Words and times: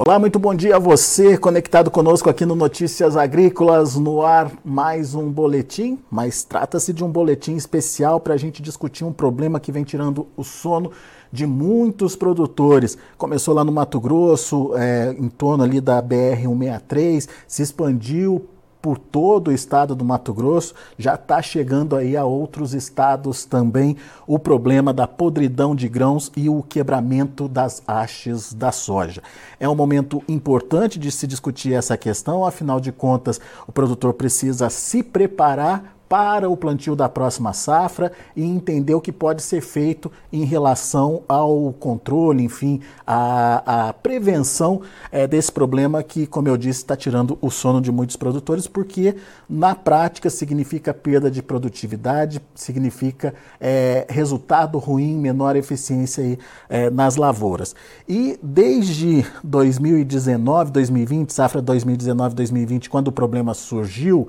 Olá, 0.00 0.16
muito 0.16 0.38
bom 0.38 0.54
dia 0.54 0.76
a 0.76 0.78
você 0.78 1.36
conectado 1.36 1.90
conosco 1.90 2.30
aqui 2.30 2.46
no 2.46 2.54
Notícias 2.54 3.16
Agrícolas, 3.16 3.96
no 3.96 4.22
ar 4.22 4.48
mais 4.64 5.12
um 5.12 5.28
boletim, 5.28 5.98
mas 6.08 6.44
trata-se 6.44 6.92
de 6.92 7.02
um 7.02 7.10
boletim 7.10 7.56
especial 7.56 8.20
para 8.20 8.34
a 8.34 8.36
gente 8.36 8.62
discutir 8.62 9.02
um 9.02 9.12
problema 9.12 9.58
que 9.58 9.72
vem 9.72 9.82
tirando 9.82 10.28
o 10.36 10.44
sono 10.44 10.92
de 11.32 11.48
muitos 11.48 12.14
produtores. 12.14 12.96
Começou 13.16 13.52
lá 13.52 13.64
no 13.64 13.72
Mato 13.72 13.98
Grosso, 13.98 14.70
é, 14.76 15.16
em 15.18 15.28
torno 15.28 15.64
ali 15.64 15.80
da 15.80 16.00
BR-163, 16.00 17.28
se 17.48 17.62
expandiu 17.62 18.46
por 18.88 18.96
todo 18.96 19.48
o 19.48 19.52
estado 19.52 19.94
do 19.94 20.02
Mato 20.02 20.32
Grosso, 20.32 20.74
já 20.96 21.14
está 21.14 21.42
chegando 21.42 21.94
aí 21.94 22.16
a 22.16 22.24
outros 22.24 22.72
estados 22.72 23.44
também 23.44 23.98
o 24.26 24.38
problema 24.38 24.94
da 24.94 25.06
podridão 25.06 25.76
de 25.76 25.86
grãos 25.90 26.32
e 26.34 26.48
o 26.48 26.62
quebramento 26.62 27.46
das 27.46 27.82
hastes 27.86 28.54
da 28.54 28.72
soja. 28.72 29.22
É 29.60 29.68
um 29.68 29.74
momento 29.74 30.22
importante 30.26 30.98
de 30.98 31.12
se 31.12 31.26
discutir 31.26 31.74
essa 31.74 31.98
questão, 31.98 32.46
afinal 32.46 32.80
de 32.80 32.90
contas, 32.90 33.38
o 33.66 33.72
produtor 33.72 34.14
precisa 34.14 34.70
se 34.70 35.02
preparar 35.02 35.97
para 36.08 36.48
o 36.48 36.56
plantio 36.56 36.96
da 36.96 37.08
próxima 37.08 37.52
safra 37.52 38.12
e 38.34 38.42
entender 38.42 38.94
o 38.94 39.00
que 39.00 39.12
pode 39.12 39.42
ser 39.42 39.60
feito 39.60 40.10
em 40.32 40.44
relação 40.44 41.22
ao 41.28 41.72
controle, 41.72 42.42
enfim, 42.42 42.80
a 43.06 43.94
prevenção 44.02 44.80
é, 45.10 45.26
desse 45.26 45.50
problema 45.50 46.02
que, 46.02 46.26
como 46.26 46.48
eu 46.48 46.56
disse, 46.56 46.80
está 46.80 46.96
tirando 46.96 47.38
o 47.40 47.50
sono 47.50 47.80
de 47.80 47.90
muitos 47.92 48.16
produtores, 48.16 48.66
porque 48.66 49.16
na 49.48 49.74
prática 49.74 50.30
significa 50.30 50.92
perda 50.94 51.30
de 51.30 51.42
produtividade, 51.42 52.40
significa 52.54 53.34
é, 53.60 54.06
resultado 54.08 54.78
ruim, 54.78 55.18
menor 55.18 55.56
eficiência 55.56 56.24
aí, 56.24 56.38
é, 56.68 56.90
nas 56.90 57.16
lavouras. 57.16 57.74
E 58.08 58.38
desde 58.42 59.24
2019, 59.42 60.70
2020, 60.70 61.32
safra 61.32 61.62
2019-2020, 61.62 62.88
quando 62.88 63.08
o 63.08 63.12
problema 63.12 63.54
surgiu, 63.54 64.28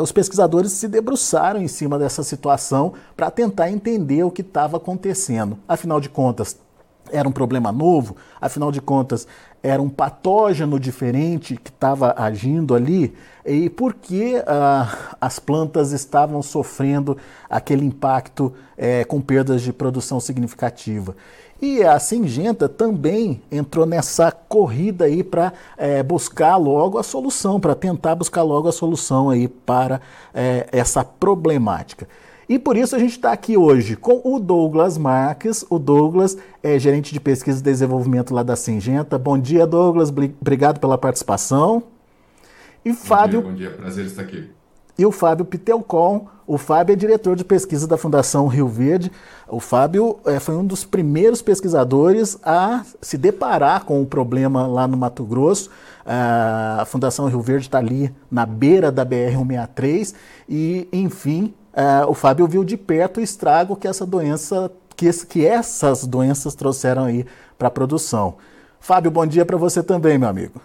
os 0.00 0.12
pesquisadores 0.12 0.72
se 0.72 0.88
debruçaram 0.96 1.60
em 1.60 1.68
cima 1.68 1.98
dessa 1.98 2.22
situação 2.22 2.94
para 3.14 3.30
tentar 3.30 3.70
entender 3.70 4.24
o 4.24 4.30
que 4.30 4.40
estava 4.40 4.78
acontecendo. 4.78 5.58
Afinal 5.68 6.00
de 6.00 6.08
contas, 6.08 6.58
era 7.12 7.28
um 7.28 7.32
problema 7.32 7.70
novo, 7.70 8.16
afinal 8.40 8.72
de 8.72 8.80
contas, 8.80 9.28
era 9.62 9.80
um 9.82 9.90
patógeno 9.90 10.80
diferente 10.80 11.56
que 11.56 11.70
estava 11.70 12.14
agindo 12.16 12.74
ali, 12.74 13.14
e 13.44 13.68
por 13.68 13.94
que 13.94 14.42
ah, 14.46 15.16
as 15.20 15.38
plantas 15.38 15.92
estavam 15.92 16.42
sofrendo 16.42 17.16
aquele 17.48 17.84
impacto 17.84 18.54
eh, 18.76 19.04
com 19.04 19.20
perdas 19.20 19.60
de 19.62 19.72
produção 19.72 20.18
significativa. 20.18 21.14
E 21.60 21.82
a 21.82 21.98
Singenta 21.98 22.68
também 22.68 23.40
entrou 23.50 23.86
nessa 23.86 24.30
corrida 24.30 25.06
aí 25.06 25.24
para 25.24 25.52
é, 25.76 26.02
buscar 26.02 26.56
logo 26.56 26.98
a 26.98 27.02
solução, 27.02 27.58
para 27.58 27.74
tentar 27.74 28.14
buscar 28.14 28.42
logo 28.42 28.68
a 28.68 28.72
solução 28.72 29.30
aí 29.30 29.48
para 29.48 30.00
é, 30.34 30.68
essa 30.70 31.02
problemática. 31.02 32.06
E 32.48 32.58
por 32.58 32.76
isso 32.76 32.94
a 32.94 32.98
gente 32.98 33.12
está 33.12 33.32
aqui 33.32 33.56
hoje 33.56 33.96
com 33.96 34.20
o 34.22 34.38
Douglas 34.38 34.96
Marques. 34.98 35.64
O 35.68 35.78
Douglas 35.78 36.36
é 36.62 36.78
gerente 36.78 37.12
de 37.12 37.18
pesquisa 37.18 37.58
e 37.58 37.62
desenvolvimento 37.62 38.32
lá 38.32 38.42
da 38.42 38.54
Singenta. 38.54 39.18
Bom 39.18 39.38
dia, 39.38 39.66
Douglas. 39.66 40.10
Obrigado 40.10 40.78
pela 40.78 40.96
participação. 40.96 41.82
E 42.84 42.90
bom 42.90 42.96
Fábio. 42.96 43.40
Dia, 43.40 43.50
bom 43.50 43.56
dia, 43.56 43.70
prazer 43.70 44.06
estar 44.06 44.22
aqui 44.22 44.55
e 44.98 45.04
o 45.04 45.12
Fábio 45.12 45.44
Pitelcon. 45.44 46.26
O 46.46 46.56
Fábio 46.56 46.92
é 46.92 46.96
diretor 46.96 47.34
de 47.34 47.44
pesquisa 47.44 47.88
da 47.88 47.96
Fundação 47.96 48.46
Rio 48.46 48.68
Verde. 48.68 49.10
O 49.48 49.58
Fábio 49.58 50.18
é, 50.24 50.38
foi 50.38 50.54
um 50.54 50.64
dos 50.64 50.84
primeiros 50.84 51.42
pesquisadores 51.42 52.38
a 52.42 52.84
se 53.00 53.18
deparar 53.18 53.84
com 53.84 54.00
o 54.00 54.06
problema 54.06 54.66
lá 54.66 54.86
no 54.86 54.96
Mato 54.96 55.24
Grosso. 55.24 55.70
a 56.04 56.84
Fundação 56.86 57.26
Rio 57.26 57.40
Verde 57.40 57.66
está 57.66 57.78
ali 57.78 58.14
na 58.30 58.46
beira 58.46 58.92
da 58.92 59.04
BR-163 59.04 60.14
e, 60.48 60.88
enfim, 60.92 61.52
o 62.08 62.14
Fábio 62.14 62.46
viu 62.46 62.64
de 62.64 62.76
perto 62.76 63.18
o 63.18 63.22
estrago 63.22 63.76
que 63.76 63.88
essa 63.88 64.06
doença, 64.06 64.70
que, 64.94 65.12
que 65.26 65.44
essas 65.44 66.06
doenças 66.06 66.54
trouxeram 66.54 67.04
aí 67.04 67.26
para 67.58 67.68
a 67.68 67.70
produção. 67.70 68.36
Fábio, 68.78 69.10
bom 69.10 69.26
dia 69.26 69.44
para 69.44 69.56
você 69.56 69.82
também, 69.82 70.16
meu 70.16 70.28
amigo. 70.28 70.60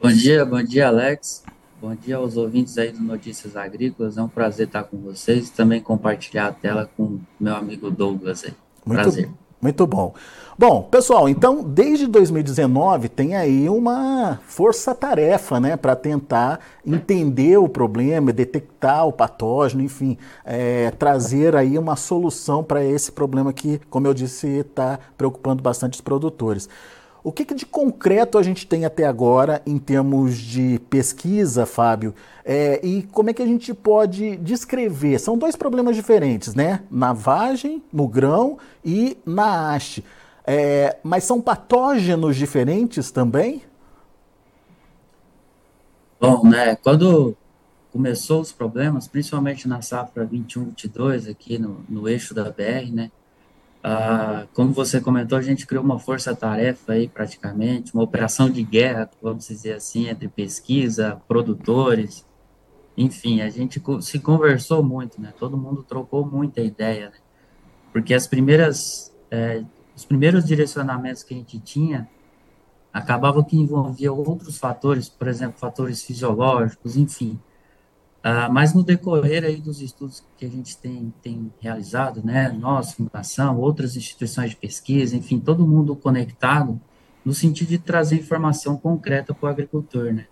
Bom 0.00 0.10
dia, 0.10 0.44
bom 0.44 0.62
dia, 0.62 0.88
Alex. 0.88 1.44
Bom 1.80 1.94
dia 1.94 2.16
aos 2.16 2.36
ouvintes 2.36 2.76
aí 2.76 2.90
do 2.90 3.00
Notícias 3.00 3.56
Agrícolas. 3.56 4.18
É 4.18 4.22
um 4.22 4.28
prazer 4.28 4.66
estar 4.66 4.82
com 4.82 4.96
vocês 4.96 5.48
e 5.48 5.52
também 5.52 5.80
compartilhar 5.80 6.48
a 6.48 6.52
tela 6.52 6.90
com 6.96 7.20
meu 7.38 7.54
amigo 7.54 7.88
Douglas 7.88 8.42
aí. 8.44 8.52
Muito, 8.84 9.00
prazer. 9.00 9.30
Muito 9.62 9.86
bom. 9.86 10.12
Bom, 10.58 10.82
pessoal, 10.82 11.28
então 11.28 11.62
desde 11.62 12.08
2019 12.08 13.08
tem 13.08 13.36
aí 13.36 13.68
uma 13.68 14.40
força-tarefa, 14.44 15.60
né, 15.60 15.76
para 15.76 15.94
tentar 15.94 16.58
entender 16.84 17.58
o 17.58 17.68
problema, 17.68 18.32
detectar 18.32 19.06
o 19.06 19.12
patógeno, 19.12 19.80
enfim, 19.80 20.18
é, 20.44 20.90
trazer 20.90 21.54
aí 21.54 21.78
uma 21.78 21.94
solução 21.94 22.64
para 22.64 22.84
esse 22.84 23.12
problema 23.12 23.52
que, 23.52 23.80
como 23.88 24.08
eu 24.08 24.14
disse, 24.14 24.48
está 24.48 24.98
preocupando 25.16 25.62
bastante 25.62 25.94
os 25.94 26.00
produtores. 26.00 26.68
O 27.22 27.32
que, 27.32 27.44
que, 27.44 27.54
de 27.54 27.66
concreto 27.66 28.38
a 28.38 28.42
gente 28.42 28.66
tem 28.66 28.84
até 28.84 29.04
agora 29.04 29.60
em 29.66 29.76
termos 29.78 30.36
de 30.36 30.80
pesquisa, 30.88 31.66
Fábio? 31.66 32.14
É, 32.44 32.80
e 32.86 33.02
como 33.02 33.30
é 33.30 33.32
que 33.32 33.42
a 33.42 33.46
gente 33.46 33.74
pode 33.74 34.36
descrever? 34.36 35.18
São 35.18 35.36
dois 35.36 35.56
problemas 35.56 35.96
diferentes, 35.96 36.54
né? 36.54 36.82
Na 36.90 37.12
vagem, 37.12 37.82
no 37.92 38.06
grão 38.06 38.58
e 38.84 39.18
na 39.26 39.74
haste. 39.74 40.04
É, 40.46 40.96
mas 41.02 41.24
são 41.24 41.40
patógenos 41.40 42.36
diferentes 42.36 43.10
também? 43.10 43.62
Bom, 46.20 46.46
né? 46.48 46.76
Quando 46.76 47.36
começou 47.92 48.40
os 48.40 48.52
problemas, 48.52 49.08
principalmente 49.08 49.68
na 49.68 49.82
safra 49.82 50.26
21-22, 50.26 51.30
aqui 51.30 51.58
no, 51.58 51.84
no 51.88 52.08
eixo 52.08 52.32
da 52.32 52.44
BR, 52.44 52.90
né? 52.92 53.10
Ah, 53.82 54.46
como 54.54 54.72
você 54.72 55.00
comentou, 55.00 55.38
a 55.38 55.42
gente 55.42 55.66
criou 55.66 55.84
uma 55.84 55.98
força-tarefa 55.98 56.92
aí, 56.92 57.08
praticamente, 57.08 57.94
uma 57.94 58.02
operação 58.02 58.50
de 58.50 58.62
guerra, 58.62 59.08
vamos 59.22 59.46
dizer 59.46 59.74
assim, 59.74 60.08
entre 60.08 60.28
pesquisa, 60.28 61.20
produtores, 61.28 62.26
enfim, 62.96 63.40
a 63.40 63.48
gente 63.48 63.80
se 64.00 64.18
conversou 64.18 64.82
muito, 64.82 65.20
né? 65.20 65.32
Todo 65.38 65.56
mundo 65.56 65.84
trocou 65.84 66.26
muita 66.26 66.60
ideia, 66.60 67.10
né? 67.10 67.16
Porque 67.92 68.12
as 68.12 68.26
primeiras, 68.26 69.14
é, 69.30 69.62
os 69.94 70.04
primeiros 70.04 70.44
direcionamentos 70.44 71.22
que 71.22 71.32
a 71.32 71.36
gente 71.36 71.60
tinha 71.60 72.08
acabavam 72.92 73.44
que 73.44 73.56
envolvia 73.56 74.12
outros 74.12 74.58
fatores, 74.58 75.08
por 75.08 75.28
exemplo, 75.28 75.60
fatores 75.60 76.02
fisiológicos, 76.02 76.96
enfim. 76.96 77.38
Uh, 78.28 78.52
mas 78.52 78.74
no 78.74 78.82
decorrer 78.82 79.42
aí 79.42 79.56
dos 79.56 79.80
estudos 79.80 80.22
que 80.36 80.44
a 80.44 80.48
gente 80.50 80.76
tem, 80.76 81.14
tem 81.22 81.50
realizado, 81.60 82.20
né, 82.22 82.50
nós, 82.50 82.92
fundação, 82.92 83.58
outras 83.58 83.96
instituições 83.96 84.50
de 84.50 84.56
pesquisa, 84.56 85.16
enfim, 85.16 85.40
todo 85.40 85.66
mundo 85.66 85.96
conectado, 85.96 86.78
no 87.24 87.32
sentido 87.32 87.68
de 87.68 87.78
trazer 87.78 88.16
informação 88.16 88.76
concreta 88.76 89.32
para 89.32 89.46
o 89.46 89.50
agricultor, 89.50 90.12
né. 90.12 90.26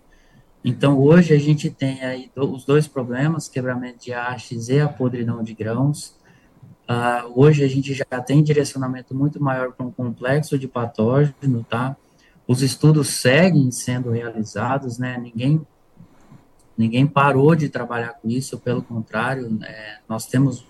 Então, 0.63 0.99
hoje 0.99 1.33
a 1.33 1.39
gente 1.39 1.71
tem 1.71 2.03
aí 2.03 2.29
os 2.35 2.65
dois 2.65 2.87
problemas, 2.87 3.47
quebramento 3.47 4.05
de 4.05 4.13
hastes 4.13 4.67
e 4.69 4.79
a 4.79 4.87
podridão 4.87 5.41
de 5.41 5.55
grãos. 5.55 6.15
Uh, 6.87 7.31
hoje 7.33 7.63
a 7.63 7.67
gente 7.67 7.95
já 7.95 8.05
tem 8.23 8.43
direcionamento 8.43 9.15
muito 9.15 9.41
maior 9.41 9.71
para 9.71 9.85
um 9.85 9.91
complexo 9.91 10.59
de 10.59 10.67
patógeno, 10.67 11.65
tá? 11.67 11.95
Os 12.47 12.61
estudos 12.61 13.07
seguem 13.07 13.71
sendo 13.71 14.11
realizados, 14.11 14.99
né? 14.99 15.17
Ninguém 15.17 15.65
ninguém 16.77 17.07
parou 17.07 17.55
de 17.55 17.69
trabalhar 17.69 18.13
com 18.21 18.29
isso, 18.29 18.59
pelo 18.59 18.81
contrário, 18.81 19.57
é, 19.63 19.97
nós 20.07 20.25
temos 20.25 20.65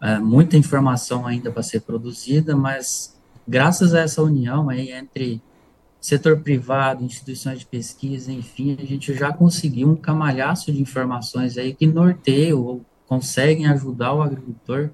é, 0.00 0.18
muita 0.18 0.56
informação 0.56 1.26
ainda 1.26 1.50
para 1.50 1.62
ser 1.62 1.80
produzida, 1.80 2.56
mas 2.56 3.18
graças 3.46 3.94
a 3.94 4.00
essa 4.00 4.22
união 4.22 4.68
aí 4.68 4.92
entre 4.92 5.40
setor 6.00 6.40
privado, 6.40 7.04
instituições 7.04 7.60
de 7.60 7.66
pesquisa, 7.66 8.32
enfim, 8.32 8.76
a 8.80 8.84
gente 8.84 9.14
já 9.14 9.32
conseguiu 9.32 9.88
um 9.88 9.96
camalhaço 9.96 10.72
de 10.72 10.82
informações 10.82 11.56
aí 11.56 11.72
que 11.72 11.86
norteiam 11.86 12.60
ou 12.60 12.84
conseguem 13.06 13.66
ajudar 13.66 14.12
o 14.12 14.20
agricultor 14.20 14.90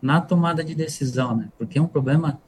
na 0.00 0.20
tomada 0.20 0.62
de 0.62 0.76
decisão, 0.76 1.36
né? 1.36 1.48
Porque 1.58 1.78
é 1.78 1.82
um 1.82 1.88
problema 1.88 2.40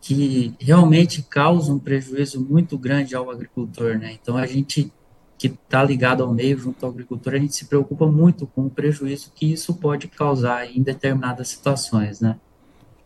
que 0.00 0.52
realmente 0.58 1.22
causa 1.22 1.72
um 1.72 1.78
prejuízo 1.78 2.44
muito 2.44 2.76
grande 2.76 3.14
ao 3.14 3.30
agricultor, 3.30 3.96
né? 3.96 4.18
Então 4.20 4.36
a 4.36 4.46
gente 4.46 4.92
que 5.42 5.48
está 5.48 5.82
ligado 5.82 6.22
ao 6.22 6.32
meio, 6.32 6.56
junto 6.56 6.86
ao 6.86 6.92
agricultor, 6.92 7.34
a 7.34 7.38
gente 7.38 7.56
se 7.56 7.64
preocupa 7.64 8.06
muito 8.06 8.46
com 8.46 8.66
o 8.66 8.70
prejuízo 8.70 9.32
que 9.34 9.52
isso 9.52 9.74
pode 9.74 10.06
causar 10.06 10.70
em 10.70 10.80
determinadas 10.80 11.48
situações, 11.48 12.20
né? 12.20 12.36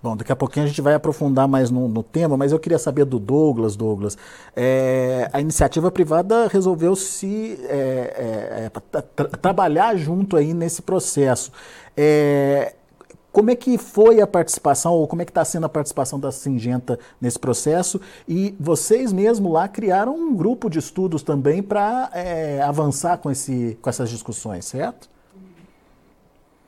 Bom, 0.02 0.14
daqui 0.14 0.30
a 0.30 0.36
pouquinho 0.36 0.66
a 0.66 0.68
gente 0.68 0.82
vai 0.82 0.92
aprofundar 0.92 1.48
mais 1.48 1.70
no, 1.70 1.88
no 1.88 2.02
tema, 2.02 2.36
mas 2.36 2.52
eu 2.52 2.58
queria 2.58 2.78
saber 2.78 3.06
do 3.06 3.18
Douglas, 3.18 3.74
Douglas. 3.74 4.18
É, 4.54 5.30
a 5.32 5.40
iniciativa 5.40 5.90
privada 5.90 6.46
resolveu 6.46 6.94
se 6.94 7.58
é, 7.62 7.70
é, 7.72 8.64
é 8.66 9.00
tra 9.16 9.24
trabalhar 9.28 9.96
junto 9.96 10.36
aí 10.36 10.52
nesse 10.52 10.82
processo. 10.82 11.50
É, 11.96 12.74
como 13.36 13.50
é 13.50 13.54
que 13.54 13.76
foi 13.76 14.22
a 14.22 14.26
participação, 14.26 14.94
ou 14.94 15.06
como 15.06 15.20
é 15.20 15.24
que 15.26 15.30
está 15.30 15.44
sendo 15.44 15.66
a 15.66 15.68
participação 15.68 16.18
da 16.18 16.32
Singenta 16.32 16.98
nesse 17.20 17.38
processo? 17.38 18.00
E 18.26 18.56
vocês 18.58 19.12
mesmo 19.12 19.52
lá 19.52 19.68
criaram 19.68 20.16
um 20.16 20.34
grupo 20.34 20.70
de 20.70 20.78
estudos 20.78 21.22
também 21.22 21.62
para 21.62 22.10
é, 22.14 22.62
avançar 22.62 23.18
com, 23.18 23.30
esse, 23.30 23.76
com 23.82 23.90
essas 23.90 24.08
discussões, 24.08 24.64
certo? 24.64 25.06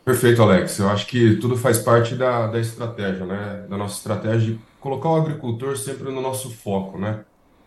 Perfeito, 0.05 0.43
Alex. 0.43 0.79
Eu 0.79 0.91
acho 0.91 1.07
que 1.07 1.37
tudo 1.37 1.57
faz 1.57 1.79
parte 1.79 2.15
da, 2.15 2.49
da 2.49 2.61
estratégia, 2.61 3.25
né? 3.25 3.65
Da 3.67 3.79
nossa 3.79 3.97
estratégia 3.97 4.53
de 4.53 4.61
colocar 4.79 5.09
o 5.09 5.17
agricultor 5.17 5.75
sempre 5.79 6.13
no 6.13 6.21
nosso 6.21 6.51
foco, 6.51 6.99
né? 6.99 7.21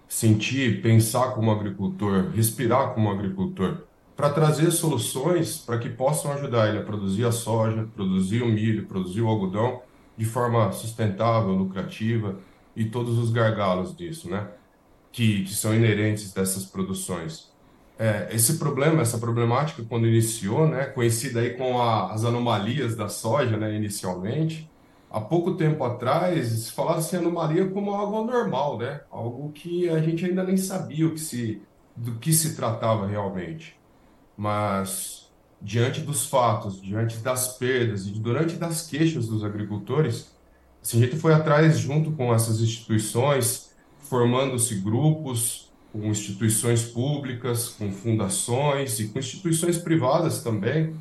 Sentir, 0.08 0.80
pensar 0.84 1.32
como 1.32 1.50
agricultor, 1.50 2.30
respirar 2.36 2.94
como 2.94 3.10
agricultor, 3.10 3.80
para 4.22 4.30
trazer 4.34 4.72
soluções 4.72 5.58
para 5.58 5.80
que 5.80 5.90
possam 5.90 6.32
ajudar 6.34 6.70
ele 6.70 6.78
a 6.78 6.84
produzir 6.84 7.26
a 7.26 7.32
soja, 7.32 7.88
produzir 7.96 8.44
o 8.44 8.48
milho, 8.48 8.86
produzir 8.86 9.22
o 9.22 9.28
algodão 9.28 9.82
de 10.16 10.26
forma 10.26 10.72
sustentável, 10.72 11.52
lucrativa 11.52 12.38
e 12.76 12.86
todos 12.86 13.18
os 13.18 13.32
gargalos 13.32 13.96
disso, 13.96 14.30
né? 14.30 14.48
Que, 15.12 15.44
que 15.44 15.54
são 15.54 15.74
inerentes 15.74 16.32
dessas 16.32 16.66
produções 16.66 17.52
é, 18.02 18.30
esse 18.32 18.58
problema, 18.58 19.04
essa 19.04 19.20
problemática, 19.20 19.84
quando 19.88 20.08
iniciou, 20.08 20.68
né, 20.68 20.86
conhecida 20.86 21.40
aí 21.40 21.52
com 21.52 21.80
a, 21.80 22.12
as 22.12 22.26
anomalias 22.26 22.96
da 22.96 23.08
soja, 23.08 23.58
né, 23.58 23.76
inicialmente, 23.76 24.68
há 25.08 25.22
pouco 25.22 25.54
tempo 25.54 25.84
atrás, 25.84 26.72
falava-se 26.72 27.16
anomalia 27.16 27.68
como 27.70 27.94
algo 27.94 28.24
normal, 28.24 28.80
né, 28.80 29.02
algo 29.12 29.52
que 29.52 29.88
a 29.88 30.02
gente 30.02 30.26
ainda 30.26 30.44
nem 30.44 30.58
sabia 30.58 31.06
o 31.06 31.14
que 31.14 31.20
se, 31.20 31.62
do 31.96 32.14
que 32.16 32.34
se 32.34 32.56
tratava 32.56 33.06
realmente. 33.06 33.80
Mas, 34.38 35.30
diante 35.62 36.02
dos 36.02 36.26
fatos, 36.26 36.82
diante 36.82 37.18
das 37.18 37.58
perdas 37.58 38.08
e 38.08 38.12
durante 38.12 38.56
das 38.56 38.88
queixas 38.88 39.28
dos 39.28 39.44
agricultores, 39.44 40.32
a 40.84 40.98
gente 40.98 41.16
foi 41.16 41.34
atrás, 41.34 41.78
junto 41.78 42.12
com 42.12 42.34
essas 42.34 42.60
instituições, 42.60 43.72
formando-se 44.00 44.76
grupos, 44.76 45.72
com 45.92 46.06
instituições 46.06 46.84
públicas, 46.84 47.70
com 47.70 47.92
fundações 47.92 49.00
e 49.00 49.10
com 49.10 49.20
instituições 49.20 49.78
privadas 49.78 50.42
também, 50.42 50.96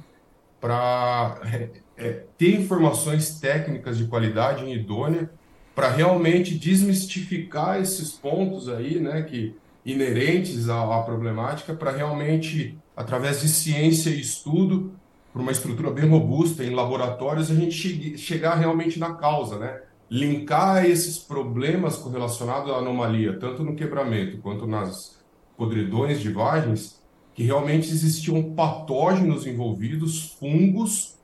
para 0.60 1.40
é, 1.44 1.70
é, 1.96 2.24
ter 2.36 2.60
informações 2.60 3.38
técnicas 3.38 3.96
de 3.96 4.06
qualidade 4.06 4.64
e 4.64 4.74
idônea, 4.74 5.30
para 5.74 5.90
realmente 5.90 6.58
desmistificar 6.58 7.80
esses 7.80 8.10
pontos 8.10 8.68
aí, 8.68 9.00
né, 9.00 9.22
que 9.22 9.54
inerentes 9.86 10.68
à, 10.68 10.82
à 10.82 11.02
problemática, 11.02 11.72
para 11.72 11.90
realmente, 11.90 12.76
através 13.00 13.40
de 13.40 13.48
ciência 13.48 14.10
e 14.10 14.20
estudo, 14.20 14.92
por 15.32 15.40
uma 15.40 15.52
estrutura 15.52 15.90
bem 15.90 16.06
robusta 16.06 16.62
em 16.62 16.74
laboratórios, 16.74 17.50
a 17.50 17.54
gente 17.54 18.18
chegar 18.18 18.56
realmente 18.56 18.98
na 18.98 19.14
causa, 19.14 19.58
né? 19.58 19.80
linkar 20.10 20.84
esses 20.84 21.16
problemas 21.18 21.96
correlacionados 21.96 22.70
à 22.70 22.76
anomalia, 22.76 23.38
tanto 23.38 23.64
no 23.64 23.74
quebramento 23.74 24.36
quanto 24.42 24.66
nas 24.66 25.18
podridões 25.56 26.20
de 26.20 26.30
vagens, 26.30 27.00
que 27.32 27.42
realmente 27.42 27.88
existiam 27.88 28.52
patógenos 28.52 29.46
envolvidos, 29.46 30.36
fungos, 30.38 31.16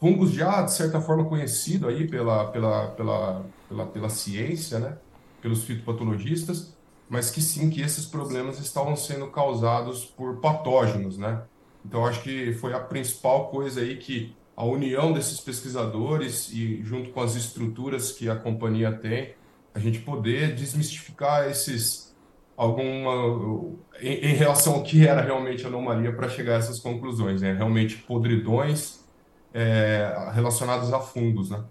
fungos 0.00 0.32
já 0.32 0.62
de 0.62 0.72
certa 0.72 1.00
forma 1.00 1.26
conhecido 1.26 1.86
aí 1.86 2.08
pela, 2.08 2.46
pela, 2.46 2.88
pela, 2.88 3.44
pela, 3.68 3.86
pela 3.86 4.08
ciência, 4.08 4.80
né? 4.80 4.96
pelos 5.40 5.62
fitopatologistas, 5.62 6.74
mas 7.12 7.30
que 7.30 7.42
sim, 7.42 7.68
que 7.68 7.82
esses 7.82 8.06
problemas 8.06 8.58
estavam 8.58 8.96
sendo 8.96 9.26
causados 9.26 10.02
por 10.02 10.40
patógenos, 10.40 11.18
né? 11.18 11.42
Então 11.84 12.06
acho 12.06 12.22
que 12.22 12.54
foi 12.54 12.72
a 12.72 12.80
principal 12.80 13.50
coisa 13.50 13.82
aí 13.82 13.98
que 13.98 14.34
a 14.56 14.64
união 14.64 15.12
desses 15.12 15.38
pesquisadores 15.38 16.50
e 16.50 16.82
junto 16.82 17.10
com 17.10 17.20
as 17.20 17.36
estruturas 17.36 18.12
que 18.12 18.30
a 18.30 18.36
companhia 18.36 18.90
tem, 18.90 19.34
a 19.74 19.78
gente 19.78 19.98
poder 19.98 20.54
desmistificar 20.54 21.50
esses 21.50 22.16
alguma 22.56 23.76
em, 24.00 24.30
em 24.30 24.34
relação 24.34 24.76
ao 24.76 24.82
que 24.82 25.06
era 25.06 25.20
realmente 25.20 25.66
anomalia 25.66 26.14
para 26.14 26.30
chegar 26.30 26.54
a 26.54 26.58
essas 26.60 26.80
conclusões, 26.80 27.42
né? 27.42 27.52
Realmente 27.52 27.98
podridões 27.98 29.04
é, 29.52 30.30
relacionados 30.32 30.90
a 30.90 30.98
fungos, 30.98 31.50
né? 31.50 31.62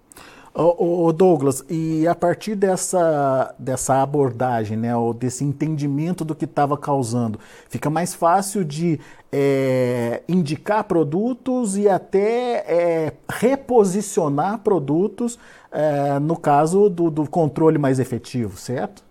O, 0.53 1.13
Douglas, 1.13 1.63
e 1.69 2.05
a 2.05 2.13
partir 2.13 2.55
dessa, 2.55 3.55
dessa 3.57 4.01
abordagem, 4.01 4.75
né, 4.75 4.93
ou 4.93 5.13
desse 5.13 5.45
entendimento 5.45 6.25
do 6.25 6.35
que 6.35 6.43
estava 6.43 6.77
causando, 6.77 7.39
fica 7.69 7.89
mais 7.89 8.13
fácil 8.13 8.65
de 8.65 8.99
é, 9.31 10.21
indicar 10.27 10.83
produtos 10.83 11.77
e 11.77 11.87
até 11.87 12.65
é, 12.67 13.13
reposicionar 13.29 14.59
produtos 14.59 15.39
é, 15.71 16.19
no 16.19 16.35
caso 16.35 16.89
do, 16.89 17.09
do 17.09 17.29
controle 17.29 17.77
mais 17.77 17.97
efetivo, 17.97 18.57
certo? 18.57 19.03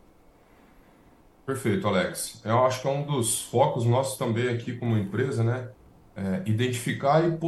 Perfeito, 1.46 1.88
Alex. 1.88 2.42
Eu 2.44 2.64
acho 2.66 2.82
que 2.82 2.86
é 2.86 2.90
um 2.90 3.02
dos 3.02 3.42
focos 3.42 3.86
nossos 3.86 4.18
também 4.18 4.48
aqui 4.50 4.76
como 4.76 4.96
empresa, 4.96 5.42
né? 5.42 5.68
É, 6.20 6.42
identificar 6.44 7.26
e, 7.26 7.38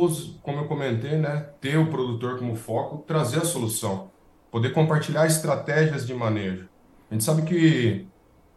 como 0.42 0.60
eu 0.60 0.64
comentei, 0.64 1.18
né, 1.18 1.46
ter 1.60 1.76
o 1.76 1.90
produtor 1.90 2.38
como 2.38 2.56
foco, 2.56 3.04
trazer 3.06 3.38
a 3.38 3.44
solução, 3.44 4.10
poder 4.50 4.72
compartilhar 4.72 5.26
estratégias 5.26 6.06
de 6.06 6.14
manejo. 6.14 6.68
A 7.10 7.14
gente 7.14 7.22
sabe 7.22 7.42
que 7.42 8.06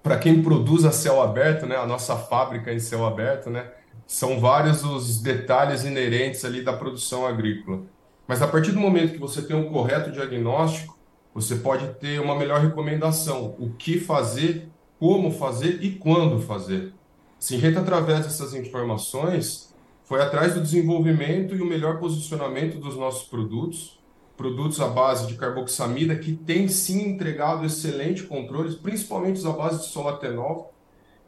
para 0.02 0.18
quem 0.18 0.42
produz 0.42 0.86
a 0.86 0.92
céu 0.92 1.22
aberto, 1.22 1.66
né, 1.66 1.76
a 1.76 1.86
nossa 1.86 2.16
fábrica 2.16 2.72
em 2.72 2.80
céu 2.80 3.06
aberto, 3.06 3.50
né, 3.50 3.70
são 4.08 4.40
vários 4.40 4.86
os 4.86 5.22
detalhes 5.22 5.84
inerentes 5.84 6.46
ali 6.46 6.64
da 6.64 6.72
produção 6.72 7.28
agrícola. 7.28 7.82
Mas 8.26 8.42
a 8.42 8.48
partir 8.48 8.72
do 8.72 8.80
momento 8.80 9.14
que 9.14 9.20
você 9.20 9.42
tem 9.42 9.56
um 9.56 9.70
correto 9.70 10.12
diagnóstico, 10.12 10.98
você 11.34 11.56
pode 11.58 11.88
ter 11.96 12.22
uma 12.22 12.38
melhor 12.38 12.62
recomendação, 12.62 13.54
o 13.60 13.72
que 13.72 14.00
fazer, 14.00 14.70
como 14.98 15.30
fazer 15.30 15.84
e 15.84 15.92
quando 15.92 16.40
fazer. 16.40 16.94
Se 17.38 17.56
a 17.56 17.60
gente, 17.60 17.78
através 17.78 18.22
dessas 18.22 18.54
informações, 18.54 19.75
foi 20.06 20.22
atrás 20.22 20.54
do 20.54 20.62
desenvolvimento 20.62 21.56
e 21.56 21.62
o 21.62 21.66
melhor 21.66 22.00
posicionamento 22.00 22.78
dos 22.78 22.96
nossos 22.96 23.28
produtos, 23.28 24.00
produtos 24.38 24.80
à 24.80 24.88
base 24.88 25.28
de 25.28 25.34
carboxamida, 25.34 26.16
que 26.16 26.34
tem 26.34 26.68
sim 26.68 27.10
entregado 27.10 27.66
excelente 27.66 28.24
controles, 28.24 28.76
principalmente 28.76 29.38
os 29.38 29.46
à 29.46 29.52
base 29.52 29.80
de 29.80 29.86
solatenol, 29.88 30.74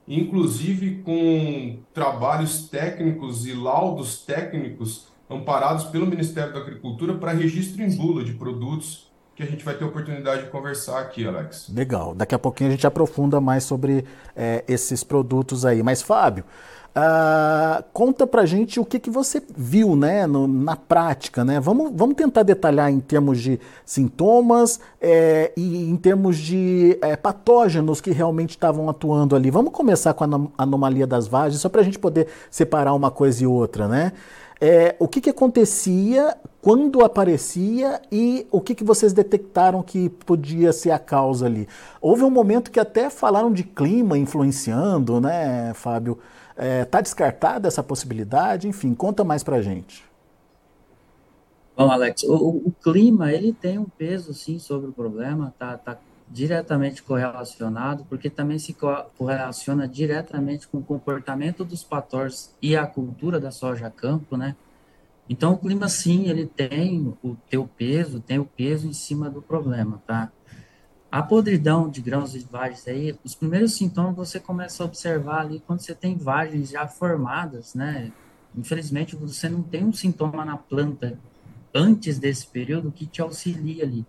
inclusive 0.08 1.02
com 1.04 1.80
trabalhos 1.94 2.70
técnicos 2.70 3.46
e 3.48 3.54
laudos 3.54 4.24
técnicos 4.24 5.08
amparados 5.30 5.86
pelo 5.86 6.06
Ministério 6.06 6.54
da 6.54 6.60
Agricultura 6.60 7.16
para 7.16 7.32
registro 7.32 7.82
em 7.82 7.96
bula 7.96 8.24
de 8.24 8.34
produtos 8.34 9.08
que 9.36 9.44
a 9.44 9.46
gente 9.46 9.64
vai 9.64 9.76
ter 9.76 9.86
oportunidade 9.86 10.46
de 10.46 10.50
conversar 10.50 11.00
aqui, 11.00 11.26
Alex. 11.28 11.70
Legal. 11.72 12.16
Daqui 12.16 12.34
a 12.34 12.40
pouquinho 12.40 12.70
a 12.70 12.72
gente 12.72 12.88
aprofunda 12.88 13.40
mais 13.40 13.64
sobre 13.64 14.04
é, 14.36 14.64
esses 14.68 15.04
produtos 15.04 15.64
aí. 15.64 15.84
Mas, 15.84 16.02
Fábio, 16.02 16.44
Uh, 16.98 17.84
conta 17.94 18.26
pra 18.26 18.44
gente 18.44 18.80
o 18.80 18.86
que, 18.86 18.98
que 18.98 19.12
você 19.12 19.40
viu 19.56 19.96
né, 19.96 20.26
no, 20.26 20.48
na 20.48 20.76
prática. 20.76 21.46
Né? 21.46 21.60
Vamos, 21.60 21.92
vamos 21.94 22.16
tentar 22.16 22.42
detalhar 22.42 22.92
em 22.92 23.00
termos 23.00 23.40
de 23.40 23.60
sintomas 23.86 24.80
é, 25.00 25.52
e 25.56 25.88
em 25.88 25.96
termos 25.96 26.38
de 26.40 26.98
é, 27.04 27.16
patógenos 27.16 28.02
que 28.02 28.10
realmente 28.10 28.52
estavam 28.52 28.90
atuando 28.90 29.36
ali. 29.36 29.52
Vamos 29.52 29.74
começar 29.74 30.16
com 30.16 30.24
a 30.24 30.64
anomalia 30.64 31.06
das 31.06 31.28
vagens, 31.28 31.62
só 31.62 31.70
para 31.70 31.82
a 31.82 31.84
gente 31.84 32.00
poder 32.00 32.30
separar 32.50 32.96
uma 32.96 33.12
coisa 33.12 33.44
e 33.44 33.46
outra. 33.46 33.88
Né? 33.88 34.12
É, 34.60 34.96
o 34.98 35.08
que, 35.08 35.22
que 35.22 35.30
acontecia, 35.30 36.36
quando 36.64 37.06
aparecia 37.06 38.02
e 38.12 38.48
o 38.52 38.60
que, 38.60 38.74
que 38.74 38.84
vocês 38.84 39.14
detectaram 39.14 39.84
que 39.84 40.10
podia 40.10 40.74
ser 40.74 40.90
a 40.90 40.98
causa 40.98 41.46
ali? 41.46 41.68
Houve 42.02 42.24
um 42.24 42.32
momento 42.32 42.72
que 42.72 42.80
até 42.80 43.08
falaram 43.12 43.54
de 43.54 43.64
clima 43.64 44.18
influenciando, 44.18 45.22
né, 45.22 45.74
Fábio? 45.76 46.18
Está 46.58 46.66
é, 46.66 46.86
tá 46.86 47.02
descartada 47.02 47.68
essa 47.68 47.84
possibilidade? 47.84 48.68
Enfim, 48.68 48.96
conta 48.96 49.24
mais 49.24 49.44
para 49.44 49.58
a 49.58 49.62
gente. 49.62 50.04
Bom, 51.76 51.92
Alex, 51.92 52.24
o, 52.24 52.34
o, 52.66 52.72
clima 52.72 53.32
ele 53.32 53.54
tem 53.54 53.78
um 53.78 53.86
peso 53.86 54.34
sim 54.34 54.58
sobre 54.58 54.90
o 54.90 54.92
problema, 54.92 55.54
tá, 55.60 55.78
tá 55.78 56.00
diretamente 56.28 57.04
correlacionado, 57.04 58.04
porque 58.10 58.32
também 58.32 58.58
se 58.58 58.76
correlaciona 59.16 59.88
diretamente 59.88 60.68
com 60.68 60.80
o 60.80 60.84
comportamento 60.84 61.64
dos 61.64 61.84
patores 61.84 62.52
e 62.60 62.76
a 62.76 62.88
cultura 62.88 63.40
da 63.40 63.52
soja 63.52 63.92
campo, 63.92 64.36
né? 64.36 64.56
Então 65.30 65.54
o 65.54 65.58
clima 65.58 65.88
sim, 65.88 66.28
ele 66.28 66.48
tem 66.48 67.16
o 67.24 67.36
teu 67.48 67.70
peso, 67.78 68.20
tem 68.20 68.40
o 68.40 68.46
peso 68.46 68.88
em 68.88 68.94
cima 68.94 69.30
do 69.30 69.44
problema, 69.44 70.02
tá? 70.08 70.32
A 71.12 71.24
podridão 71.24 71.90
de 71.90 72.02
grãos 72.02 72.36
e 72.36 72.40
vagens 72.40 72.88
aí, 72.88 73.18
os 73.24 73.34
primeiros 73.34 73.74
sintomas 73.76 74.16
você 74.16 74.40
começa 74.40 74.84
a 74.84 74.86
observar 74.86 75.42
ali 75.42 75.62
quando 75.66 75.80
você 75.80 75.96
tem 75.96 76.18
vagens 76.18 76.70
já 76.70 76.88
formadas, 76.88 77.74
né? 77.74 78.12
Infelizmente, 78.56 79.16
você 79.16 79.48
não 79.50 79.64
tem 79.64 79.86
um 79.86 79.94
sintoma 79.94 80.44
na 80.44 80.58
planta 80.58 81.18
antes 81.74 82.20
desse 82.20 82.48
período 82.48 82.92
que 82.92 83.06
te 83.06 83.22
auxilia 83.22 83.84
ali, 83.84 84.06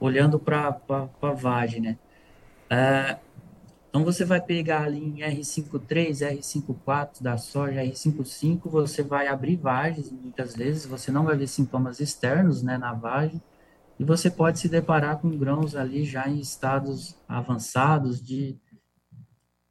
olhando 0.00 0.38
para 0.38 0.78
a 1.22 1.32
vagem, 1.32 1.80
né? 1.80 1.98
É, 2.70 3.18
Então 3.88 4.04
você 4.04 4.24
vai 4.24 4.40
pegar 4.40 4.82
ali 4.84 4.98
em 4.98 5.18
R53, 5.22 6.22
R54 6.22 7.22
da 7.22 7.38
soja, 7.38 7.80
R55, 7.82 8.68
você 8.70 9.02
vai 9.02 9.28
abrir 9.28 9.56
vagens, 9.56 10.10
muitas 10.10 10.56
vezes 10.56 10.84
você 10.86 11.12
não 11.12 11.24
vai 11.24 11.36
ver 11.36 11.46
sintomas 11.48 12.00
externos, 12.00 12.62
né, 12.62 12.76
na 12.78 12.92
vagem, 12.92 13.40
e 13.98 14.04
você 14.04 14.30
pode 14.30 14.58
se 14.58 14.68
deparar 14.68 15.18
com 15.18 15.36
grãos 15.36 15.76
ali 15.76 16.04
já 16.04 16.28
em 16.28 16.40
estados 16.40 17.16
avançados 17.28 18.22
de, 18.22 18.56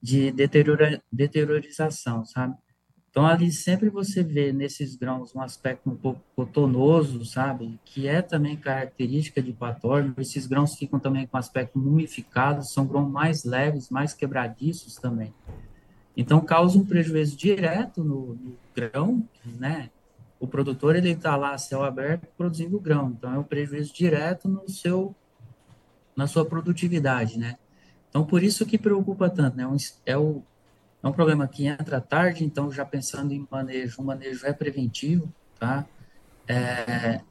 de 0.01 0.31
deteriora, 0.31 1.01
deteriorização, 1.11 2.23
sabe? 2.25 2.55
Então, 3.13 3.27
ali 3.27 3.51
sempre 3.51 3.91
você 3.91 4.23
vê 4.23 4.51
nesses 4.51 4.95
grãos 4.95 5.35
um 5.35 5.41
aspecto 5.41 5.87
um 5.87 5.95
pouco 5.95 6.19
cotonoso, 6.35 7.23
sabe? 7.23 7.79
Que 7.85 8.07
é 8.07 8.23
também 8.23 8.57
característica 8.57 9.39
de 9.39 9.53
patógeno. 9.53 10.15
Esses 10.17 10.47
grãos 10.47 10.73
ficam 10.73 10.99
também 10.99 11.27
com 11.27 11.37
aspecto 11.37 11.77
mumificado, 11.77 12.63
são 12.65 12.87
grãos 12.87 13.11
mais 13.11 13.43
leves, 13.43 13.91
mais 13.91 14.15
quebradiços 14.15 14.95
também. 14.95 15.31
Então, 16.17 16.41
causa 16.41 16.75
um 16.75 16.83
prejuízo 16.83 17.37
direto 17.37 18.03
no, 18.03 18.33
no 18.33 18.57
grão, 18.75 19.23
né? 19.45 19.91
O 20.43 20.47
produtor, 20.47 20.95
ele 20.95 21.11
está 21.11 21.37
lá, 21.37 21.57
céu 21.57 21.83
aberto, 21.83 22.27
produzindo 22.37 22.77
grão. 22.77 23.13
Então, 23.17 23.33
é 23.33 23.39
um 23.39 23.43
prejuízo 23.43 23.93
direto 23.93 24.49
no 24.49 24.67
seu, 24.67 25.15
na 26.15 26.27
sua 26.27 26.43
produtividade, 26.43 27.39
né? 27.39 27.57
Então, 28.09 28.25
por 28.25 28.43
isso 28.43 28.65
que 28.65 28.77
preocupa 28.77 29.29
tanto, 29.29 29.55
né? 29.55 29.63
É 30.05 30.17
o, 30.17 30.43
é 31.01 31.07
um 31.07 31.13
problema 31.13 31.47
que 31.47 31.65
entra 31.65 32.01
tarde, 32.01 32.43
então 32.43 32.69
já 32.69 32.83
pensando 32.83 33.33
em 33.33 33.47
manejo, 33.49 34.01
o 34.01 34.05
manejo 34.05 34.45
é 34.45 34.51
preventivo, 34.51 35.31
tá? 35.57 35.85
É, 36.45 37.21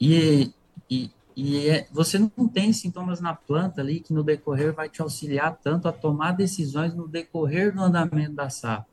e 0.00 0.54
e, 0.88 1.10
e 1.36 1.68
é, 1.68 1.88
você 1.90 2.18
não 2.18 2.46
tem 2.48 2.72
sintomas 2.72 3.20
na 3.20 3.34
planta 3.34 3.80
ali 3.80 3.98
que 3.98 4.12
no 4.12 4.22
decorrer 4.22 4.72
vai 4.72 4.88
te 4.88 5.02
auxiliar 5.02 5.58
tanto 5.62 5.88
a 5.88 5.92
tomar 5.92 6.32
decisões 6.32 6.94
no 6.94 7.06
decorrer 7.06 7.74
do 7.74 7.82
andamento 7.82 8.32
da 8.32 8.48
safra. 8.48 8.86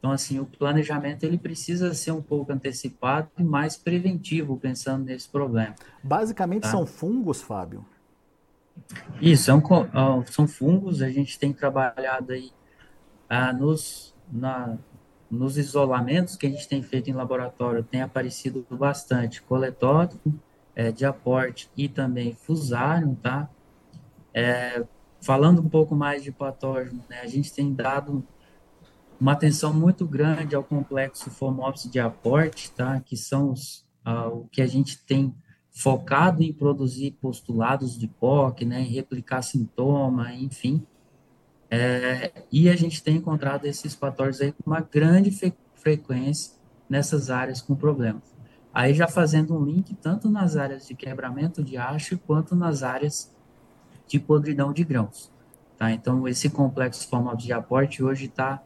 Então, 0.00 0.12
assim, 0.12 0.40
o 0.40 0.46
planejamento 0.46 1.24
ele 1.24 1.36
precisa 1.36 1.92
ser 1.92 2.10
um 2.12 2.22
pouco 2.22 2.50
antecipado 2.50 3.28
e 3.38 3.44
mais 3.44 3.76
preventivo, 3.76 4.56
pensando 4.56 5.04
nesse 5.04 5.28
problema. 5.28 5.74
Basicamente 6.02 6.62
tá? 6.62 6.70
são 6.70 6.86
fungos, 6.86 7.42
Fábio? 7.42 7.84
Isso, 9.20 9.44
são, 9.44 9.62
são 10.26 10.48
fungos, 10.48 11.02
a 11.02 11.10
gente 11.10 11.38
tem 11.38 11.52
trabalhado 11.52 12.32
aí 12.32 12.50
ah, 13.28 13.52
nos, 13.52 14.14
na, 14.32 14.78
nos 15.30 15.58
isolamentos 15.58 16.34
que 16.34 16.46
a 16.46 16.50
gente 16.50 16.66
tem 16.66 16.82
feito 16.82 17.10
em 17.10 17.12
laboratório, 17.12 17.84
tem 17.84 18.00
aparecido 18.00 18.66
bastante 18.70 19.42
coletótipo, 19.42 20.32
é, 20.74 20.90
de 20.90 21.04
aporte 21.04 21.70
e 21.76 21.90
também 21.90 22.32
fusário, 22.32 23.14
tá? 23.22 23.50
É, 24.32 24.82
falando 25.20 25.60
um 25.60 25.68
pouco 25.68 25.94
mais 25.94 26.24
de 26.24 26.32
patógeno, 26.32 27.04
né, 27.08 27.20
a 27.20 27.26
gente 27.26 27.52
tem 27.52 27.74
dado 27.74 28.26
uma 29.20 29.32
atenção 29.32 29.72
muito 29.72 30.06
grande 30.06 30.54
ao 30.54 30.64
complexo 30.64 31.30
FOMOPS 31.30 31.90
de 31.90 32.00
aporte, 32.00 32.70
tá? 32.70 33.00
Que 33.00 33.16
são 33.16 33.50
os, 33.52 33.84
o 34.32 34.46
que 34.50 34.62
a 34.62 34.66
gente 34.66 34.98
tem 35.04 35.34
focado 35.70 36.42
em 36.42 36.52
produzir 36.52 37.12
postulados 37.20 37.98
de 37.98 38.08
POC, 38.08 38.64
né? 38.64 38.80
Em 38.80 38.92
replicar 38.92 39.42
sintoma, 39.42 40.32
enfim. 40.32 40.84
É, 41.70 42.32
e 42.50 42.68
a 42.68 42.74
gente 42.74 43.02
tem 43.02 43.16
encontrado 43.16 43.64
esses 43.66 43.94
patógenos 43.94 44.40
aí 44.40 44.52
com 44.52 44.70
uma 44.70 44.80
grande 44.80 45.30
fre 45.30 45.52
frequência 45.74 46.52
nessas 46.88 47.30
áreas 47.30 47.62
com 47.62 47.74
problemas. 47.74 48.22
Aí 48.72 48.92
já 48.92 49.08
fazendo 49.08 49.56
um 49.56 49.64
link 49.64 49.94
tanto 49.94 50.28
nas 50.28 50.56
áreas 50.56 50.86
de 50.86 50.94
quebramento 50.94 51.62
de 51.62 51.76
haste 51.76 52.16
quanto 52.16 52.54
nas 52.54 52.82
áreas 52.82 53.34
de 54.06 54.18
podridão 54.18 54.72
de 54.72 54.84
grãos. 54.84 55.32
Tá? 55.78 55.90
Então, 55.90 56.28
esse 56.28 56.50
complexo 56.50 57.08
formal 57.08 57.34
de 57.34 57.52
aporte 57.52 58.02
hoje 58.02 58.26
está, 58.26 58.62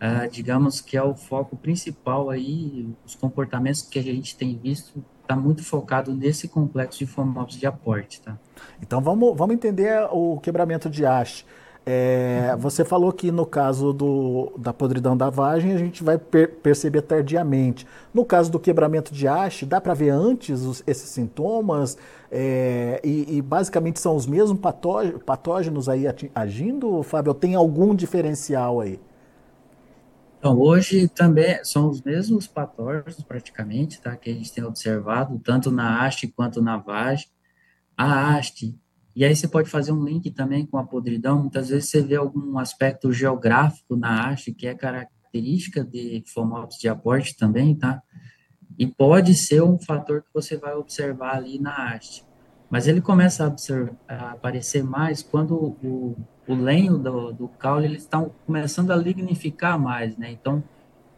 uh, 0.00 0.30
digamos 0.30 0.80
que 0.80 0.96
é 0.96 1.02
o 1.02 1.14
foco 1.14 1.56
principal 1.56 2.30
aí, 2.30 2.88
os 3.04 3.14
comportamentos 3.14 3.82
que 3.82 3.98
a 3.98 4.02
gente 4.02 4.36
tem 4.36 4.56
visto 4.56 5.04
está 5.22 5.36
muito 5.36 5.62
focado 5.62 6.14
nesse 6.14 6.48
complexo 6.48 6.98
de 7.00 7.06
formatos 7.06 7.56
de 7.56 7.66
aporte. 7.66 8.20
Tá? 8.22 8.38
Então, 8.82 9.00
vamos, 9.00 9.36
vamos 9.36 9.54
entender 9.54 10.08
o 10.10 10.38
quebramento 10.40 10.88
de 10.88 11.04
haste. 11.04 11.44
É, 11.90 12.54
você 12.58 12.84
falou 12.84 13.10
que 13.10 13.32
no 13.32 13.46
caso 13.46 13.94
do, 13.94 14.52
da 14.58 14.74
podridão 14.74 15.16
da 15.16 15.30
vagem 15.30 15.72
a 15.72 15.78
gente 15.78 16.04
vai 16.04 16.18
per 16.18 16.56
perceber 16.56 17.00
tardiamente. 17.00 17.86
No 18.12 18.26
caso 18.26 18.50
do 18.52 18.60
quebramento 18.60 19.10
de 19.10 19.26
haste, 19.26 19.64
dá 19.64 19.80
para 19.80 19.94
ver 19.94 20.10
antes 20.10 20.60
os, 20.64 20.82
esses 20.86 21.08
sintomas 21.08 21.96
é, 22.30 23.00
e, 23.02 23.38
e, 23.38 23.40
basicamente 23.40 24.00
são 24.00 24.14
os 24.14 24.26
mesmos 24.26 24.60
patógenos 25.24 25.88
aí 25.88 26.04
agindo, 26.34 27.02
Fábio? 27.02 27.32
Tem 27.32 27.54
algum 27.54 27.94
diferencial 27.94 28.82
aí? 28.82 29.00
Então, 30.38 30.58
hoje 30.58 31.08
também 31.08 31.62
são 31.64 31.88
os 31.88 32.02
mesmos 32.02 32.46
patógenos 32.46 33.22
praticamente, 33.22 34.00
tá? 34.00 34.16
Que 34.16 34.30
a 34.30 34.34
gente 34.34 34.52
tem 34.52 34.64
observado, 34.64 35.38
tanto 35.40 35.70
na 35.70 36.04
haste 36.04 36.28
quanto 36.28 36.62
na 36.62 36.76
vagem. 36.76 37.26
A 37.96 38.36
haste 38.36 38.78
e 39.18 39.24
aí 39.24 39.34
você 39.34 39.48
pode 39.48 39.68
fazer 39.68 39.90
um 39.90 40.04
link 40.04 40.30
também 40.30 40.64
com 40.64 40.78
a 40.78 40.86
podridão. 40.86 41.40
Muitas 41.40 41.70
vezes 41.70 41.90
você 41.90 42.00
vê 42.00 42.14
algum 42.14 42.56
aspecto 42.56 43.12
geográfico 43.12 43.96
na 43.96 44.28
haste 44.28 44.54
que 44.54 44.64
é 44.64 44.76
característica 44.76 45.84
de 45.84 46.22
FOMOPS 46.32 46.78
de 46.78 46.88
aporte 46.88 47.36
também, 47.36 47.74
tá? 47.74 48.00
E 48.78 48.86
pode 48.86 49.34
ser 49.34 49.60
um 49.60 49.76
fator 49.76 50.22
que 50.22 50.28
você 50.32 50.56
vai 50.56 50.72
observar 50.74 51.34
ali 51.34 51.58
na 51.58 51.72
haste. 51.74 52.24
Mas 52.70 52.86
ele 52.86 53.00
começa 53.00 53.46
a, 53.46 54.14
a 54.14 54.30
aparecer 54.32 54.84
mais 54.84 55.22
quando 55.22 55.54
o, 55.54 56.16
o 56.46 56.54
lenho 56.54 56.98
do, 56.98 57.32
do 57.32 57.48
caule 57.48 57.86
eles 57.86 58.02
estão 58.02 58.30
começando 58.46 58.90
a 58.90 58.96
lignificar 58.96 59.78
mais, 59.78 60.16
né? 60.16 60.30
Então, 60.30 60.62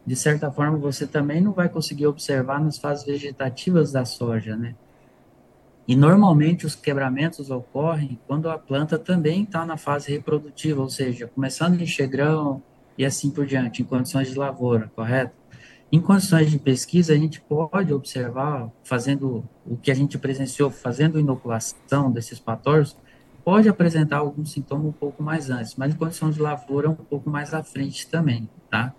de 0.05 0.15
certa 0.15 0.49
forma, 0.49 0.77
você 0.77 1.05
também 1.05 1.41
não 1.41 1.51
vai 1.51 1.69
conseguir 1.69 2.07
observar 2.07 2.59
nas 2.59 2.77
fases 2.77 3.05
vegetativas 3.05 3.91
da 3.91 4.05
soja, 4.05 4.55
né? 4.55 4.75
E 5.87 5.95
normalmente 5.95 6.65
os 6.65 6.75
quebramentos 6.75 7.51
ocorrem 7.51 8.17
quando 8.27 8.49
a 8.49 8.57
planta 8.57 8.97
também 8.97 9.43
está 9.43 9.65
na 9.65 9.77
fase 9.77 10.11
reprodutiva, 10.11 10.81
ou 10.81 10.89
seja, 10.89 11.27
começando 11.27 11.79
a 11.79 11.83
encher 11.83 12.07
grão 12.07 12.61
e 12.97 13.03
assim 13.05 13.29
por 13.29 13.45
diante, 13.45 13.81
em 13.81 13.85
condições 13.85 14.29
de 14.29 14.37
lavoura, 14.37 14.91
correto? 14.95 15.40
Em 15.91 15.99
condições 15.99 16.49
de 16.49 16.57
pesquisa, 16.57 17.11
a 17.11 17.17
gente 17.17 17.41
pode 17.41 17.93
observar, 17.93 18.69
fazendo 18.81 19.43
o 19.65 19.75
que 19.75 19.91
a 19.91 19.93
gente 19.93 20.17
presenciou, 20.17 20.71
fazendo 20.71 21.19
inoculação 21.19 22.09
desses 22.09 22.39
patógenos, 22.39 22.95
pode 23.43 23.67
apresentar 23.67 24.19
algum 24.19 24.45
sintoma 24.45 24.87
um 24.87 24.93
pouco 24.93 25.21
mais 25.21 25.49
antes, 25.49 25.75
mas 25.75 25.93
em 25.93 25.97
condições 25.97 26.35
de 26.35 26.41
lavoura 26.41 26.89
um 26.89 26.95
pouco 26.95 27.29
mais 27.29 27.53
à 27.53 27.61
frente 27.61 28.07
também, 28.07 28.49
tá? 28.69 28.93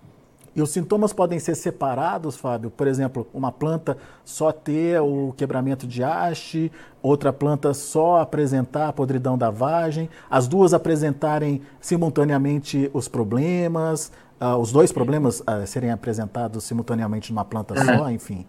E 0.55 0.61
os 0.61 0.69
sintomas 0.69 1.15
podem 1.15 1.39
ser 1.39 1.55
separados, 1.55 2.37
Fábio? 2.37 2.71
Por 2.71 2.87
exemplo, 2.87 3.27
uma 3.33 3.51
planta 3.51 3.97
só 4.23 4.53
ter 4.53 5.01
o 5.01 5.33
quebramento 5.35 5.87
de 5.87 6.05
haste, 6.05 6.71
outra 7.01 7.33
planta 7.33 7.73
só 7.73 8.21
apresentar 8.21 8.89
a 8.89 8.93
podridão 8.93 9.39
da 9.39 9.49
vagem, 9.49 10.11
as 10.31 10.47
duas 10.47 10.75
apresentarem 10.75 11.63
simultaneamente 11.81 12.91
os 12.93 13.09
problemas, 13.09 14.13
uh, 14.43 14.57
os 14.57 14.73
dois 14.73 14.91
problemas 14.91 15.41
uh, 15.41 15.67
serem 15.67 15.91
apresentados 15.91 16.65
simultaneamente 16.65 17.33
numa 17.33 17.45
planta 17.45 17.75
é. 17.75 17.85
só, 17.85 18.11
enfim. 18.11 18.45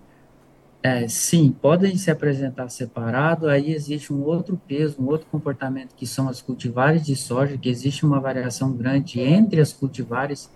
É, 0.81 1.07
sim, 1.07 1.49
podem 1.61 1.95
se 1.95 2.11
apresentar 2.11 2.67
separado, 2.67 3.47
aí 3.47 3.71
existe 3.71 4.11
um 4.11 4.21
outro 4.21 4.59
peso, 4.67 5.01
um 5.01 5.05
outro 5.05 5.27
comportamento 5.27 5.95
que 5.95 6.05
são 6.05 6.27
as 6.27 6.41
cultivares 6.41 7.05
de 7.05 7.15
soja, 7.15 7.57
que 7.57 7.69
existe 7.69 8.05
uma 8.05 8.19
variação 8.19 8.73
grande 8.73 9.21
entre 9.21 9.61
as 9.61 9.71
cultivares 9.71 10.49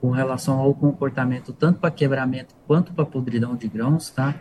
com 0.00 0.10
relação 0.10 0.58
ao 0.58 0.74
comportamento, 0.74 1.52
tanto 1.52 1.80
para 1.80 1.90
quebramento 1.90 2.54
quanto 2.66 2.94
para 2.94 3.04
podridão 3.04 3.54
de 3.56 3.68
grãos, 3.68 4.08
tá? 4.08 4.34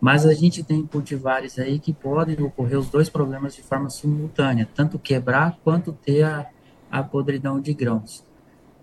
Mas 0.00 0.24
a 0.24 0.34
gente 0.34 0.62
tem 0.62 0.86
cultivares 0.86 1.58
aí 1.58 1.80
que 1.80 1.92
podem 1.92 2.40
ocorrer 2.40 2.78
os 2.78 2.88
dois 2.88 3.08
problemas 3.08 3.56
de 3.56 3.62
forma 3.62 3.90
simultânea, 3.90 4.68
tanto 4.72 5.00
quebrar 5.00 5.58
quanto 5.64 5.92
ter 5.92 6.22
a, 6.22 6.46
a 6.90 7.02
podridão 7.02 7.60
de 7.60 7.74
grãos. 7.74 8.24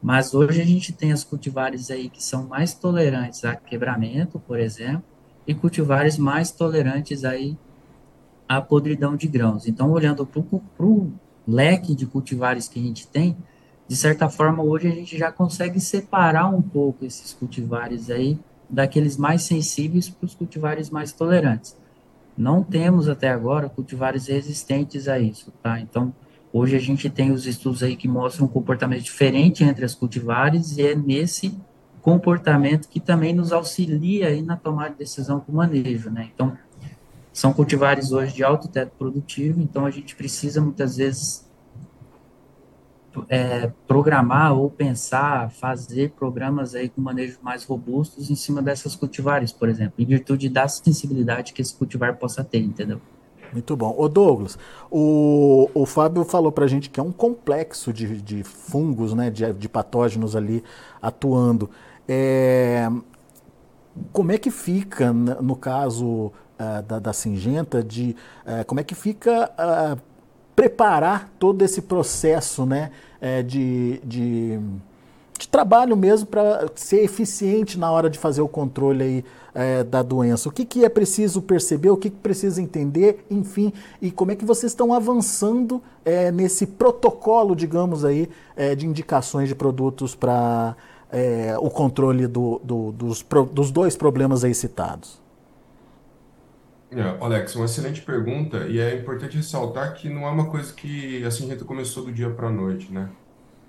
Mas 0.01 0.33
hoje 0.33 0.61
a 0.61 0.65
gente 0.65 0.91
tem 0.91 1.11
as 1.11 1.23
cultivares 1.23 1.91
aí 1.91 2.09
que 2.09 2.23
são 2.23 2.47
mais 2.47 2.73
tolerantes 2.73 3.45
a 3.45 3.55
quebramento, 3.55 4.39
por 4.39 4.59
exemplo, 4.59 5.03
e 5.45 5.53
cultivares 5.53 6.17
mais 6.17 6.51
tolerantes 6.51 7.23
aí 7.23 7.55
à 8.49 8.59
podridão 8.61 9.15
de 9.15 9.27
grãos. 9.27 9.67
Então, 9.67 9.91
olhando 9.91 10.25
para 10.25 10.85
o 10.85 11.11
leque 11.47 11.93
de 11.93 12.05
cultivares 12.05 12.67
que 12.67 12.79
a 12.79 12.83
gente 12.83 13.07
tem, 13.07 13.37
de 13.87 13.95
certa 13.95 14.29
forma, 14.29 14.63
hoje 14.63 14.87
a 14.87 14.91
gente 14.91 15.17
já 15.17 15.31
consegue 15.31 15.79
separar 15.79 16.47
um 16.47 16.61
pouco 16.61 17.05
esses 17.05 17.33
cultivares 17.33 18.09
aí 18.09 18.39
daqueles 18.69 19.17
mais 19.17 19.43
sensíveis 19.43 20.09
para 20.09 20.25
os 20.25 20.33
cultivares 20.33 20.89
mais 20.89 21.11
tolerantes. 21.11 21.77
Não 22.37 22.63
temos 22.63 23.09
até 23.09 23.29
agora 23.29 23.69
cultivares 23.69 24.27
resistentes 24.27 25.07
a 25.07 25.19
isso, 25.19 25.51
tá? 25.61 25.79
Então, 25.79 26.13
hoje 26.53 26.75
a 26.75 26.79
gente 26.79 27.09
tem 27.09 27.31
os 27.31 27.45
estudos 27.45 27.83
aí 27.83 27.95
que 27.95 28.07
mostram 28.07 28.45
um 28.45 28.49
comportamento 28.49 29.03
diferente 29.03 29.63
entre 29.63 29.85
as 29.85 29.95
cultivares 29.95 30.77
e 30.77 30.85
é 30.85 30.95
nesse 30.95 31.57
comportamento 32.01 32.87
que 32.89 32.99
também 32.99 33.33
nos 33.33 33.51
auxilia 33.51 34.27
aí 34.27 34.41
na 34.41 34.57
tomada 34.57 34.89
de 34.89 34.97
decisão 34.97 35.39
com 35.39 35.51
o 35.51 35.55
manejo, 35.55 36.09
né? 36.09 36.29
Então, 36.33 36.57
são 37.31 37.53
cultivares 37.53 38.11
hoje 38.11 38.33
de 38.33 38.43
alto 38.43 38.67
teto 38.67 38.91
produtivo, 38.97 39.61
então 39.61 39.85
a 39.85 39.91
gente 39.91 40.15
precisa 40.15 40.59
muitas 40.59 40.97
vezes 40.97 41.49
é, 43.29 43.71
programar 43.87 44.53
ou 44.53 44.69
pensar, 44.69 45.49
fazer 45.51 46.11
programas 46.11 46.75
aí 46.75 46.89
com 46.89 47.01
manejo 47.01 47.37
mais 47.41 47.63
robustos 47.63 48.29
em 48.29 48.35
cima 48.35 48.61
dessas 48.61 48.95
cultivares, 48.95 49.51
por 49.51 49.69
exemplo, 49.69 49.93
em 49.97 50.05
virtude 50.05 50.49
da 50.49 50.67
sensibilidade 50.67 51.53
que 51.53 51.61
esse 51.61 51.75
cultivar 51.75 52.17
possa 52.17 52.43
ter, 52.43 52.59
entendeu? 52.59 53.01
Muito 53.51 53.75
bom. 53.75 53.93
Ô 53.97 54.07
Douglas, 54.07 54.57
o, 54.89 55.69
o 55.73 55.85
Fábio 55.85 56.23
falou 56.23 56.51
para 56.51 56.65
a 56.65 56.67
gente 56.67 56.89
que 56.89 56.99
é 56.99 57.03
um 57.03 57.11
complexo 57.11 57.91
de, 57.91 58.21
de 58.21 58.43
fungos, 58.43 59.13
né, 59.13 59.29
de, 59.29 59.51
de 59.53 59.67
patógenos 59.67 60.35
ali 60.35 60.63
atuando. 61.01 61.69
É, 62.07 62.89
como 64.13 64.31
é 64.31 64.37
que 64.37 64.49
fica, 64.49 65.11
no 65.11 65.55
caso 65.55 66.05
uh, 66.07 66.81
da, 66.87 66.99
da 66.99 67.13
Singenta, 67.13 67.83
de, 67.83 68.15
uh, 68.45 68.65
como 68.65 68.79
é 68.79 68.83
que 68.83 68.95
fica 68.95 69.51
uh, 69.51 70.01
preparar 70.55 71.29
todo 71.37 71.61
esse 71.61 71.81
processo 71.81 72.65
né, 72.65 72.91
de, 73.47 73.99
de, 74.03 74.59
de 75.37 75.47
trabalho 75.47 75.95
mesmo 75.95 76.27
para 76.27 76.67
ser 76.75 77.03
eficiente 77.03 77.79
na 77.79 77.89
hora 77.91 78.09
de 78.09 78.19
fazer 78.19 78.41
o 78.41 78.47
controle 78.47 79.03
aí 79.03 79.25
é, 79.53 79.83
da 79.83 80.01
doença? 80.01 80.49
O 80.49 80.51
que, 80.51 80.65
que 80.65 80.85
é 80.85 80.89
preciso 80.89 81.41
perceber, 81.41 81.89
o 81.89 81.97
que, 81.97 82.09
que 82.09 82.17
precisa 82.17 82.61
entender, 82.61 83.25
enfim, 83.29 83.73
e 84.01 84.11
como 84.11 84.31
é 84.31 84.35
que 84.35 84.45
vocês 84.45 84.71
estão 84.71 84.93
avançando 84.93 85.81
é, 86.03 86.31
nesse 86.31 86.65
protocolo, 86.65 87.55
digamos 87.55 88.03
aí, 88.05 88.29
é, 88.55 88.75
de 88.75 88.85
indicações 88.87 89.49
de 89.49 89.55
produtos 89.55 90.15
para 90.15 90.75
é, 91.11 91.55
o 91.59 91.69
controle 91.69 92.27
do, 92.27 92.59
do, 92.63 92.91
dos, 92.91 93.25
dos 93.51 93.71
dois 93.71 93.95
problemas 93.95 94.43
aí 94.43 94.55
citados? 94.55 95.21
É, 96.93 97.01
Alex, 97.21 97.55
uma 97.55 97.65
excelente 97.65 98.01
pergunta 98.01 98.67
e 98.67 98.77
é 98.77 98.97
importante 98.97 99.37
ressaltar 99.37 99.93
que 99.93 100.09
não 100.09 100.27
é 100.27 100.29
uma 100.29 100.47
coisa 100.47 100.73
que 100.73 101.23
assim 101.23 101.45
a 101.45 101.53
gente 101.53 101.63
começou 101.63 102.03
do 102.03 102.11
dia 102.11 102.29
para 102.29 102.47
a 102.47 102.51
noite, 102.51 102.91
né? 102.91 103.09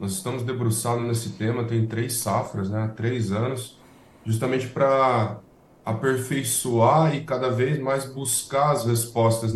Nós 0.01 0.13
estamos 0.15 0.43
debruçados 0.43 1.05
nesse 1.07 1.31
tema 1.31 1.63
tem 1.63 1.87
três 1.87 2.15
safras, 2.15 2.69
né? 2.69 2.91
Três 2.97 3.31
anos, 3.31 3.79
justamente 4.25 4.67
para 4.67 5.39
aperfeiçoar 5.85 7.15
e 7.17 7.25
cada 7.25 7.51
vez 7.51 7.79
mais 7.79 8.05
buscar 8.07 8.73
as 8.73 8.87
respostas 8.87 9.53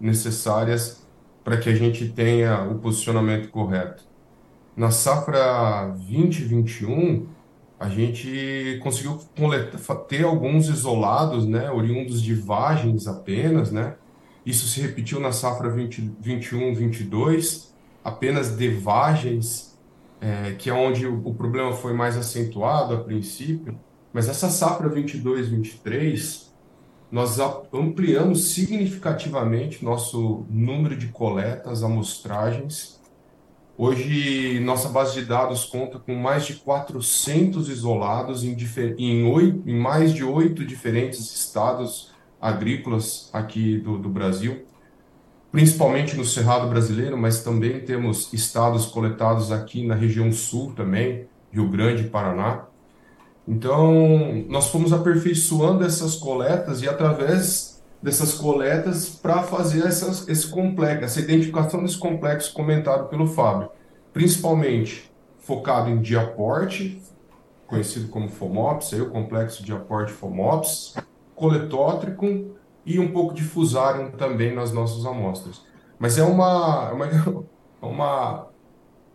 necessárias 0.00 1.06
para 1.44 1.56
que 1.56 1.68
a 1.68 1.74
gente 1.74 2.08
tenha 2.08 2.62
o 2.64 2.78
posicionamento 2.78 3.48
correto. 3.48 4.04
Na 4.76 4.90
safra 4.90 5.86
2021, 5.86 7.26
a 7.78 7.88
gente 7.88 8.78
conseguiu 8.82 9.18
ter 10.08 10.24
alguns 10.24 10.68
isolados, 10.68 11.46
né, 11.46 11.70
oriundos 11.70 12.20
de 12.20 12.34
vagens 12.34 13.06
apenas, 13.06 13.70
né? 13.70 13.94
Isso 14.44 14.66
se 14.66 14.80
repetiu 14.80 15.20
na 15.20 15.30
safra 15.30 15.68
2021, 15.70 16.74
22, 16.74 17.74
apenas 18.02 18.56
de 18.56 18.68
vagens, 18.68 19.78
é, 20.20 20.52
que 20.52 20.70
é 20.70 20.72
onde 20.72 21.06
o, 21.06 21.28
o 21.28 21.34
problema 21.34 21.72
foi 21.72 21.92
mais 21.92 22.16
acentuado 22.16 22.94
a 22.94 22.98
princípio. 22.98 23.78
Mas 24.12 24.28
essa 24.28 24.48
safra 24.48 24.88
22, 24.88 25.48
23, 25.48 26.48
nós 27.10 27.38
ampliamos 27.72 28.50
significativamente 28.50 29.84
nosso 29.84 30.46
número 30.50 30.96
de 30.96 31.08
coletas, 31.08 31.82
amostragens. 31.82 32.98
Hoje, 33.76 34.60
nossa 34.60 34.88
base 34.88 35.14
de 35.14 35.24
dados 35.24 35.64
conta 35.64 35.98
com 35.98 36.14
mais 36.14 36.44
de 36.44 36.56
400 36.56 37.68
isolados 37.68 38.42
em, 38.44 38.56
em, 38.98 39.62
em 39.66 39.78
mais 39.78 40.12
de 40.12 40.24
oito 40.24 40.64
diferentes 40.64 41.20
estados 41.20 42.12
agrícolas 42.40 43.30
aqui 43.32 43.78
do, 43.78 43.98
do 43.98 44.08
Brasil, 44.08 44.64
principalmente 45.50 46.16
no 46.16 46.24
Cerrado 46.24 46.68
brasileiro, 46.68 47.16
mas 47.16 47.42
também 47.42 47.80
temos 47.80 48.32
estados 48.32 48.86
coletados 48.86 49.50
aqui 49.50 49.86
na 49.86 49.94
região 49.94 50.30
sul 50.32 50.72
também, 50.74 51.26
Rio 51.50 51.68
Grande 51.68 52.04
Paraná. 52.04 52.66
Então, 53.48 54.44
nós 54.46 54.68
fomos 54.68 54.92
aperfeiçoando 54.92 55.82
essas 55.82 56.16
coletas 56.16 56.82
e 56.82 56.88
através 56.88 57.82
dessas 58.02 58.34
coletas 58.34 59.08
para 59.08 59.42
fazer 59.42 59.86
essas, 59.86 60.28
esse 60.28 60.48
complexo, 60.48 61.04
essa 61.04 61.20
identificação 61.20 61.82
desse 61.82 61.96
complexo 61.96 62.52
comentado 62.52 63.08
pelo 63.08 63.26
Fábio, 63.26 63.70
principalmente 64.12 65.10
focado 65.38 65.88
em 65.88 66.02
diaporte, 66.02 67.00
conhecido 67.66 68.08
como 68.08 68.28
FOMOPS, 68.28 68.92
aí 68.92 69.00
o 69.00 69.08
complexo 69.08 69.64
diaporte 69.64 70.12
FOMOPS, 70.12 70.96
coletótrico 71.34 72.54
e 72.84 72.98
um 72.98 73.10
pouco 73.10 73.32
de 73.32 73.42
fusarium 73.42 74.10
também 74.10 74.54
nas 74.54 74.72
nossas 74.72 75.06
amostras. 75.06 75.62
Mas 75.98 76.18
é 76.18 76.22
uma, 76.22 76.90
é 76.90 76.92
uma, 76.92 77.06
é 77.80 77.86
uma, 77.86 78.46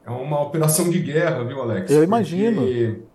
é 0.07 0.09
uma 0.09 0.41
operação 0.41 0.89
de 0.89 0.97
guerra, 0.97 1.43
viu, 1.43 1.61
Alex? 1.61 1.91
Eu 1.91 2.03
imagino. 2.03 2.61
Porque 2.61 3.12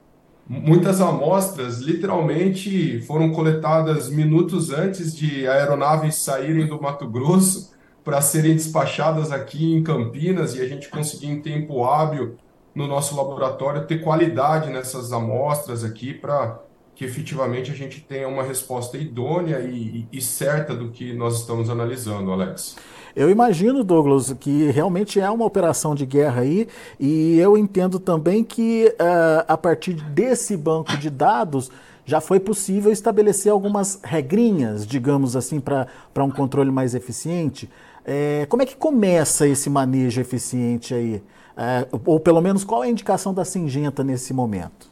Muitas 0.49 1.03
amostras 1.03 1.81
literalmente 1.81 3.03
foram 3.03 3.31
coletadas 3.33 4.09
minutos 4.09 4.73
antes 4.73 5.15
de 5.15 5.47
aeronaves 5.47 6.15
saírem 6.15 6.67
do 6.67 6.81
Mato 6.81 7.07
Grosso 7.07 7.75
para 8.03 8.23
serem 8.23 8.55
despachadas 8.55 9.31
aqui 9.31 9.75
em 9.75 9.83
Campinas 9.83 10.57
e 10.57 10.63
a 10.63 10.67
gente 10.67 10.89
conseguir 10.89 11.27
em 11.27 11.43
tempo 11.43 11.85
hábil 11.85 12.39
no 12.75 12.87
nosso 12.87 13.15
laboratório 13.15 13.87
ter 13.87 14.01
qualidade 14.01 14.71
nessas 14.71 15.13
amostras 15.13 15.85
aqui 15.85 16.15
para 16.15 16.59
que 16.95 17.05
efetivamente 17.05 17.71
a 17.71 17.75
gente 17.75 18.01
tenha 18.01 18.27
uma 18.27 18.43
resposta 18.43 18.97
idônea 18.97 19.61
e, 19.61 20.09
e 20.11 20.21
certa 20.23 20.75
do 20.75 20.89
que 20.89 21.13
nós 21.13 21.41
estamos 21.41 21.69
analisando, 21.69 22.33
Alex. 22.33 22.75
Eu 23.15 23.31
imagino, 23.31 23.83
Douglas, 23.83 24.33
que 24.39 24.71
realmente 24.71 25.21
é 25.21 25.31
uma 25.31 25.45
operação 25.45 25.95
de 25.95 26.07
guerra 26.07 26.43
aí, 26.43 26.69
e 26.99 27.39
eu 27.39 27.57
entendo 27.57 27.99
também 27.99 28.45
que 28.45 28.95
uh, 28.95 29.45
a 29.47 29.57
partir 29.57 29.95
desse 29.95 30.57
banco 30.57 30.97
de 30.97 31.11
dados 31.11 31.71
já 32.05 32.21
foi 32.21 32.41
possível 32.41 32.91
estabelecer 32.91 33.53
algumas 33.53 34.01
regrinhas, 34.03 34.87
digamos 34.87 35.37
assim, 35.37 35.61
para 35.61 35.87
um 36.25 36.31
controle 36.31 36.71
mais 36.71 36.95
eficiente. 36.95 37.69
É, 38.03 38.47
como 38.49 38.63
é 38.63 38.67
que 38.67 38.75
começa 38.75 39.47
esse 39.47 39.69
manejo 39.69 40.19
eficiente 40.19 40.95
aí? 40.95 41.23
É, 41.55 41.87
ou 42.07 42.19
pelo 42.19 42.41
menos 42.41 42.65
qual 42.65 42.83
é 42.83 42.87
a 42.87 42.91
indicação 42.91 43.35
da 43.35 43.45
Singenta 43.45 44.03
nesse 44.03 44.33
momento? 44.33 44.91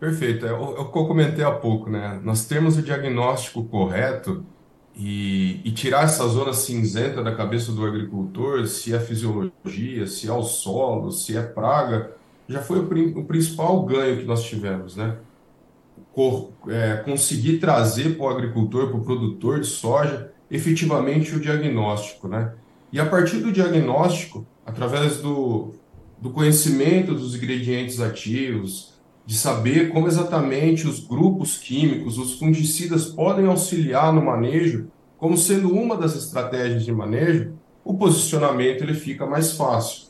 Perfeito. 0.00 0.46
É 0.46 0.52
o 0.52 0.90
que 0.90 0.98
eu 0.98 1.06
comentei 1.06 1.44
há 1.44 1.50
pouco, 1.50 1.90
né? 1.90 2.18
Nós 2.22 2.46
temos 2.46 2.78
o 2.78 2.82
diagnóstico 2.82 3.64
correto 3.64 4.46
e, 4.98 5.60
e, 5.64 5.70
tirar 5.70 6.04
essa 6.04 6.26
zona 6.26 6.52
cinzenta 6.52 7.22
da 7.22 7.32
cabeça 7.32 7.70
do 7.70 7.86
agricultor, 7.86 8.66
se 8.66 8.92
é 8.92 8.98
fisiologia, 8.98 10.08
se 10.08 10.26
é 10.26 10.32
o 10.32 10.42
solo, 10.42 11.12
se 11.12 11.36
é 11.36 11.42
praga, 11.42 12.16
já 12.48 12.60
foi 12.60 12.80
o, 12.80 13.18
o 13.20 13.24
principal 13.24 13.84
ganho 13.84 14.18
que 14.18 14.24
nós 14.24 14.42
tivemos, 14.42 14.96
né? 14.96 15.16
Cor, 16.12 16.50
é, 16.68 16.96
conseguir 16.96 17.58
trazer 17.58 18.16
para 18.16 18.26
o 18.26 18.28
agricultor, 18.28 18.88
para 18.88 18.96
o 18.96 19.04
produtor 19.04 19.60
de 19.60 19.68
soja, 19.68 20.32
efetivamente 20.50 21.32
o 21.36 21.40
diagnóstico, 21.40 22.26
né? 22.26 22.54
E 22.92 22.98
a 22.98 23.06
partir 23.06 23.38
do 23.38 23.52
diagnóstico, 23.52 24.44
através 24.66 25.18
do, 25.18 25.74
do 26.20 26.30
conhecimento 26.30 27.14
dos 27.14 27.36
ingredientes 27.36 28.00
ativos, 28.00 28.97
de 29.28 29.36
saber 29.36 29.90
como 29.90 30.08
exatamente 30.08 30.88
os 30.88 31.00
grupos 31.00 31.58
químicos, 31.58 32.16
os 32.16 32.38
fungicidas 32.38 33.04
podem 33.04 33.44
auxiliar 33.44 34.10
no 34.10 34.24
manejo, 34.24 34.90
como 35.18 35.36
sendo 35.36 35.70
uma 35.70 35.98
das 35.98 36.16
estratégias 36.16 36.82
de 36.82 36.90
manejo, 36.90 37.52
o 37.84 37.92
posicionamento 37.92 38.80
ele 38.80 38.94
fica 38.94 39.26
mais 39.26 39.52
fácil. 39.52 40.06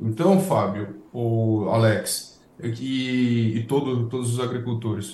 Então, 0.00 0.40
Fábio, 0.40 0.96
o 1.12 1.68
Alex 1.68 2.40
e, 2.60 3.56
e 3.56 3.62
todo, 3.68 4.08
todos 4.08 4.34
os 4.34 4.40
agricultores, 4.40 5.10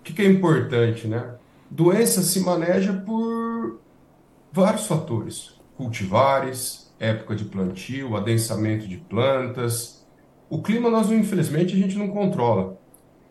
o 0.00 0.02
que, 0.02 0.14
que 0.14 0.22
é 0.22 0.26
importante, 0.26 1.06
né? 1.06 1.34
Doença 1.70 2.22
se 2.22 2.40
maneja 2.40 2.94
por 2.94 3.80
vários 4.50 4.86
fatores: 4.86 5.60
cultivares, 5.76 6.90
época 6.98 7.36
de 7.36 7.44
plantio, 7.44 8.16
adensamento 8.16 8.88
de 8.88 8.96
plantas. 8.96 10.06
O 10.48 10.62
clima 10.62 10.88
nós 10.88 11.10
infelizmente 11.10 11.74
a 11.74 11.78
gente 11.78 11.98
não 11.98 12.08
controla. 12.08 12.77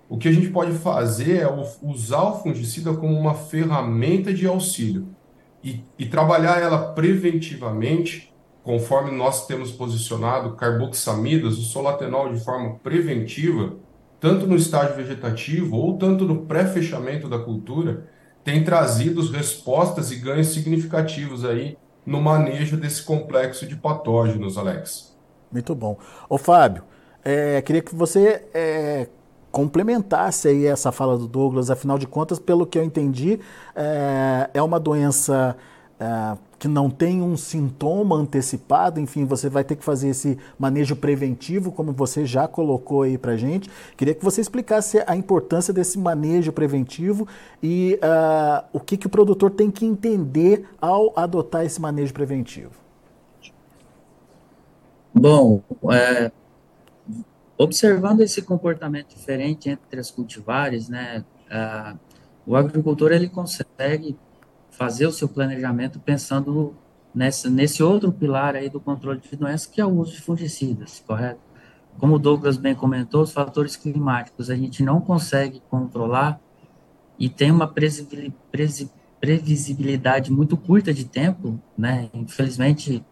O 0.10 0.18
que 0.18 0.28
a 0.28 0.32
gente 0.32 0.50
pode 0.50 0.72
fazer 0.72 1.42
é 1.42 1.48
usar 1.82 2.24
o 2.24 2.40
fungicida 2.40 2.94
como 2.94 3.14
uma 3.14 3.34
ferramenta 3.34 4.34
de 4.34 4.48
auxílio 4.48 5.08
e, 5.64 5.84
e 6.00 6.06
trabalhar 6.06 6.62
ela 6.62 6.94
preventivamente, 6.94 8.34
conforme 8.64 9.12
nós 9.12 9.46
temos 9.48 9.72
posicionado 9.72 10.56
carboxamidas, 10.56 11.58
o 11.58 11.62
solatenol 11.62 12.34
de 12.34 12.40
forma 12.40 12.76
preventiva, 12.76 13.76
tanto 14.20 14.48
no 14.48 14.56
estágio 14.56 14.96
vegetativo 14.96 15.76
ou 15.76 15.98
tanto 15.98 16.26
no 16.26 16.46
pré-fechamento 16.46 17.28
da 17.28 17.40
cultura, 17.40 18.08
tem 18.44 18.64
trazido 18.64 19.30
respostas 19.30 20.10
e 20.12 20.16
ganhos 20.16 20.48
significativos 20.48 21.44
aí 21.44 21.78
no 22.06 22.22
manejo 22.22 22.78
desse 22.78 23.04
complexo 23.04 23.68
de 23.68 23.76
patógenos, 23.76 24.58
Alex. 24.58 25.14
Muito 25.52 25.76
bom. 25.76 25.98
Ô 26.30 26.38
Fábio, 26.38 26.84
é, 27.24 27.62
queria 27.62 27.82
que 27.82 27.94
você 27.94 28.46
é, 28.54 29.10
complementasse 29.58 30.48
aí 30.48 30.68
essa 30.68 30.92
fala 30.92 31.18
do 31.18 31.28
Douglas. 31.28 31.72
Afinal 31.72 31.98
de 31.98 32.06
contas, 32.06 32.38
pelo 32.38 32.68
que 32.68 32.78
eu 32.78 32.84
entendi, 32.84 33.40
é, 33.76 34.52
é 34.54 34.62
uma 34.62 34.80
doença 34.80 35.58
é, 36.00 36.38
que 36.60 36.68
não 36.68 36.92
tem 36.92 37.24
um 37.24 37.36
sintoma 37.36 38.16
antecipado, 38.16 39.00
enfim, 39.00 39.26
você 39.26 39.50
vai 39.50 39.64
ter 39.64 39.76
que 39.76 39.84
fazer 39.84 40.10
esse 40.10 40.38
manejo 40.60 40.96
preventivo, 40.96 41.72
como 41.72 41.92
você 41.92 42.24
já 42.24 42.48
colocou 42.48 43.02
aí 43.02 43.18
para 43.18 43.36
gente. 43.36 43.68
Queria 43.98 44.14
que 44.14 44.24
você 44.24 44.42
explicasse 44.42 45.04
a 45.08 45.16
importância 45.16 45.74
desse 45.74 45.98
manejo 45.98 46.52
preventivo 46.52 47.28
e 47.62 48.00
uh, 48.04 48.64
o 48.72 48.80
que, 48.80 48.96
que 48.96 49.08
o 49.08 49.10
produtor 49.10 49.50
tem 49.50 49.72
que 49.72 49.88
entender 49.88 50.68
ao 50.80 51.12
adotar 51.16 51.66
esse 51.66 51.82
manejo 51.82 52.14
preventivo. 52.14 52.74
Bom, 55.16 55.64
é, 55.92 56.32
observando 57.58 58.22
esse 58.22 58.42
comportamento 58.42 59.16
diferente 59.16 59.70
entre 59.70 60.00
as 60.00 60.12
cultivares, 60.12 60.90
né, 60.90 61.24
o 62.46 62.56
agricultor 62.56 63.12
ele 63.12 63.28
consegue 63.28 64.18
fazer 64.72 65.08
o 65.08 65.12
seu 65.12 65.28
planejamento 65.28 66.00
pensando 66.00 66.76
nesse, 67.14 67.50
nesse 67.50 67.82
outro 67.82 68.12
pilar 68.12 68.56
aí 68.56 68.70
do 68.70 68.80
controle 68.80 69.20
de 69.20 69.36
doenças, 69.36 69.66
que 69.66 69.82
é 69.82 69.86
o 69.86 69.90
uso 69.90 70.14
de 70.14 70.22
fungicidas, 70.22 71.04
correto? 71.06 71.42
Como 71.98 72.16
o 72.16 72.20
Douglas 72.20 72.58
bem 72.58 72.76
comentou, 72.76 73.24
os 73.24 73.34
fatores 73.34 73.76
climáticos 73.76 74.52
a 74.52 74.56
gente 74.56 74.84
não 74.84 75.02
consegue 75.02 75.64
controlar 75.68 76.40
e 77.18 77.28
tem 77.28 77.50
uma 77.50 77.68
previsibilidade 77.68 80.32
muito 80.32 80.56
curta 80.56 80.94
de 80.94 81.06
tempo, 81.06 81.60
né? 81.76 82.08
Infelizmente, 82.14 83.04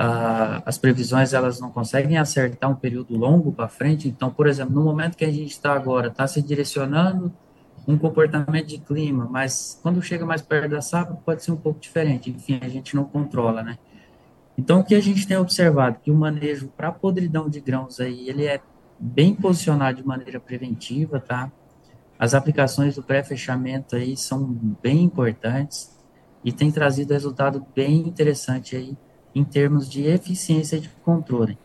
uh, 0.00 0.62
as 0.64 0.78
previsões 0.78 1.34
elas 1.34 1.60
não 1.60 1.70
conseguem 1.70 2.16
acertar 2.16 2.70
um 2.70 2.74
período 2.74 3.16
longo 3.16 3.52
para 3.52 3.68
frente. 3.68 4.08
Então, 4.08 4.30
por 4.30 4.46
exemplo, 4.46 4.74
no 4.74 4.82
momento 4.82 5.16
que 5.16 5.24
a 5.24 5.30
gente 5.30 5.50
está 5.50 5.74
agora, 5.74 6.08
está 6.08 6.26
se 6.26 6.40
direcionando 6.40 7.30
um 7.86 7.98
comportamento 7.98 8.66
de 8.66 8.78
clima, 8.78 9.28
mas 9.30 9.78
quando 9.82 10.00
chega 10.00 10.24
mais 10.24 10.40
perto 10.40 10.70
da 10.70 10.80
safra 10.80 11.14
pode 11.14 11.44
ser 11.44 11.52
um 11.52 11.56
pouco 11.56 11.78
diferente. 11.78 12.30
Enfim, 12.30 12.58
a 12.62 12.68
gente 12.68 12.96
não 12.96 13.04
controla, 13.04 13.62
né? 13.62 13.78
Então, 14.56 14.80
o 14.80 14.84
que 14.84 14.94
a 14.94 15.00
gente 15.00 15.26
tem 15.26 15.36
observado 15.36 15.98
que 16.02 16.10
o 16.10 16.14
manejo 16.14 16.68
para 16.76 16.92
podridão 16.92 17.48
de 17.48 17.60
grãos 17.60 18.00
aí, 18.00 18.28
ele 18.28 18.46
é 18.46 18.60
bem 18.98 19.34
posicionado 19.34 19.98
de 19.98 20.06
maneira 20.06 20.38
preventiva, 20.38 21.18
tá? 21.18 21.50
As 22.18 22.34
aplicações 22.34 22.96
do 22.96 23.02
pré-fechamento 23.02 23.96
aí 23.96 24.16
são 24.16 24.44
bem 24.82 25.02
importantes 25.04 25.98
e 26.44 26.52
tem 26.52 26.70
trazido 26.70 27.14
resultado 27.14 27.64
bem 27.74 28.06
interessante 28.06 28.76
aí 28.76 28.96
em 29.34 29.44
termos 29.44 29.88
de 29.88 30.04
eficiência 30.06 30.80
de 30.80 30.88
controle. 31.04 31.58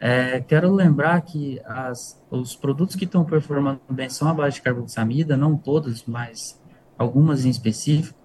É, 0.00 0.40
quero 0.40 0.72
lembrar 0.72 1.20
que 1.22 1.60
as, 1.64 2.22
os 2.30 2.54
produtos 2.54 2.94
que 2.94 3.04
estão 3.04 3.24
performando 3.24 3.80
bem 3.90 4.08
são 4.08 4.28
a 4.28 4.34
base 4.34 4.56
de 4.56 4.62
carboxamida, 4.62 5.36
não 5.36 5.56
todos, 5.56 6.04
mas 6.06 6.60
algumas 6.96 7.44
em 7.44 7.50
específico. 7.50 8.16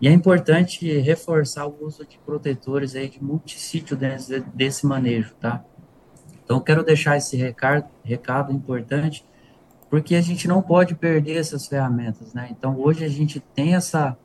E 0.00 0.08
é 0.08 0.12
importante 0.12 0.98
reforçar 1.00 1.66
o 1.66 1.84
uso 1.84 2.04
de 2.06 2.18
protetores 2.18 2.94
aí 2.94 3.08
de 3.08 3.22
multissítio 3.22 3.96
desse, 3.96 4.40
desse 4.54 4.86
manejo, 4.86 5.34
tá? 5.40 5.64
Então, 6.44 6.60
quero 6.60 6.84
deixar 6.84 7.16
esse 7.16 7.36
recado, 7.36 7.86
recado 8.04 8.52
importante, 8.52 9.24
porque 9.90 10.14
a 10.14 10.20
gente 10.20 10.46
não 10.46 10.62
pode 10.62 10.94
perder 10.94 11.36
essas 11.36 11.66
ferramentas, 11.66 12.34
né? 12.34 12.48
Então, 12.50 12.78
hoje 12.78 13.04
a 13.04 13.08
gente 13.08 13.40
tem 13.40 13.74
essa, 13.74 14.16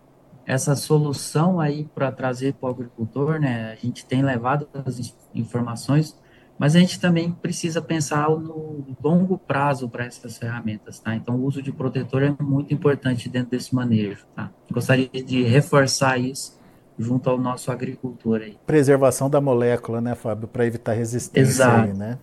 essa 0.46 0.76
solução 0.76 1.60
aí 1.60 1.90
para 1.94 2.12
trazer 2.12 2.54
para 2.54 2.70
o 2.70 2.72
agricultor, 2.72 3.40
né? 3.40 3.72
A 3.72 3.76
gente 3.76 4.06
tem 4.06 4.22
levado 4.22 4.68
as 4.86 5.16
informações 5.34 6.20
mas 6.62 6.76
a 6.76 6.80
gente 6.80 7.00
também 7.00 7.32
precisa 7.32 7.82
pensar 7.82 8.30
no 8.30 8.86
longo 9.04 9.36
prazo 9.36 9.90
para 9.90 10.06
essas 10.06 10.38
ferramentas, 10.38 11.00
tá? 11.00 11.16
Então, 11.16 11.36
o 11.36 11.44
uso 11.44 11.60
de 11.60 11.72
protetor 11.72 12.22
é 12.22 12.36
muito 12.40 12.72
importante 12.72 13.28
dentro 13.28 13.50
desse 13.50 13.74
manejo, 13.74 14.28
tá? 14.36 14.52
Gostaria 14.72 15.10
de 15.10 15.42
reforçar 15.42 16.20
isso 16.20 16.62
junto 17.00 17.28
ao 17.32 17.40
nosso 17.40 17.72
agricultor 17.72 18.42
aí. 18.42 18.60
Preservação 18.64 19.28
da 19.28 19.42
molécula, 19.42 20.00
né, 20.00 20.14
Fábio, 20.14 20.48
para 20.48 20.64
evitar 20.64 20.94
resistência 20.94 21.50
Exato. 21.50 21.90
aí, 21.90 21.94
né? 21.96 22.20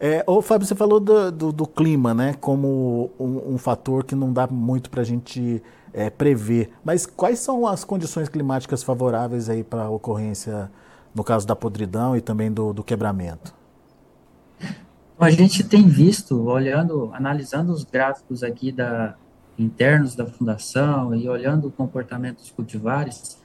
É, 0.00 0.24
ô, 0.26 0.40
Fábio, 0.40 0.66
você 0.66 0.74
falou 0.74 0.98
do, 0.98 1.30
do, 1.30 1.52
do 1.52 1.66
clima, 1.66 2.14
né, 2.14 2.36
como 2.40 3.10
um, 3.20 3.52
um, 3.52 3.58
fator 3.58 4.02
que 4.02 4.14
não 4.14 4.32
dá 4.32 4.46
muito 4.46 4.88
para 4.88 5.02
a 5.02 5.04
gente 5.04 5.62
é, 5.92 6.10
prever. 6.10 6.70
Mas 6.84 7.06
quais 7.06 7.38
são 7.38 7.66
as 7.66 7.84
condições 7.84 8.28
climáticas 8.28 8.82
favoráveis 8.82 9.48
aí 9.48 9.62
para 9.62 9.84
a 9.84 9.90
ocorrência 9.90 10.70
no 11.14 11.24
caso 11.24 11.46
da 11.46 11.56
podridão 11.56 12.16
e 12.16 12.20
também 12.20 12.50
do, 12.50 12.72
do 12.72 12.84
quebramento? 12.84 13.54
A 15.18 15.30
gente 15.30 15.64
tem 15.64 15.88
visto, 15.88 16.44
olhando, 16.44 17.10
analisando 17.12 17.72
os 17.72 17.82
gráficos 17.82 18.44
aqui 18.44 18.70
da, 18.70 19.16
internos 19.58 20.14
da 20.14 20.24
fundação 20.24 21.14
e 21.14 21.28
olhando 21.28 21.66
o 21.66 21.72
comportamento 21.72 22.36
dos 22.36 22.50
cultivares, 22.50 23.42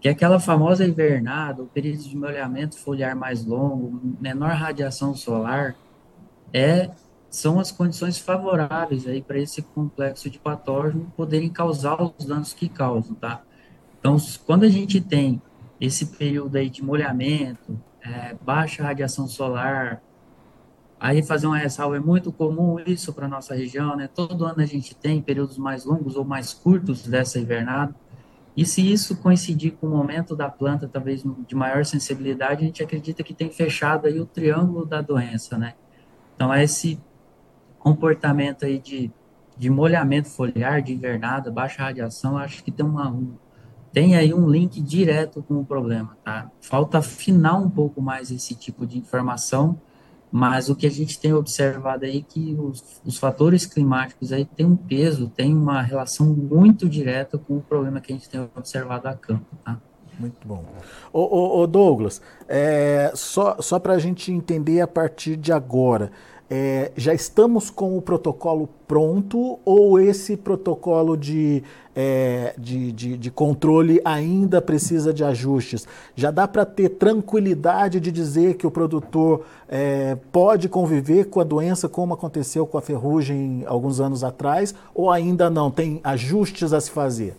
que 0.00 0.08
aquela 0.08 0.38
famosa 0.38 0.86
invernada, 0.86 1.62
o 1.62 1.66
período 1.66 2.04
de 2.04 2.16
molhamento 2.16 2.78
foliar 2.78 3.16
mais 3.16 3.44
longo, 3.44 4.00
menor 4.20 4.52
radiação 4.52 5.14
solar, 5.14 5.74
é 6.52 6.90
são 7.30 7.60
as 7.60 7.70
condições 7.70 8.18
favoráveis 8.18 9.06
aí 9.06 9.22
para 9.22 9.38
esse 9.38 9.62
complexo 9.62 10.28
de 10.28 10.38
patógeno 10.38 11.12
poderem 11.16 11.48
causar 11.48 12.02
os 12.02 12.24
danos 12.24 12.52
que 12.52 12.68
causam, 12.68 13.14
tá? 13.14 13.42
Então, 13.98 14.16
quando 14.44 14.64
a 14.64 14.68
gente 14.68 15.00
tem 15.00 15.40
esse 15.80 16.06
período 16.06 16.56
aí 16.56 16.68
de 16.68 16.82
molhamento, 16.82 17.80
é, 18.02 18.34
baixa 18.42 18.82
radiação 18.82 19.28
solar, 19.28 20.02
aí 20.98 21.22
fazer 21.22 21.46
uma 21.46 21.56
ressalva 21.56 21.96
é 21.96 22.00
muito 22.00 22.32
comum 22.32 22.80
isso 22.84 23.12
para 23.12 23.28
nossa 23.28 23.54
região, 23.54 23.96
né? 23.96 24.08
Todo 24.12 24.44
ano 24.44 24.60
a 24.60 24.66
gente 24.66 24.94
tem 24.94 25.22
períodos 25.22 25.56
mais 25.56 25.84
longos 25.84 26.16
ou 26.16 26.24
mais 26.24 26.52
curtos 26.52 27.06
dessa 27.06 27.38
invernada, 27.38 27.94
e 28.56 28.66
se 28.66 28.92
isso 28.92 29.16
coincidir 29.18 29.72
com 29.72 29.86
o 29.86 29.90
momento 29.90 30.34
da 30.34 30.50
planta, 30.50 30.88
talvez 30.88 31.22
de 31.46 31.54
maior 31.54 31.84
sensibilidade, 31.84 32.62
a 32.62 32.66
gente 32.66 32.82
acredita 32.82 33.22
que 33.22 33.32
tem 33.32 33.50
fechado 33.50 34.08
aí 34.08 34.18
o 34.18 34.26
triângulo 34.26 34.84
da 34.84 35.00
doença, 35.00 35.56
né? 35.56 35.74
Então, 36.34 36.52
esse 36.54 37.00
comportamento 37.80 38.64
aí 38.64 38.78
de, 38.78 39.10
de 39.58 39.68
molhamento 39.68 40.28
foliar, 40.28 40.80
de 40.80 40.92
invernada, 40.92 41.50
baixa 41.50 41.82
radiação, 41.82 42.38
acho 42.38 42.62
que 42.62 42.70
tem 42.70 42.86
uma, 42.86 43.10
um, 43.10 43.32
tem 43.92 44.14
aí 44.14 44.32
um 44.32 44.48
link 44.48 44.80
direto 44.80 45.42
com 45.42 45.58
o 45.58 45.64
problema, 45.64 46.16
tá? 46.22 46.48
Falta 46.60 46.98
afinar 46.98 47.56
um 47.56 47.68
pouco 47.68 48.00
mais 48.00 48.30
esse 48.30 48.54
tipo 48.54 48.86
de 48.86 48.98
informação, 48.98 49.80
mas 50.30 50.68
o 50.68 50.76
que 50.76 50.86
a 50.86 50.90
gente 50.90 51.18
tem 51.18 51.32
observado 51.32 52.04
aí 52.04 52.18
é 52.18 52.22
que 52.22 52.56
os, 52.56 53.00
os 53.04 53.18
fatores 53.18 53.66
climáticos 53.66 54.32
aí 54.32 54.44
têm 54.44 54.64
um 54.64 54.76
peso, 54.76 55.28
tem 55.28 55.52
uma 55.52 55.82
relação 55.82 56.26
muito 56.26 56.88
direta 56.88 57.36
com 57.36 57.56
o 57.56 57.60
problema 57.60 58.00
que 58.00 58.12
a 58.12 58.16
gente 58.16 58.28
tem 58.28 58.48
observado 58.54 59.08
a 59.08 59.14
campo, 59.14 59.56
tá? 59.64 59.80
Muito 60.20 60.46
bom. 60.46 60.62
Ô, 61.12 61.20
ô, 61.20 61.60
ô 61.60 61.66
Douglas, 61.66 62.20
é, 62.46 63.10
só, 63.14 63.56
só 63.60 63.78
para 63.78 63.94
a 63.94 63.98
gente 63.98 64.30
entender 64.30 64.82
a 64.82 64.86
partir 64.86 65.34
de 65.34 65.50
agora, 65.50 66.12
é, 66.52 66.90
já 66.96 67.14
estamos 67.14 67.70
com 67.70 67.96
o 67.96 68.02
protocolo 68.02 68.68
pronto 68.88 69.60
ou 69.64 70.00
esse 70.00 70.36
protocolo 70.36 71.16
de, 71.16 71.62
é, 71.94 72.54
de, 72.58 72.90
de, 72.90 73.16
de, 73.16 73.30
controle 73.30 74.00
ainda 74.04 74.60
precisa 74.60 75.14
de 75.14 75.22
ajustes? 75.22 75.86
Já 76.16 76.32
dá 76.32 76.48
para 76.48 76.66
ter 76.66 76.88
tranquilidade 76.88 78.00
de 78.00 78.10
dizer 78.10 78.54
que 78.54 78.66
o 78.66 78.70
produtor 78.70 79.46
é, 79.68 80.16
pode 80.32 80.68
conviver 80.68 81.26
com 81.26 81.38
a 81.40 81.44
doença 81.44 81.88
como 81.88 82.14
aconteceu 82.14 82.66
com 82.66 82.76
a 82.76 82.82
ferrugem 82.82 83.62
alguns 83.64 84.00
anos 84.00 84.24
atrás 84.24 84.74
ou 84.92 85.08
ainda 85.08 85.48
não? 85.48 85.70
Tem 85.70 86.00
ajustes 86.02 86.72
a 86.72 86.80
se 86.80 86.90
fazer? 86.90 87.36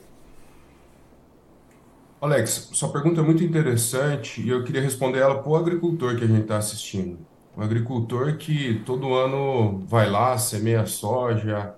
Alex, 2.21 2.69
sua 2.71 2.87
pergunta 2.89 3.19
é 3.19 3.23
muito 3.23 3.43
interessante 3.43 4.41
e 4.41 4.47
eu 4.47 4.63
queria 4.63 4.81
responder 4.81 5.19
ela 5.19 5.39
para 5.39 5.51
o 5.51 5.55
agricultor 5.57 6.15
que 6.15 6.23
a 6.23 6.27
gente 6.27 6.43
está 6.43 6.57
assistindo. 6.57 7.17
Um 7.55 7.61
agricultor 7.61 8.37
que 8.37 8.81
todo 8.85 9.13
ano 9.13 9.83
vai 9.85 10.09
lá, 10.09 10.37
semeia 10.37 10.85
soja, 10.85 11.75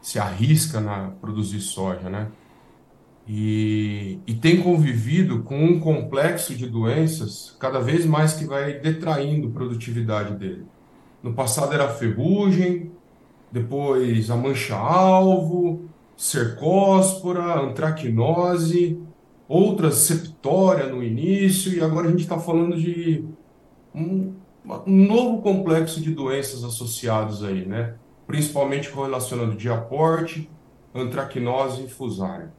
se 0.00 0.18
arrisca 0.18 0.80
na 0.80 1.10
produzir 1.20 1.60
soja, 1.60 2.08
né? 2.08 2.28
E, 3.28 4.18
e 4.26 4.34
tem 4.34 4.62
convivido 4.62 5.42
com 5.42 5.62
um 5.62 5.78
complexo 5.78 6.54
de 6.54 6.66
doenças 6.66 7.56
cada 7.60 7.80
vez 7.80 8.04
mais 8.04 8.34
que 8.34 8.44
vai 8.44 8.74
detraindo 8.74 9.48
a 9.48 9.50
produtividade 9.50 10.34
dele. 10.36 10.66
No 11.22 11.34
passado 11.34 11.74
era 11.74 11.88
ferrugem, 11.88 12.90
depois 13.52 14.30
a 14.30 14.36
mancha-alvo, 14.36 15.88
cercóspora, 16.16 17.60
antracnose, 17.60 19.00
outras 19.48 19.96
septória 19.96 20.86
no 20.86 21.02
início, 21.02 21.72
e 21.72 21.80
agora 21.80 22.08
a 22.08 22.10
gente 22.10 22.20
está 22.22 22.38
falando 22.38 22.76
de 22.76 23.24
um, 23.94 24.34
um 24.86 25.06
novo 25.06 25.42
complexo 25.42 26.00
de 26.00 26.14
doenças 26.14 26.64
associados 26.64 27.42
aí, 27.42 27.66
né? 27.66 27.94
Principalmente 28.26 28.90
correlacionando 28.90 29.56
diaporte, 29.56 30.50
antracnose 30.94 31.84
e 31.84 31.88
fusária. 31.88 32.52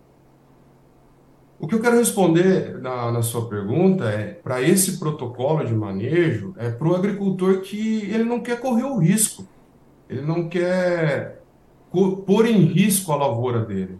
O 1.60 1.68
que 1.68 1.76
eu 1.76 1.80
quero 1.80 1.98
responder 1.98 2.80
na, 2.82 3.12
na 3.12 3.22
sua 3.22 3.48
pergunta 3.48 4.06
é, 4.06 4.34
para 4.34 4.62
esse 4.62 4.98
protocolo 4.98 5.64
de 5.64 5.76
manejo, 5.76 6.56
é 6.58 6.72
para 6.72 6.88
o 6.88 6.96
agricultor 6.96 7.62
que 7.62 8.10
ele 8.10 8.24
não 8.24 8.40
quer 8.40 8.60
correr 8.60 8.84
o 8.84 8.98
risco, 8.98 9.48
ele 10.10 10.22
não 10.22 10.50
quer 10.50 11.44
pôr 11.92 12.48
em 12.48 12.66
risco 12.66 13.12
a 13.12 13.16
lavoura 13.16 13.64
dele. 13.64 14.00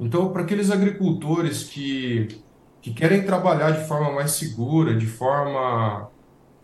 Então, 0.00 0.32
para 0.32 0.42
aqueles 0.42 0.72
agricultores 0.72 1.62
que, 1.62 2.42
que 2.80 2.92
querem 2.92 3.22
trabalhar 3.22 3.70
de 3.70 3.86
forma 3.86 4.10
mais 4.10 4.32
segura, 4.32 4.96
de 4.96 5.06
forma, 5.06 6.10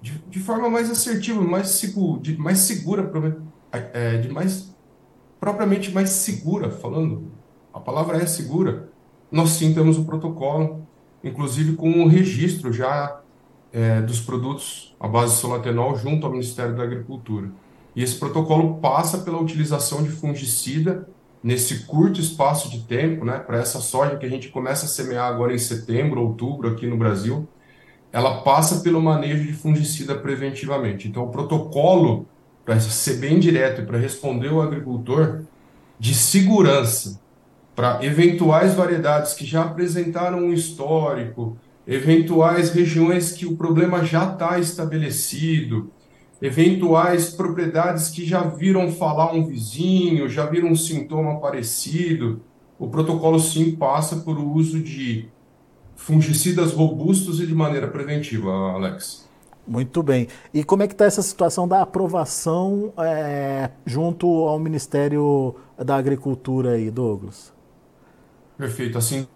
de, 0.00 0.18
de 0.28 0.38
forma 0.38 0.68
mais 0.68 0.90
assertiva, 0.90 1.40
mais, 1.42 1.68
segura, 1.70 2.20
de, 2.20 2.36
mais 2.38 2.58
segura, 2.58 3.10
é, 3.72 4.18
de 4.18 4.28
mais 4.28 4.74
propriamente 5.40 5.92
mais 5.92 6.10
segura, 6.10 6.70
falando, 6.70 7.30
a 7.72 7.78
palavra 7.78 8.18
é 8.18 8.26
segura, 8.26 8.90
nós 9.30 9.50
sim 9.50 9.72
temos 9.72 9.98
o 9.98 10.04
protocolo, 10.04 10.86
inclusive 11.22 11.76
com 11.76 12.02
o 12.02 12.08
registro 12.08 12.72
já 12.72 13.20
é, 13.72 14.00
dos 14.00 14.20
produtos 14.20 14.96
à 14.98 15.06
base 15.06 15.34
de 15.34 15.40
solatenol 15.40 15.96
junto 15.96 16.26
ao 16.26 16.32
Ministério 16.32 16.76
da 16.76 16.82
Agricultura. 16.82 17.50
E 17.94 18.02
esse 18.02 18.16
protocolo 18.16 18.76
passa 18.76 19.18
pela 19.18 19.40
utilização 19.40 20.02
de 20.02 20.10
fungicida 20.10 21.08
nesse 21.42 21.84
curto 21.84 22.20
espaço 22.20 22.68
de 22.68 22.80
tempo, 22.80 23.24
né, 23.24 23.38
para 23.38 23.58
essa 23.58 23.80
soja 23.80 24.16
que 24.16 24.26
a 24.26 24.28
gente 24.28 24.48
começa 24.48 24.86
a 24.86 24.88
semear 24.88 25.28
agora 25.28 25.54
em 25.54 25.58
setembro, 25.58 26.20
outubro 26.20 26.68
aqui 26.68 26.86
no 26.86 26.96
Brasil, 26.96 27.46
ela 28.12 28.42
passa 28.42 28.80
pelo 28.80 29.00
manejo 29.00 29.44
de 29.44 29.52
fungicida 29.52 30.14
preventivamente. 30.14 31.08
Então, 31.08 31.24
o 31.24 31.30
protocolo, 31.30 32.26
para 32.64 32.80
ser 32.80 33.16
bem 33.16 33.38
direto 33.38 33.82
e 33.82 33.86
para 33.86 33.98
responder 33.98 34.52
o 34.52 34.62
agricultor, 34.62 35.42
de 35.98 36.14
segurança 36.14 37.20
para 37.74 38.04
eventuais 38.04 38.74
variedades 38.74 39.34
que 39.34 39.44
já 39.44 39.62
apresentaram 39.62 40.38
um 40.38 40.52
histórico, 40.52 41.56
eventuais 41.86 42.70
regiões 42.70 43.32
que 43.32 43.46
o 43.46 43.56
problema 43.56 44.04
já 44.04 44.32
está 44.32 44.58
estabelecido, 44.58 45.90
eventuais 46.40 47.30
propriedades 47.30 48.08
que 48.08 48.24
já 48.24 48.42
viram 48.42 48.90
falar 48.90 49.32
um 49.32 49.46
vizinho, 49.46 50.28
já 50.28 50.46
viram 50.46 50.68
um 50.68 50.76
sintoma 50.76 51.40
parecido, 51.40 52.40
o 52.78 52.88
protocolo 52.88 53.40
sim 53.40 53.72
passa 53.76 54.16
por 54.16 54.38
uso 54.38 54.80
de 54.80 55.28
fungicidas 55.98 56.72
robustos 56.72 57.40
e 57.40 57.46
de 57.46 57.54
maneira 57.54 57.88
preventiva, 57.88 58.50
Alex. 58.50 59.28
Muito 59.66 60.02
bem. 60.02 60.28
E 60.54 60.64
como 60.64 60.82
é 60.82 60.86
que 60.86 60.94
está 60.94 61.04
essa 61.04 61.20
situação 61.20 61.68
da 61.68 61.82
aprovação 61.82 62.94
é, 62.96 63.70
junto 63.84 64.26
ao 64.26 64.58
Ministério 64.58 65.54
da 65.76 65.96
Agricultura 65.96 66.70
aí, 66.70 66.90
Douglas? 66.90 67.52
Perfeito. 68.56 68.96
Assim, 68.96 69.26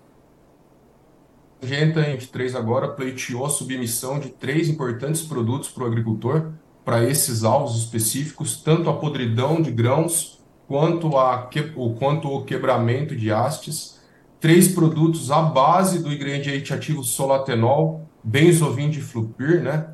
Genta, 1.61 2.01
em 2.01 2.13
23 2.13 2.55
agora, 2.55 2.89
pleiteou 2.89 3.45
a 3.45 3.51
submissão 3.51 4.19
de 4.19 4.31
três 4.31 4.69
importantes 4.69 5.23
produtos 5.23 5.69
para 5.69 5.85
o 5.85 5.87
agricultor, 5.87 6.53
para 6.85 7.05
esses 7.05 7.45
alvos 7.45 7.77
específicos, 7.77 8.57
tanto 8.57 8.89
a 8.89 8.97
podridão 8.97 9.61
de 9.61 9.71
grãos 9.71 10.41
quanto, 10.67 11.19
a, 11.19 11.51
quanto 11.99 12.29
o 12.29 12.45
quebramento 12.45 13.15
de 13.15 13.31
hastes. 13.31 14.01
Três 14.43 14.67
produtos 14.67 15.31
à 15.31 15.41
base 15.41 16.03
do 16.03 16.13
ingrediente 16.13 16.75
ativo 16.75 17.05
solatenol, 17.05 18.09
benzovindiflupir, 18.25 19.63
né? 19.63 19.91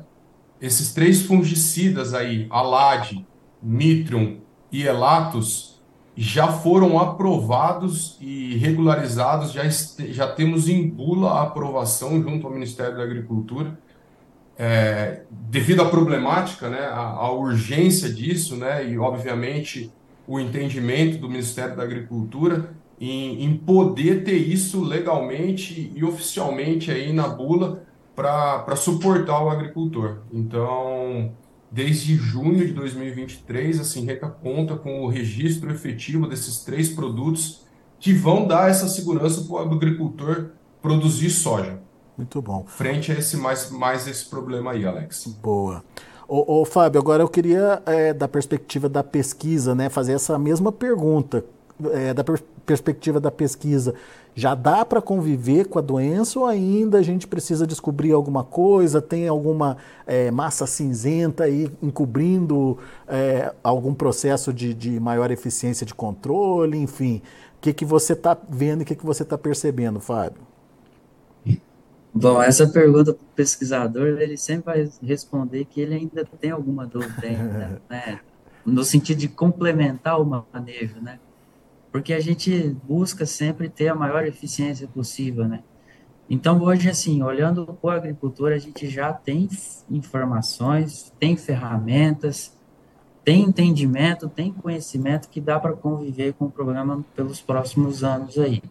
Esses 0.59 0.91
três 0.91 1.21
fungicidas 1.21 2.15
aí, 2.15 2.47
Alad, 2.49 3.23
Mitrium 3.61 4.39
e 4.71 4.87
Elatos, 4.87 5.79
já 6.17 6.47
foram 6.47 6.97
aprovados 6.97 8.17
e 8.19 8.57
regularizados, 8.57 9.51
já, 9.51 9.69
já 9.69 10.25
temos 10.25 10.67
em 10.67 10.89
bula 10.89 11.29
a 11.29 11.43
aprovação 11.43 12.19
junto 12.19 12.47
ao 12.47 12.51
Ministério 12.51 12.97
da 12.97 13.03
Agricultura. 13.03 13.77
É, 14.57 15.25
devido 15.29 15.83
à 15.83 15.85
problemática, 15.85 16.69
né, 16.69 16.87
à, 16.91 17.31
urgência 17.31 18.11
disso, 18.11 18.55
né, 18.55 18.89
e 18.89 18.97
obviamente 18.97 19.93
o 20.27 20.39
entendimento 20.39 21.19
do 21.19 21.29
Ministério 21.29 21.77
da 21.77 21.83
Agricultura 21.83 22.78
em, 22.99 23.45
em 23.45 23.55
poder 23.57 24.23
ter 24.23 24.35
isso 24.35 24.83
legalmente 24.83 25.91
e 25.95 26.03
oficialmente 26.03 26.91
aí 26.91 27.13
na 27.13 27.27
bula 27.27 27.83
para 28.15 28.75
suportar 28.75 29.41
o 29.41 29.49
agricultor. 29.49 30.19
Então, 30.31 31.31
desde 31.71 32.15
junho 32.15 32.65
de 32.65 32.73
2023, 32.73 33.79
a 33.79 33.83
Sinreca 33.83 34.27
conta 34.27 34.75
com 34.75 35.03
o 35.03 35.07
registro 35.07 35.71
efetivo 35.71 36.27
desses 36.27 36.63
três 36.63 36.89
produtos 36.89 37.65
que 37.99 38.13
vão 38.13 38.45
dar 38.45 38.69
essa 38.69 38.87
segurança 38.87 39.41
para 39.43 39.53
o 39.53 39.59
agricultor 39.59 40.51
produzir 40.81 41.29
soja. 41.29 41.79
Muito 42.17 42.41
bom. 42.41 42.65
Frente 42.67 43.11
a 43.13 43.15
esse 43.15 43.37
mais, 43.37 43.71
mais 43.71 44.05
esse 44.05 44.25
problema 44.25 44.71
aí, 44.71 44.85
Alex. 44.85 45.25
Boa. 45.41 45.83
Ô, 46.27 46.61
ô 46.61 46.65
Fábio, 46.65 46.99
agora 46.99 47.23
eu 47.23 47.29
queria, 47.29 47.81
é, 47.85 48.13
da 48.13 48.27
perspectiva 48.27 48.89
da 48.89 49.03
pesquisa, 49.03 49.73
né, 49.73 49.89
fazer 49.89 50.13
essa 50.13 50.37
mesma 50.37 50.71
pergunta. 50.71 51.45
É, 51.91 52.13
da 52.13 52.23
per 52.23 52.41
perspectiva 52.65 53.19
da 53.19 53.31
pesquisa, 53.31 53.95
já 54.35 54.53
dá 54.53 54.85
para 54.85 55.01
conviver 55.01 55.65
com 55.65 55.79
a 55.79 55.81
doença 55.81 56.37
ou 56.37 56.45
ainda 56.45 56.99
a 56.99 57.01
gente 57.01 57.27
precisa 57.27 57.65
descobrir 57.65 58.11
alguma 58.11 58.43
coisa? 58.43 59.01
Tem 59.01 59.27
alguma 59.27 59.77
é, 60.05 60.29
massa 60.29 60.67
cinzenta 60.67 61.45
aí 61.45 61.71
encobrindo 61.81 62.77
é, 63.07 63.51
algum 63.63 63.91
processo 63.91 64.53
de, 64.53 64.75
de, 64.75 64.99
maior 64.99 65.31
eficiência 65.31 65.83
de 65.83 65.95
controle? 65.95 66.77
Enfim, 66.77 67.23
o 67.57 67.61
que, 67.61 67.73
que 67.73 67.83
você 67.83 68.13
está 68.13 68.37
vendo 68.47 68.81
e 68.81 68.83
o 68.83 68.85
que, 68.85 68.95
que 68.95 69.05
você 69.05 69.23
está 69.23 69.35
percebendo, 69.35 69.99
Fábio? 69.99 70.41
Bom, 72.13 72.41
essa 72.41 72.67
pergunta 72.67 73.13
para 73.13 73.23
o 73.23 73.35
pesquisador, 73.35 74.19
ele 74.19 74.37
sempre 74.37 74.65
vai 74.65 74.91
responder 75.01 75.65
que 75.65 75.81
ele 75.81 75.95
ainda 75.95 76.25
tem 76.39 76.51
alguma 76.51 76.85
dúvida 76.85 77.25
ainda, 77.25 77.81
né? 77.89 78.19
no 78.65 78.83
sentido 78.83 79.17
de 79.17 79.27
complementar 79.27 80.19
o 80.19 80.25
manejo, 80.25 80.99
né? 81.01 81.19
Porque 81.91 82.13
a 82.13 82.19
gente 82.19 82.75
busca 82.83 83.25
sempre 83.25 83.69
ter 83.69 83.87
a 83.87 83.95
maior 83.95 84.25
eficiência 84.25 84.87
possível, 84.87 85.47
né? 85.47 85.63
Então, 86.29 86.61
hoje, 86.61 86.87
assim, 86.87 87.23
olhando 87.23 87.65
para 87.81 87.95
a 87.95 87.97
agricultura, 87.97 88.55
a 88.55 88.59
gente 88.59 88.87
já 88.87 89.11
tem 89.11 89.49
informações, 89.89 91.11
tem 91.19 91.35
ferramentas, 91.35 92.55
tem 93.25 93.41
entendimento, 93.41 94.29
tem 94.29 94.53
conhecimento 94.53 95.27
que 95.27 95.41
dá 95.41 95.59
para 95.59 95.73
conviver 95.73 96.33
com 96.33 96.45
o 96.45 96.51
programa 96.51 97.03
pelos 97.15 97.41
próximos 97.41 98.03
anos 98.03 98.37
aí. 98.37 98.61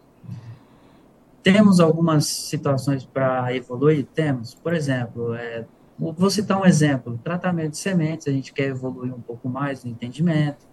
Temos 1.43 1.81
algumas 1.81 2.27
situações 2.27 3.03
para 3.03 3.53
evoluir? 3.53 4.05
Temos. 4.13 4.53
Por 4.55 4.73
exemplo, 4.73 5.33
é, 5.33 5.65
vou 5.97 6.29
citar 6.29 6.61
um 6.61 6.65
exemplo: 6.65 7.19
tratamento 7.21 7.71
de 7.71 7.77
sementes, 7.77 8.27
a 8.27 8.31
gente 8.31 8.53
quer 8.53 8.69
evoluir 8.69 9.13
um 9.13 9.21
pouco 9.21 9.49
mais 9.49 9.83
no 9.83 9.91
entendimento 9.91 10.68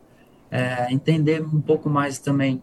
é, 0.50 0.92
entender 0.92 1.42
um 1.42 1.61
pouco 1.61 1.88
mais 1.88 2.18
também 2.18 2.62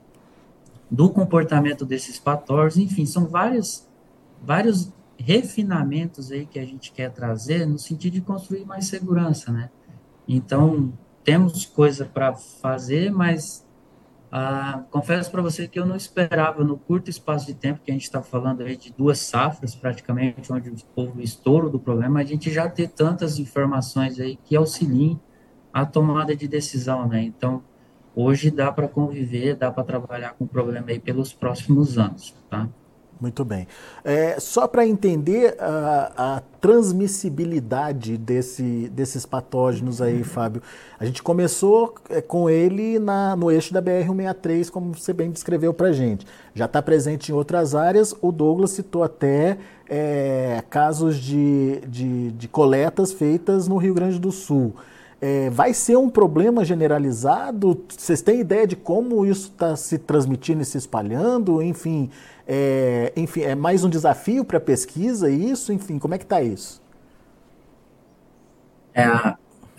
do 0.89 1.09
comportamento 1.09 1.85
desses 1.85 2.19
patógenos, 2.19 2.91
enfim, 2.91 3.05
são 3.05 3.25
vários, 3.25 3.87
vários 4.41 4.91
refinamentos 5.17 6.31
aí 6.31 6.45
que 6.45 6.59
a 6.59 6.65
gente 6.65 6.91
quer 6.91 7.11
trazer 7.11 7.65
no 7.65 7.79
sentido 7.79 8.13
de 8.13 8.21
construir 8.21 8.65
mais 8.65 8.85
segurança, 8.85 9.51
né? 9.51 9.69
Então, 10.27 10.93
temos 11.23 11.65
coisa 11.65 12.05
para 12.05 12.33
fazer, 12.33 13.11
mas 13.11 13.65
ah, 14.31 14.83
confesso 14.89 15.29
para 15.29 15.41
você 15.41 15.67
que 15.67 15.79
eu 15.79 15.85
não 15.85 15.95
esperava, 15.95 16.63
no 16.63 16.77
curto 16.77 17.09
espaço 17.09 17.45
de 17.45 17.53
tempo 17.53 17.81
que 17.83 17.91
a 17.91 17.93
gente 17.93 18.03
está 18.03 18.21
falando 18.21 18.61
aí 18.61 18.75
de 18.75 18.91
duas 18.91 19.19
safras, 19.19 19.75
praticamente, 19.75 20.51
onde 20.51 20.73
houve 20.95 21.19
o 21.19 21.23
estouro 21.23 21.69
do 21.69 21.79
problema, 21.79 22.19
a 22.19 22.23
gente 22.23 22.51
já 22.51 22.67
ter 22.67 22.89
tantas 22.89 23.37
informações 23.37 24.19
aí 24.19 24.35
que 24.43 24.55
auxiliem 24.55 25.19
a 25.71 25.85
tomada 25.85 26.35
de 26.35 26.47
decisão, 26.47 27.07
né? 27.07 27.21
Então, 27.21 27.63
hoje 28.15 28.51
dá 28.51 28.71
para 28.71 28.87
conviver, 28.87 29.55
dá 29.55 29.71
para 29.71 29.83
trabalhar 29.83 30.35
com 30.37 30.45
o 30.45 30.47
problema 30.47 30.87
aí 30.89 30.99
pelos 30.99 31.33
próximos 31.33 31.97
anos, 31.97 32.33
tá? 32.49 32.67
Muito 33.23 33.45
bem. 33.45 33.67
É, 34.03 34.37
só 34.37 34.67
para 34.67 34.85
entender 34.85 35.55
a, 35.57 36.11
a, 36.17 36.41
transmissibilidade 36.59 38.17
desse, 38.17 38.89
desses 38.89 39.25
patógenos 39.25 40.01
aí, 40.01 40.17
uhum. 40.17 40.23
Fábio, 40.25 40.61
a 40.99 41.05
gente 41.05 41.23
começou 41.23 41.95
é, 42.09 42.19
com 42.21 42.49
ele 42.49 42.99
na, 42.99 43.33
no 43.35 43.49
eixo 43.49 43.73
da 43.73 43.81
BR-163, 43.81 44.69
como 44.69 44.93
você 44.93 45.13
bem 45.13 45.31
descreveu 45.31 45.73
para 45.73 45.87
a 45.87 45.91
gente. 45.93 46.25
Já 46.53 46.65
está 46.65 46.81
presente 46.81 47.31
em 47.31 47.33
outras 47.33 47.73
áreas, 47.75 48.13
o 48.21 48.29
Douglas 48.29 48.71
citou 48.71 49.03
até 49.03 49.57
é, 49.87 50.61
casos 50.69 51.15
de, 51.15 51.79
de, 51.87 52.31
de 52.31 52.47
coletas 52.49 53.13
feitas 53.13 53.69
no 53.69 53.77
Rio 53.77 53.93
Grande 53.93 54.19
do 54.19 54.33
Sul. 54.33 54.75
É, 55.25 55.49
vai 55.49 55.73
ser 55.73 55.95
um 55.95 56.09
problema 56.09 56.65
generalizado? 56.65 57.81
Vocês 57.87 58.21
têm 58.21 58.41
ideia 58.41 58.67
de 58.67 58.75
como 58.75 59.25
isso 59.25 59.51
está 59.51 59.73
se 59.73 59.97
transmitindo 59.97 60.61
e 60.61 60.65
se 60.65 60.77
espalhando? 60.77 61.61
Enfim, 61.61 62.09
é, 62.45 63.13
enfim, 63.15 63.39
é 63.39 63.55
mais 63.55 63.85
um 63.85 63.89
desafio 63.89 64.43
para 64.43 64.57
a 64.57 64.59
pesquisa 64.59 65.29
isso? 65.29 65.71
Enfim, 65.71 65.97
como 65.97 66.13
é 66.13 66.17
que 66.17 66.25
está 66.25 66.41
isso? 66.41 66.81
É, 68.93 69.07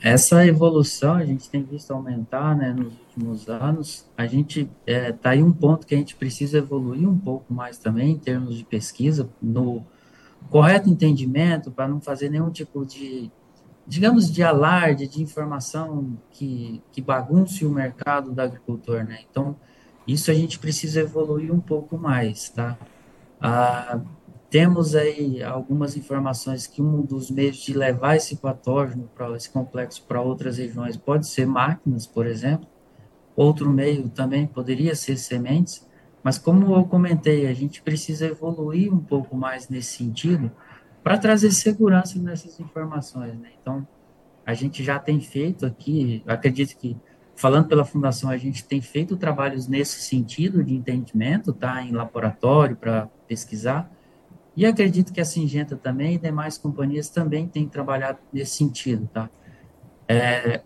essa 0.01 0.47
evolução 0.47 1.13
a 1.13 1.27
gente 1.27 1.51
tem 1.51 1.63
visto 1.63 1.91
aumentar 1.91 2.57
né, 2.57 2.73
nos 2.73 2.95
últimos 2.95 3.47
anos. 3.47 4.07
A 4.17 4.27
gente 4.27 4.61
está 4.61 4.71
é, 4.87 5.13
tá 5.13 5.31
aí 5.33 5.43
um 5.43 5.53
ponto 5.53 5.87
que 5.87 5.95
a 5.95 5.99
gente 5.99 6.17
precisa 6.17 6.57
evoluir 6.57 7.07
um 7.07 7.19
pouco 7.19 7.53
mais 7.53 7.77
também 7.77 8.13
em 8.13 8.19
termos 8.19 8.57
de 8.57 8.65
pesquisa, 8.65 9.29
no 9.43 9.85
correto 10.49 10.89
entendimento, 10.89 11.71
para 11.71 11.87
não 11.87 12.01
fazer 12.01 12.31
nenhum 12.31 12.49
tipo 12.49 12.87
de 12.87 13.31
digamos, 13.87 14.31
de 14.33 14.43
alarde, 14.43 15.07
de 15.07 15.23
informação 15.23 16.17
que, 16.31 16.83
que 16.93 17.03
bagunce 17.03 17.65
o 17.67 17.71
mercado 17.71 18.33
do 18.33 18.41
agricultor, 18.41 19.05
né? 19.05 19.21
Então, 19.31 19.57
Isso 20.07 20.31
a 20.31 20.35
gente 20.35 20.59
precisa 20.59 21.01
evoluir 21.01 21.53
um 21.53 21.61
pouco 21.61 21.97
mais, 21.99 22.51
tá? 22.51 22.79
Ah, 23.41 24.01
temos 24.51 24.95
aí 24.95 25.43
algumas 25.43 25.97
informações 25.97 26.67
que 26.67 26.83
um 26.83 27.03
dos 27.03 27.31
meios 27.31 27.57
de 27.57 27.75
levar 27.75 28.17
esse 28.17 28.37
patógeno, 28.37 29.11
para 29.15 29.35
esse 29.37 29.51
complexo 29.51 30.05
para 30.07 30.21
outras 30.21 30.59
regiões, 30.59 30.97
pode 30.97 31.27
ser 31.27 31.47
máquinas, 31.47 32.07
por 32.07 32.27
exemplo. 32.27 32.69
Outro 33.37 33.71
meio 33.71 34.09
também 34.11 34.47
poderia 34.47 34.95
ser 34.95 35.17
sementes, 35.17 35.87
mas 36.23 36.39
como 36.39 36.75
eu 36.75 36.85
comentei, 36.85 37.47
a 37.47 37.55
gente 37.55 37.83
precisa 37.83 38.27
evoluir 38.27 38.93
um 38.93 39.01
pouco 39.01 39.37
mais 39.37 39.69
nesse 39.69 39.97
sentido 39.97 40.51
para 41.05 41.19
trazer 41.19 41.51
segurança 41.53 42.19
nessas 42.19 42.59
informações, 42.59 43.39
né? 43.39 43.51
Então, 43.61 43.87
a 44.45 44.55
gente 44.55 44.83
já 44.83 44.99
tem 44.99 45.21
feito 45.21 45.67
aqui, 45.67 46.23
acredito 46.27 46.77
que 46.79 46.97
falando 47.37 47.69
pela 47.69 47.85
fundação, 47.85 48.31
a 48.31 48.39
gente 48.39 48.65
tem 48.65 48.81
feito 48.81 49.17
trabalhos 49.17 49.69
nesse 49.69 50.01
sentido 50.01 50.65
de 50.65 50.75
entendimento, 50.75 51.53
tá, 51.53 51.83
em 51.83 51.93
laboratório 51.93 52.75
para 52.75 53.09
pesquisar. 53.29 53.91
E 54.57 54.65
acredito 54.65 55.13
que 55.13 55.21
a 55.21 55.25
Singenta 55.25 55.77
também 55.77 56.15
e 56.15 56.19
demais 56.19 56.57
companhias 56.57 57.11
também 57.11 57.47
têm 57.47 57.69
trabalhado 57.69 58.19
nesse 58.33 58.57
sentido, 58.57 59.07
tá? 59.13 59.29
É, 60.09 60.63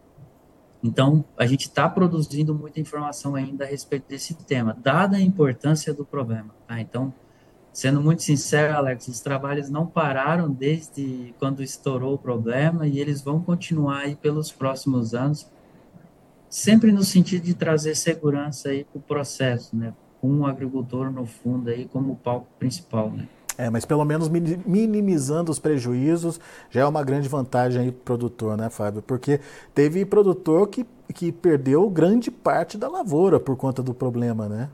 então, 0.82 1.24
a 1.36 1.46
gente 1.46 1.62
está 1.62 1.88
produzindo 1.88 2.54
muita 2.54 2.78
informação 2.78 3.34
ainda 3.34 3.64
a 3.64 3.66
respeito 3.66 4.06
desse 4.08 4.34
tema, 4.34 4.76
dada 4.80 5.16
a 5.16 5.20
importância 5.20 5.92
do 5.92 6.04
problema. 6.04 6.54
Tá? 6.66 6.80
Então, 6.80 7.12
sendo 7.78 8.00
muito 8.00 8.24
sincero, 8.24 8.74
Alex, 8.74 9.06
os 9.06 9.20
trabalhos 9.20 9.70
não 9.70 9.86
pararam 9.86 10.50
desde 10.50 11.32
quando 11.38 11.62
estourou 11.62 12.14
o 12.14 12.18
problema 12.18 12.88
e 12.88 12.98
eles 12.98 13.22
vão 13.22 13.40
continuar 13.40 13.98
aí 13.98 14.16
pelos 14.16 14.50
próximos 14.50 15.14
anos, 15.14 15.48
sempre 16.50 16.90
no 16.90 17.04
sentido 17.04 17.44
de 17.44 17.54
trazer 17.54 17.94
segurança 17.94 18.70
aí 18.70 18.82
para 18.82 18.98
o 18.98 19.00
processo, 19.00 19.76
né? 19.76 19.94
Com 20.20 20.40
o 20.40 20.46
agricultor 20.46 21.12
no 21.12 21.24
fundo 21.24 21.70
aí 21.70 21.84
como 21.84 22.16
palco 22.16 22.48
principal, 22.58 23.12
né? 23.12 23.28
É, 23.56 23.70
mas 23.70 23.84
pelo 23.84 24.04
menos 24.04 24.28
minimizando 24.28 25.52
os 25.52 25.60
prejuízos 25.60 26.40
já 26.70 26.80
é 26.80 26.84
uma 26.84 27.04
grande 27.04 27.28
vantagem 27.28 27.80
aí 27.80 27.92
para 27.92 28.00
o 28.00 28.04
produtor, 28.04 28.56
né, 28.56 28.68
Fábio? 28.70 29.02
Porque 29.02 29.38
teve 29.72 30.04
produtor 30.04 30.66
que, 30.66 30.84
que 31.14 31.30
perdeu 31.30 31.88
grande 31.88 32.28
parte 32.28 32.76
da 32.76 32.88
lavoura 32.88 33.38
por 33.38 33.54
conta 33.54 33.84
do 33.84 33.94
problema, 33.94 34.48
né? 34.48 34.68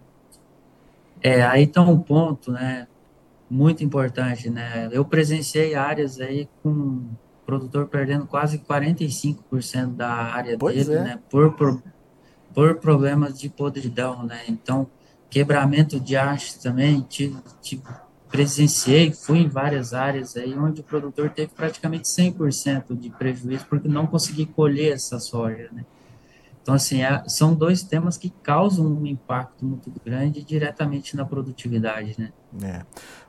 É, 1.23 1.43
aí 1.43 1.65
está 1.65 1.83
um 1.83 1.99
ponto, 1.99 2.51
né, 2.51 2.87
muito 3.49 3.85
importante, 3.85 4.51
né? 4.51 4.89
Eu 4.93 5.05
presenciei 5.05 5.75
áreas 5.75 6.21
aí 6.21 6.49
com 6.63 7.09
produtor 7.45 7.87
perdendo 7.87 8.27
quase 8.27 8.59
45% 8.59 9.95
da 9.95 10.09
área 10.09 10.57
pois 10.59 10.87
dele, 10.87 10.99
é. 10.99 11.03
né, 11.03 11.21
por, 11.31 11.53
por, 11.53 11.83
por 12.55 12.77
problemas 12.77 13.39
de 13.39 13.49
podridão, 13.49 14.25
né? 14.25 14.43
Então, 14.49 14.89
quebramento 15.29 16.01
de 16.01 16.17
haste 16.17 16.63
também, 16.63 17.03
tive, 17.03 17.37
tive 17.61 17.83
presenciei, 18.35 19.13
fui 19.13 19.39
em 19.39 19.49
várias 19.49 19.95
áreas 19.95 20.37
aí 20.37 20.59
onde 20.59 20.81
o 20.81 20.85
produtor 20.85 21.31
teve 21.31 21.53
praticamente 21.55 22.09
100% 22.09 22.99
de 22.99 23.09
prejuízo 23.11 23.65
porque 23.67 23.87
não 23.87 24.09
conseguiu 24.09 24.49
colher 24.49 24.93
essa 24.93 25.21
soja, 25.21 25.69
né? 25.71 25.85
Então, 26.65 26.75
assim, 26.75 27.03
é, 27.03 27.23
são 27.29 27.55
dois 27.55 27.83
temas 27.83 28.17
que 28.17 28.31
causam 28.43 28.87
um 28.87 29.07
impacto 29.07 29.67
muito 29.67 29.93
grande 30.03 30.43
diretamente 30.43 31.15
na 31.15 31.23
produtividade, 31.23 32.15
né? 32.17 32.33
É, 32.63 32.81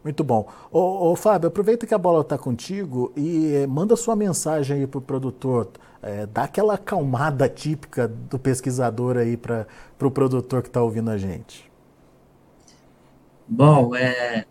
muito 0.02 0.24
bom. 0.24 0.48
Ô, 0.72 1.12
ô 1.12 1.16
Fábio, 1.18 1.50
aproveita 1.50 1.86
que 1.86 1.94
a 1.94 1.98
bola 1.98 2.22
está 2.22 2.38
contigo 2.38 3.12
e 3.14 3.54
eh, 3.54 3.68
manda 3.68 3.98
sua 3.98 4.16
mensagem 4.16 4.78
aí 4.78 4.88
para 4.88 5.00
o 5.00 5.02
produtor, 5.02 5.70
é, 6.02 6.26
dá 6.26 6.44
aquela 6.44 6.76
acalmada 6.76 7.50
típica 7.50 8.08
do 8.08 8.40
pesquisador 8.40 9.18
aí 9.18 9.36
para 9.36 9.64
o 9.64 9.98
pro 9.98 10.12
produtor 10.12 10.62
que 10.62 10.70
está 10.70 10.82
ouvindo 10.82 11.12
a 11.12 11.18
gente. 11.18 11.70
Bom, 13.46 13.94
é, 13.98 14.46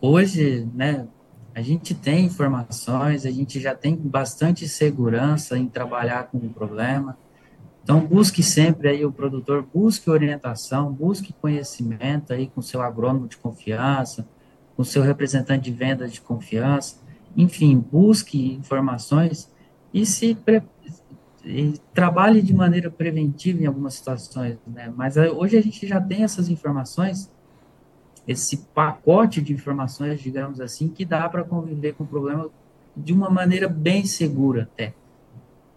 hoje, 0.00 0.68
né, 0.74 1.06
a 1.54 1.62
gente 1.62 1.94
tem 1.94 2.24
informações, 2.24 3.24
a 3.24 3.30
gente 3.30 3.60
já 3.60 3.72
tem 3.72 3.94
bastante 3.94 4.66
segurança 4.66 5.56
em 5.56 5.68
trabalhar 5.68 6.24
com 6.24 6.38
o 6.38 6.50
problema. 6.50 7.16
Então, 7.86 8.00
busque 8.00 8.42
sempre 8.42 8.88
aí 8.88 9.04
o 9.04 9.12
produtor, 9.12 9.64
busque 9.72 10.10
orientação, 10.10 10.92
busque 10.92 11.32
conhecimento 11.32 12.32
aí 12.32 12.48
com 12.48 12.60
seu 12.60 12.82
agrônomo 12.82 13.28
de 13.28 13.36
confiança, 13.36 14.26
com 14.76 14.82
seu 14.82 15.04
representante 15.04 15.70
de 15.70 15.70
vendas 15.70 16.12
de 16.12 16.20
confiança. 16.20 16.96
Enfim, 17.36 17.78
busque 17.78 18.54
informações 18.54 19.48
e 19.94 20.04
se 20.04 20.34
pre... 20.34 20.64
e 21.44 21.74
trabalhe 21.94 22.42
de 22.42 22.52
maneira 22.52 22.90
preventiva 22.90 23.62
em 23.62 23.66
algumas 23.66 23.94
situações, 23.94 24.58
né? 24.66 24.92
Mas 24.96 25.16
hoje 25.16 25.56
a 25.56 25.62
gente 25.62 25.86
já 25.86 26.00
tem 26.00 26.24
essas 26.24 26.48
informações 26.48 27.30
esse 28.26 28.56
pacote 28.74 29.40
de 29.40 29.52
informações, 29.52 30.20
digamos 30.20 30.60
assim, 30.60 30.88
que 30.88 31.04
dá 31.04 31.28
para 31.28 31.44
conviver 31.44 31.94
com 31.94 32.02
o 32.02 32.06
problema 32.08 32.50
de 32.96 33.12
uma 33.12 33.30
maneira 33.30 33.68
bem 33.68 34.04
segura 34.04 34.62
até. 34.64 34.92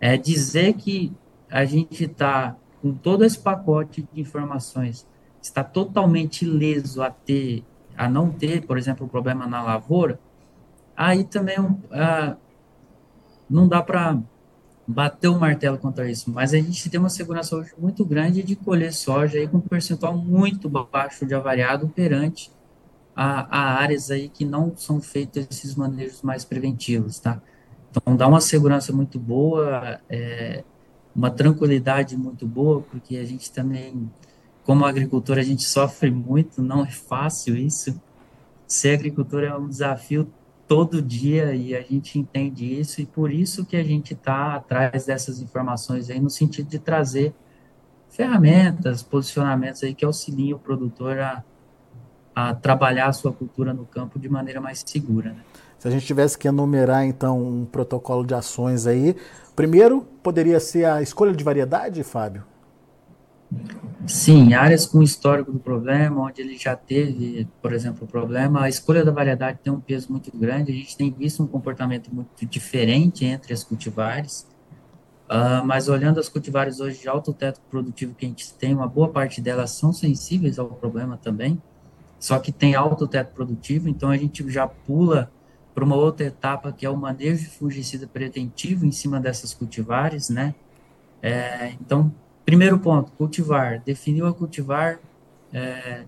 É 0.02 0.18
dizer 0.18 0.74
que 0.74 1.14
a 1.50 1.66
gente 1.66 2.04
está 2.04 2.56
com 2.82 2.94
todo 2.94 3.26
esse 3.26 3.38
pacote 3.38 4.08
de 4.14 4.22
informações, 4.22 5.08
está 5.42 5.64
totalmente 5.64 6.46
ileso 6.46 7.02
a 7.02 7.10
ter, 7.10 7.64
a 7.98 8.10
não 8.10 8.32
ter, 8.32 8.66
por 8.66 8.78
exemplo, 8.78 9.06
um 9.06 9.10
problema 9.10 9.48
na 9.48 9.62
lavoura, 9.62 10.20
aí 10.96 11.24
também 11.24 11.58
não 13.50 13.68
dá 13.68 13.82
para 13.82 14.20
bater 14.88 15.28
o 15.28 15.40
martelo 15.40 15.78
contra 15.78 16.10
isso, 16.10 16.32
mas 16.32 16.54
a 16.54 16.58
gente 16.58 16.90
tem 16.90 17.00
uma 17.00 17.10
segurança 17.10 17.56
hoje 17.56 17.74
muito 17.78 18.04
grande 18.04 18.42
de 18.42 18.56
colher 18.56 18.92
soja 18.92 19.38
aí 19.38 19.48
com 19.48 19.58
um 19.58 19.62
percentual 19.62 20.18
muito 20.18 20.68
baixo 20.68 21.26
de 21.26 21.36
avariado 21.36 21.88
perante 21.90 22.52
a, 23.16 23.48
a, 23.56 23.74
áreas 23.82 24.10
aí 24.10 24.30
que 24.30 24.44
não 24.44 24.76
são 24.76 25.00
feitos 25.00 25.46
esses 25.52 25.76
manejos 25.76 26.22
mais 26.22 26.44
preventivos, 26.44 27.20
tá? 27.20 27.42
Então 27.92 28.16
dá 28.16 28.28
uma 28.28 28.42
segurança 28.42 28.92
muito 28.92 29.20
boa, 29.20 30.00
é, 30.10 30.64
uma 31.20 31.30
tranquilidade 31.30 32.16
muito 32.16 32.48
boa, 32.48 32.82
porque 32.82 33.18
a 33.18 33.26
gente 33.26 33.52
também, 33.52 34.10
como 34.64 34.86
agricultor, 34.86 35.38
a 35.38 35.44
gente 35.44 35.64
sofre 35.64 36.10
muito, 36.10 36.62
não 36.62 36.86
é 36.86 36.90
fácil 36.90 37.58
isso. 37.58 38.02
Ser 38.66 38.94
agricultor 38.94 39.44
é 39.44 39.54
um 39.54 39.68
desafio 39.68 40.32
todo 40.66 41.02
dia 41.02 41.54
e 41.54 41.76
a 41.76 41.82
gente 41.82 42.18
entende 42.18 42.80
isso 42.80 43.02
e 43.02 43.06
por 43.06 43.34
isso 43.34 43.66
que 43.66 43.76
a 43.76 43.84
gente 43.84 44.14
está 44.14 44.56
atrás 44.56 45.08
dessas 45.08 45.42
informações 45.42 46.10
aí 46.10 46.22
no 46.22 46.30
sentido 46.30 46.70
de 46.70 46.80
trazer 46.80 47.34
ferramentas, 48.08 49.04
posicionamentos 49.04 49.84
aí 49.84 49.94
que 49.94 50.06
auxiliem 50.06 50.54
o 50.54 50.60
produtor 50.60 51.20
a, 51.20 51.44
a 52.34 52.56
trabalhar 52.56 53.08
a 53.08 53.14
sua 53.14 53.34
cultura 53.34 53.74
no 53.74 53.86
campo 53.86 54.18
de 54.18 54.30
maneira 54.30 54.62
mais 54.62 54.82
segura. 54.86 55.34
Né? 55.34 55.42
Se 55.80 55.88
a 55.88 55.92
gente 55.92 56.06
tivesse 56.06 56.38
que 56.38 56.48
enumerar 56.48 57.06
então 57.06 57.42
um 57.42 57.66
protocolo 57.66 58.26
de 58.26 58.34
ações 58.34 58.86
aí, 58.86 59.16
primeiro 59.56 60.02
poderia 60.22 60.60
ser 60.60 60.84
a 60.84 61.02
escolha 61.02 61.34
de 61.34 61.42
variedade, 61.42 62.04
Fábio? 62.04 62.44
Sim, 64.06 64.54
áreas 64.54 64.86
com 64.86 65.02
histórico 65.02 65.52
do 65.52 65.60
problema, 65.60 66.22
onde 66.22 66.42
ele 66.42 66.58
já 66.58 66.76
teve, 66.76 67.48
por 67.62 67.74
exemplo, 67.74 68.04
o 68.04 68.08
problema, 68.08 68.64
a 68.64 68.70
escolha 68.70 69.04
da 69.04 69.12
variedade 69.12 69.60
tem 69.64 69.72
um 69.72 69.80
peso 69.80 70.12
muito 70.12 70.36
grande. 70.38 70.72
A 70.72 70.76
gente 70.76 70.98
tem 70.98 71.12
visto 71.12 71.42
um 71.42 71.48
comportamento 71.48 72.14
muito 72.14 72.46
diferente 72.46 73.26
entre 73.26 73.54
as 73.54 73.64
cultivares, 73.64 74.46
uh, 75.30 75.66
mas 75.66 75.88
olhando 75.88 76.20
as 76.20 76.28
cultivares 76.28 76.80
hoje 76.80 77.00
de 77.00 77.08
alto 77.08 77.34
teto 77.34 77.62
produtivo 77.70 78.14
que 78.14 78.26
a 78.26 78.30
gente 78.30 78.54
tem, 78.54 78.74
uma 78.74 78.88
boa 78.88 79.10
parte 79.10 79.42
delas 79.42 79.72
são 79.72 79.94
sensíveis 79.94 80.60
ao 80.60 80.68
problema 80.68 81.18
também, 81.18 81.60
só 82.20 82.38
que 82.38 82.52
tem 82.52 82.76
alto 82.76 83.08
teto 83.08 83.34
produtivo, 83.34 83.88
então 83.88 84.10
a 84.10 84.18
gente 84.18 84.48
já 84.52 84.68
pula 84.68 85.32
para 85.74 85.84
uma 85.84 85.96
outra 85.96 86.26
etapa 86.26 86.72
que 86.72 86.86
é 86.86 86.90
o 86.90 86.98
manejo 86.98 87.44
de 87.44 87.50
fungicida 87.50 88.08
preventivo 88.08 88.86
em 88.86 88.92
cima 88.92 89.20
dessas 89.20 89.54
cultivares, 89.54 90.30
né? 90.30 90.56
É, 91.22 91.74
então, 91.82 92.12
Primeiro 92.50 92.80
ponto, 92.80 93.12
cultivar. 93.12 93.80
Definiu 93.86 94.26
a 94.26 94.34
cultivar, 94.34 95.00
é, 95.54 96.02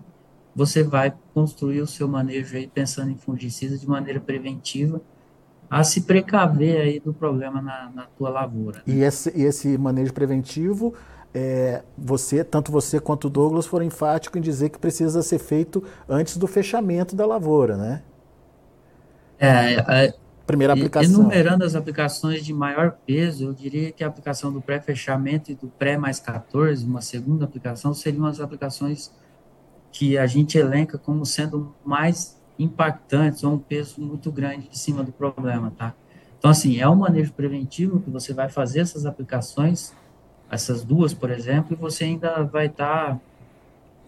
você 0.56 0.82
vai 0.82 1.14
construir 1.32 1.80
o 1.80 1.86
seu 1.86 2.08
manejo 2.08 2.56
aí 2.56 2.66
pensando 2.66 3.12
em 3.12 3.16
fungicidas 3.16 3.80
de 3.80 3.88
maneira 3.88 4.18
preventiva, 4.18 5.00
a 5.70 5.84
se 5.84 6.00
precaver 6.00 6.80
aí 6.80 6.98
do 6.98 7.14
problema 7.14 7.62
na, 7.62 7.92
na 7.94 8.06
tua 8.18 8.28
lavoura. 8.28 8.82
E 8.88 9.02
esse, 9.04 9.30
esse 9.40 9.78
manejo 9.78 10.12
preventivo, 10.12 10.94
é, 11.32 11.84
você, 11.96 12.42
tanto 12.42 12.72
você 12.72 12.98
quanto 12.98 13.28
o 13.28 13.30
Douglas 13.30 13.64
foram 13.64 13.86
enfáticos 13.86 14.36
em 14.36 14.42
dizer 14.42 14.70
que 14.70 14.80
precisa 14.80 15.22
ser 15.22 15.38
feito 15.38 15.80
antes 16.08 16.36
do 16.36 16.48
fechamento 16.48 17.14
da 17.14 17.24
lavoura, 17.24 17.76
né? 17.76 18.02
É, 19.42 20.06
é 20.06 20.14
primeira 20.46 20.72
aplicação. 20.72 21.12
Enumerando 21.12 21.64
as 21.64 21.74
aplicações 21.74 22.44
de 22.44 22.52
maior 22.52 22.96
peso, 23.04 23.46
eu 23.46 23.52
diria 23.52 23.90
que 23.90 24.04
a 24.04 24.06
aplicação 24.06 24.52
do 24.52 24.60
pré-fechamento 24.60 25.50
e 25.50 25.54
do 25.54 25.66
pré 25.66 25.96
mais 25.96 26.20
14, 26.20 26.84
uma 26.84 27.00
segunda 27.00 27.44
aplicação, 27.44 27.92
seriam 27.92 28.26
as 28.26 28.38
aplicações 28.38 29.12
que 29.90 30.16
a 30.16 30.26
gente 30.26 30.56
elenca 30.56 30.96
como 30.96 31.26
sendo 31.26 31.74
mais 31.84 32.40
impactantes 32.58 33.42
ou 33.42 33.54
um 33.54 33.58
peso 33.58 34.00
muito 34.00 34.30
grande 34.30 34.68
em 34.70 34.74
cima 34.74 35.02
do 35.02 35.10
problema, 35.10 35.72
tá? 35.76 35.92
Então, 36.38 36.50
assim, 36.50 36.78
é 36.78 36.88
um 36.88 36.96
manejo 36.96 37.32
preventivo 37.32 38.00
que 38.00 38.10
você 38.10 38.32
vai 38.32 38.48
fazer 38.48 38.80
essas 38.80 39.06
aplicações, 39.06 39.92
essas 40.50 40.84
duas, 40.84 41.12
por 41.12 41.30
exemplo, 41.30 41.72
e 41.72 41.76
você 41.76 42.04
ainda 42.04 42.42
vai 42.44 42.66
estar 42.66 43.14
tá 43.14 43.20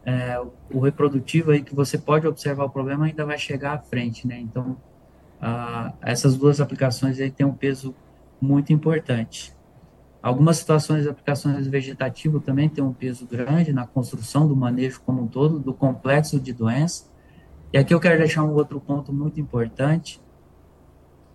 é, 0.06 0.40
o 0.70 0.80
reprodutivo 0.80 1.50
aí 1.50 1.62
que 1.62 1.74
você 1.74 1.96
pode 1.96 2.26
observar 2.26 2.64
o 2.64 2.70
problema 2.70 3.06
ainda 3.06 3.24
vai 3.24 3.38
chegar 3.38 3.74
à 3.74 3.78
frente, 3.78 4.26
né? 4.26 4.38
Então, 4.38 4.76
essas 6.00 6.36
duas 6.36 6.60
aplicações 6.60 7.20
aí 7.20 7.30
têm 7.30 7.46
um 7.46 7.54
peso 7.54 7.94
muito 8.40 8.72
importante. 8.72 9.54
Algumas 10.22 10.56
situações 10.56 11.06
aplicações 11.06 11.66
vegetativas 11.66 12.42
também 12.42 12.68
têm 12.68 12.82
um 12.82 12.94
peso 12.94 13.26
grande 13.26 13.72
na 13.72 13.86
construção 13.86 14.48
do 14.48 14.56
manejo 14.56 15.02
como 15.04 15.22
um 15.22 15.26
todo, 15.26 15.58
do 15.58 15.74
complexo 15.74 16.40
de 16.40 16.52
doença. 16.52 17.12
E 17.72 17.76
aqui 17.76 17.92
eu 17.92 18.00
quero 18.00 18.16
deixar 18.16 18.42
um 18.42 18.54
outro 18.54 18.80
ponto 18.80 19.12
muito 19.12 19.38
importante. 19.38 20.18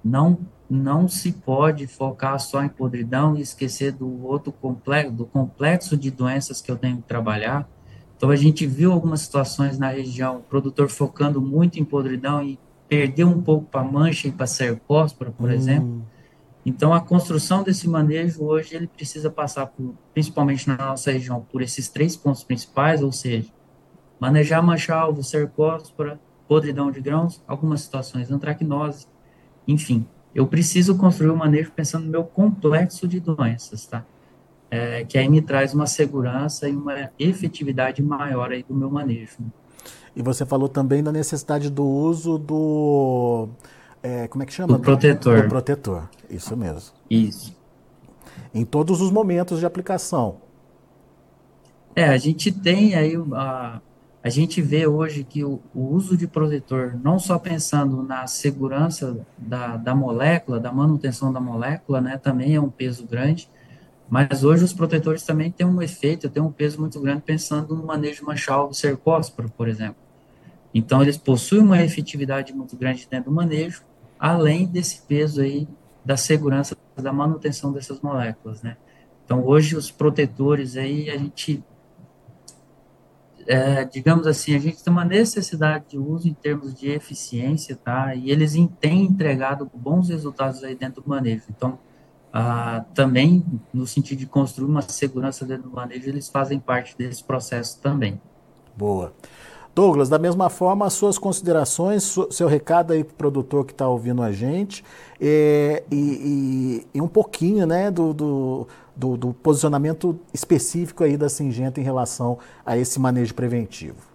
Não, 0.03 0.39
não 0.68 1.07
se 1.07 1.32
pode 1.32 1.86
focar 1.86 2.39
só 2.39 2.64
em 2.64 2.70
podridão 2.70 3.36
e 3.36 3.41
esquecer 3.41 3.91
do 3.91 4.26
outro 4.26 4.51
complexo, 4.51 5.12
do 5.12 5.26
complexo 5.26 5.95
de 5.95 6.10
doenças 6.10 6.62
que 6.62 6.72
eu 6.72 6.78
tenho 6.78 6.97
que 6.97 7.03
trabalhar. 7.03 7.70
Então, 8.18 8.32
a 8.32 8.36
gente 8.36 8.66
viu 8.66 8.91
algumas 8.91 9.22
situações 9.22 9.78
na 9.78 9.89
região, 9.89 10.41
produtor 10.49 10.89
focando 10.89 11.39
muito 11.39 11.80
em 11.80 11.86
podridão 11.86 12.41
e 12.41 12.57
perdeu 12.90 13.30
um 13.30 13.42
pouco 13.42 13.68
para 13.68 13.84
mancha 13.84 14.28
e 14.28 14.32
para 14.32 14.48
cercóspora, 14.48 15.32
por 15.32 15.50
hum. 15.50 15.54
exemplo 15.54 16.06
então, 16.66 16.94
a 16.94 17.00
construção 17.00 17.64
desse 17.64 17.88
manejo 17.88 18.44
hoje 18.44 18.76
ele 18.76 18.88
precisa 18.88 19.30
passar 19.30 19.68
por, 19.68 19.96
principalmente 20.14 20.68
na 20.68 20.78
nossa 20.78 21.12
região, 21.12 21.42
por 21.50 21.62
esses 21.62 21.90
três 21.90 22.16
pontos 22.16 22.44
principais, 22.44 23.02
ou 23.02 23.12
seja, 23.12 23.50
manejar 24.20 24.62
mancha-alvo, 24.62 25.24
cercóspora, 25.24 26.20
podridão 26.48 26.92
de 26.92 27.00
grãos, 27.00 27.42
algumas 27.48 27.82
situações 27.82 28.30
antracnose, 28.30 29.08
enfim. 29.68 30.06
Eu 30.36 30.46
preciso 30.46 30.98
construir 30.98 31.30
o 31.30 31.34
um 31.34 31.38
manejo 31.38 31.72
pensando 31.72 32.06
no 32.06 32.12
meu 32.12 32.24
complexo 32.24 33.08
de 33.08 33.20
doenças, 33.20 33.88
tá? 33.88 34.06
É, 34.70 35.04
que 35.04 35.18
aí 35.18 35.28
me 35.28 35.42
traz 35.42 35.74
uma 35.74 35.88
segurança 35.88 36.70
e 36.70 36.76
uma 36.76 37.10
efetividade 37.18 38.04
maior 38.04 38.52
aí 38.52 38.62
do 38.62 38.76
meu 38.76 38.92
manejo. 38.92 39.38
E 40.16 40.22
você 40.22 40.45
falou 40.45 40.68
também 40.68 41.03
da 41.03 41.12
necessidade 41.12 41.70
do 41.70 41.86
uso 41.86 42.38
do 42.38 43.49
é, 44.01 44.28
como 44.28 44.43
é 44.43 44.45
que 44.45 44.53
chama? 44.53 44.76
O 44.76 44.80
protetor. 44.80 45.45
O 45.45 45.49
protetor, 45.49 46.10
isso 46.30 46.55
mesmo. 46.55 46.93
Isso. 47.10 47.57
Em 48.53 48.66
todos 48.66 49.01
os 49.01 49.12
momentos 49.12 49.60
de 49.60 49.66
aplicação. 49.66 50.38
É, 51.95 52.05
a 52.05 52.18
gente 52.18 52.51
tem 52.51 52.95
aí 52.95 53.16
a, 53.34 53.82
a 54.24 54.30
gente 54.30 54.62
vê 54.62 54.88
hoje 54.88 55.24
que 55.24 55.43
o, 55.43 55.60
o, 55.74 55.93
uso 55.93 56.16
de 56.16 56.28
protetor, 56.28 56.97
não 57.03 57.20
só 57.20 57.38
pensando 57.38 58.01
na 58.03 58.26
segurança 58.28 59.18
da, 59.38 59.76
da 59.76 59.95
molécula, 59.95 60.60
da 60.60 60.72
manutenção 60.72 61.32
da 61.32 61.39
molécula, 61.39 61.99
né, 61.99 62.18
também 62.18 62.55
é 62.55 62.62
um 62.62 62.70
peso 62.70 63.05
grande, 63.05 63.49
mas 64.10 64.43
hoje 64.43 64.64
os 64.64 64.74
protetores 64.74 65.24
também 65.24 65.51
têm 65.51 65.68
um 65.68 65.82
efeito, 65.82 66.30
têm 66.30 66.41
um 66.41 66.51
peso 66.51 66.80
muito 66.80 66.99
grande 66.99 67.22
pensando 67.22 67.76
no 67.76 67.86
manejo 67.86 68.26
manchal 68.26 68.74
cercósporo, 68.74 69.49
por 69.55 69.68
exemplo. 69.68 69.97
Então, 70.74 71.01
eles 71.01 71.18
possuem 71.18 71.62
uma 71.62 71.82
efetividade 71.84 72.53
muito 72.53 72.76
grande 72.76 73.07
dentro 73.10 73.30
do 73.30 73.36
manejo, 73.36 73.84
além 74.20 74.66
desse 74.66 75.03
peso 75.03 75.41
aí 75.41 75.68
da 76.03 76.18
segurança 76.18 76.76
da 76.95 77.14
manutenção 77.14 77.72
dessas 77.72 78.01
moléculas, 78.01 78.62
né? 78.62 78.78
Então, 79.26 79.45
hoje, 79.45 79.76
os 79.76 79.91
protetores 79.91 80.76
aí, 80.76 81.10
a 81.10 81.18
gente, 81.18 81.64
é, 83.45 83.86
digamos 83.86 84.26
assim, 84.26 84.55
a 84.55 84.60
gente 84.60 84.84
tem 84.84 84.91
uma 84.91 85.05
necessidade 85.05 85.86
de 85.89 85.97
uso 85.99 86.28
em 86.28 86.34
termos 86.34 86.74
de 86.74 86.89
eficiência, 86.89 87.76
tá? 87.76 88.16
E 88.16 88.32
eles 88.32 88.53
têm 88.80 89.03
entregado 89.03 89.70
bons 89.74 90.10
resultados 90.10 90.64
aí 90.64 90.76
dentro 90.76 91.01
do 91.01 91.10
manejo. 91.10 91.43
Então, 91.49 91.78
ah, 92.32 92.86
também, 92.94 93.44
no 93.74 93.88
sentido 93.88 94.20
de 94.20 94.28
construir 94.28 94.70
uma 94.70 94.82
segurança 94.82 95.46
dentro 95.46 95.70
do 95.70 95.76
manejo, 95.76 96.08
eles 96.08 96.30
fazem 96.30 96.60
parte 96.60 96.96
desse 96.98 97.24
processo 97.24 97.80
também. 97.82 98.22
Boa. 98.78 99.14
Douglas, 99.74 100.10
da 100.10 100.20
mesma 100.20 100.50
forma, 100.50 100.90
suas 100.90 101.18
considerações, 101.18 102.16
seu 102.32 102.48
recado 102.48 102.92
aí 102.92 103.04
para 103.04 103.14
o 103.14 103.16
produtor 103.16 103.66
que 103.66 103.72
está 103.72 103.88
ouvindo 103.88 104.22
a 104.22 104.32
gente 104.32 104.84
é, 105.22 105.84
e, 105.90 105.96
e, 105.96 106.98
e, 106.98 107.02
um 107.02 107.08
pouquinho 107.08 107.66
né, 107.66 107.90
do, 107.90 108.14
do, 108.14 108.68
do, 108.96 109.18
do, 109.18 109.34
posicionamento 109.34 110.20
específico 110.34 111.04
aí 111.04 111.16
da 111.16 111.30
Singenta 111.30 111.80
em 111.80 111.84
relação 111.84 112.40
a 112.66 112.78
esse 112.78 113.00
manejo 113.00 113.34
preventivo. 113.34 114.10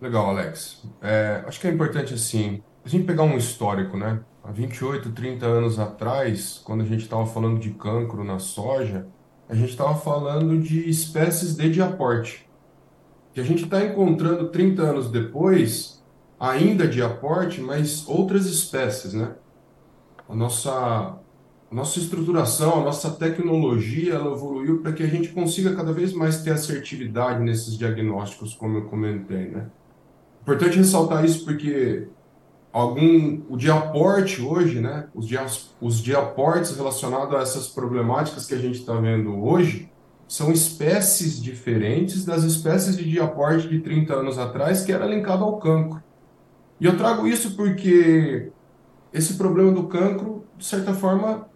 Legal, 0.00 0.30
Alex. 0.30 0.82
É, 1.00 1.42
acho 1.46 1.60
que 1.60 1.66
é 1.66 1.70
importante 1.70 2.14
assim, 2.14 2.62
a 2.84 2.88
gente 2.88 3.04
pegar 3.04 3.22
um 3.22 3.36
histórico, 3.36 3.96
né? 3.96 4.20
Há 4.50 4.52
28, 4.52 5.12
30 5.12 5.46
anos 5.46 5.78
atrás, 5.78 6.60
quando 6.64 6.80
a 6.80 6.84
gente 6.84 7.02
estava 7.02 7.24
falando 7.24 7.60
de 7.60 7.70
cancro 7.70 8.24
na 8.24 8.40
soja, 8.40 9.06
a 9.48 9.54
gente 9.54 9.70
estava 9.70 9.94
falando 9.94 10.60
de 10.60 10.90
espécies 10.90 11.54
de 11.54 11.70
diaporte 11.70 12.50
que 13.32 13.40
a 13.40 13.44
gente 13.44 13.62
está 13.62 13.84
encontrando 13.84 14.48
30 14.48 14.82
anos 14.82 15.08
depois, 15.08 16.02
ainda 16.40 16.88
de 16.88 17.00
aporte, 17.00 17.60
mas 17.60 18.08
outras 18.08 18.46
espécies, 18.46 19.14
né? 19.14 19.36
A 20.28 20.34
nossa, 20.34 20.72
a 20.72 21.72
nossa 21.74 22.00
estruturação, 22.00 22.80
a 22.80 22.84
nossa 22.84 23.12
tecnologia, 23.12 24.14
ela 24.14 24.32
evoluiu 24.32 24.82
para 24.82 24.92
que 24.92 25.04
a 25.04 25.08
gente 25.08 25.28
consiga 25.28 25.76
cada 25.76 25.92
vez 25.92 26.12
mais 26.12 26.42
ter 26.42 26.50
assertividade 26.50 27.40
nesses 27.40 27.78
diagnósticos, 27.78 28.52
como 28.54 28.78
eu 28.78 28.84
comentei, 28.86 29.46
né? 29.46 29.70
Importante 30.42 30.76
ressaltar 30.76 31.24
isso 31.24 31.44
porque 31.44 32.08
algum 32.72 33.42
o 33.48 33.56
diaporte 33.56 34.40
hoje, 34.40 34.80
né? 34.80 35.08
Os, 35.14 35.26
dia, 35.26 35.44
os 35.80 36.00
diaportes 36.00 36.76
relacionados 36.76 37.34
a 37.34 37.40
essas 37.40 37.68
problemáticas 37.68 38.46
que 38.46 38.54
a 38.54 38.58
gente 38.58 38.80
está 38.80 38.94
vendo 38.94 39.42
hoje, 39.42 39.90
são 40.28 40.52
espécies 40.52 41.42
diferentes 41.42 42.24
das 42.24 42.44
espécies 42.44 42.96
de 42.96 43.08
diaporte 43.08 43.68
de 43.68 43.80
30 43.80 44.14
anos 44.14 44.38
atrás 44.38 44.82
que 44.82 44.92
era 44.92 45.04
linkado 45.04 45.42
ao 45.42 45.58
cancro. 45.58 46.00
E 46.80 46.86
eu 46.86 46.96
trago 46.96 47.26
isso 47.26 47.56
porque 47.56 48.52
esse 49.12 49.34
problema 49.34 49.72
do 49.72 49.88
cancro, 49.88 50.44
de 50.56 50.64
certa 50.64 50.94
forma, 50.94 51.48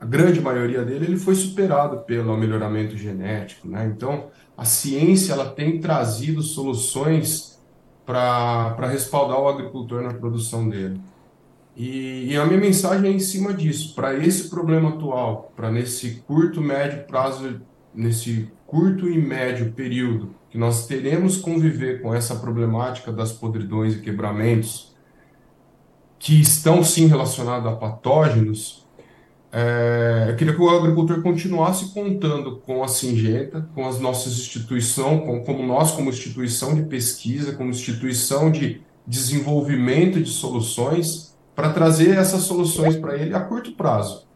a 0.00 0.06
grande 0.06 0.40
maioria 0.40 0.82
dele, 0.82 1.04
ele 1.04 1.16
foi 1.18 1.34
superado 1.34 1.98
pelo 1.98 2.36
melhoramento 2.36 2.96
genético, 2.96 3.68
né? 3.68 3.86
Então, 3.94 4.30
a 4.56 4.64
ciência 4.64 5.32
ela 5.32 5.50
tem 5.50 5.78
trazido 5.80 6.40
soluções 6.42 7.47
para 8.08 8.88
respaldar 8.88 9.38
o 9.38 9.48
agricultor 9.48 10.00
na 10.00 10.14
produção 10.14 10.66
dele. 10.66 10.98
E, 11.76 12.32
e, 12.32 12.36
a 12.38 12.46
minha 12.46 12.58
mensagem 12.58 13.10
é 13.10 13.12
em 13.12 13.18
cima 13.18 13.52
disso, 13.52 13.94
para 13.94 14.14
esse 14.14 14.48
problema 14.48 14.88
atual, 14.88 15.52
para 15.54 15.70
nesse 15.70 16.22
curto, 16.26 16.58
médio 16.58 17.04
prazo 17.04 17.60
nesse 17.94 18.50
curto 18.66 19.10
e 19.10 19.20
médio 19.20 19.72
período 19.72 20.34
que 20.48 20.56
nós 20.56 20.86
teremos 20.86 21.36
conviver 21.36 22.00
com 22.00 22.14
essa 22.14 22.36
problemática 22.36 23.12
das 23.12 23.30
podridões 23.30 23.94
e 23.94 24.00
quebramentos, 24.00 24.96
que 26.18 26.40
estão 26.40 26.82
sim 26.82 27.08
relacionados 27.08 27.70
a 27.70 27.76
patógenos, 27.76 28.87
é, 29.50 30.26
eu 30.28 30.36
queria 30.36 30.54
que 30.54 30.60
o 30.60 30.68
agricultor 30.68 31.22
continuasse 31.22 31.92
contando 31.94 32.56
com 32.58 32.84
a 32.84 32.88
Singenta, 32.88 33.68
com 33.74 33.88
as 33.88 33.98
nossas 33.98 34.34
instituições, 34.34 35.22
com, 35.24 35.40
como 35.40 35.66
nós 35.66 35.92
como 35.92 36.10
instituição 36.10 36.74
de 36.74 36.82
pesquisa, 36.82 37.52
como 37.52 37.70
instituição 37.70 38.50
de 38.50 38.82
desenvolvimento 39.06 40.20
de 40.20 40.28
soluções, 40.28 41.34
para 41.54 41.72
trazer 41.72 42.16
essas 42.16 42.42
soluções 42.42 42.96
para 42.96 43.16
ele 43.16 43.34
a 43.34 43.40
curto 43.40 43.72
prazo. 43.72 44.26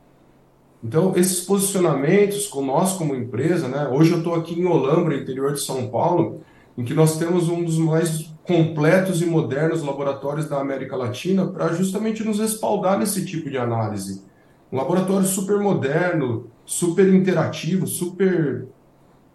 Então, 0.82 1.12
esses 1.14 1.40
posicionamentos 1.40 2.48
com 2.48 2.64
nós 2.64 2.94
como 2.94 3.14
empresa, 3.14 3.68
né? 3.68 3.86
Hoje 3.86 4.10
eu 4.10 4.18
estou 4.18 4.34
aqui 4.34 4.58
em 4.58 4.66
Olambra, 4.66 5.14
interior 5.14 5.52
de 5.52 5.60
São 5.60 5.88
Paulo, 5.88 6.40
em 6.76 6.82
que 6.82 6.94
nós 6.94 7.18
temos 7.18 7.48
um 7.48 7.62
dos 7.62 7.78
mais 7.78 8.32
completos 8.44 9.22
e 9.22 9.26
modernos 9.26 9.82
laboratórios 9.82 10.48
da 10.48 10.58
América 10.58 10.96
Latina 10.96 11.46
para 11.46 11.72
justamente 11.74 12.24
nos 12.24 12.40
respaldar 12.40 12.98
nesse 12.98 13.24
tipo 13.24 13.48
de 13.48 13.58
análise. 13.58 14.24
Um 14.72 14.76
laboratório 14.76 15.26
super 15.26 15.58
moderno, 15.58 16.50
super 16.64 17.12
interativo, 17.12 17.86
super 17.86 18.66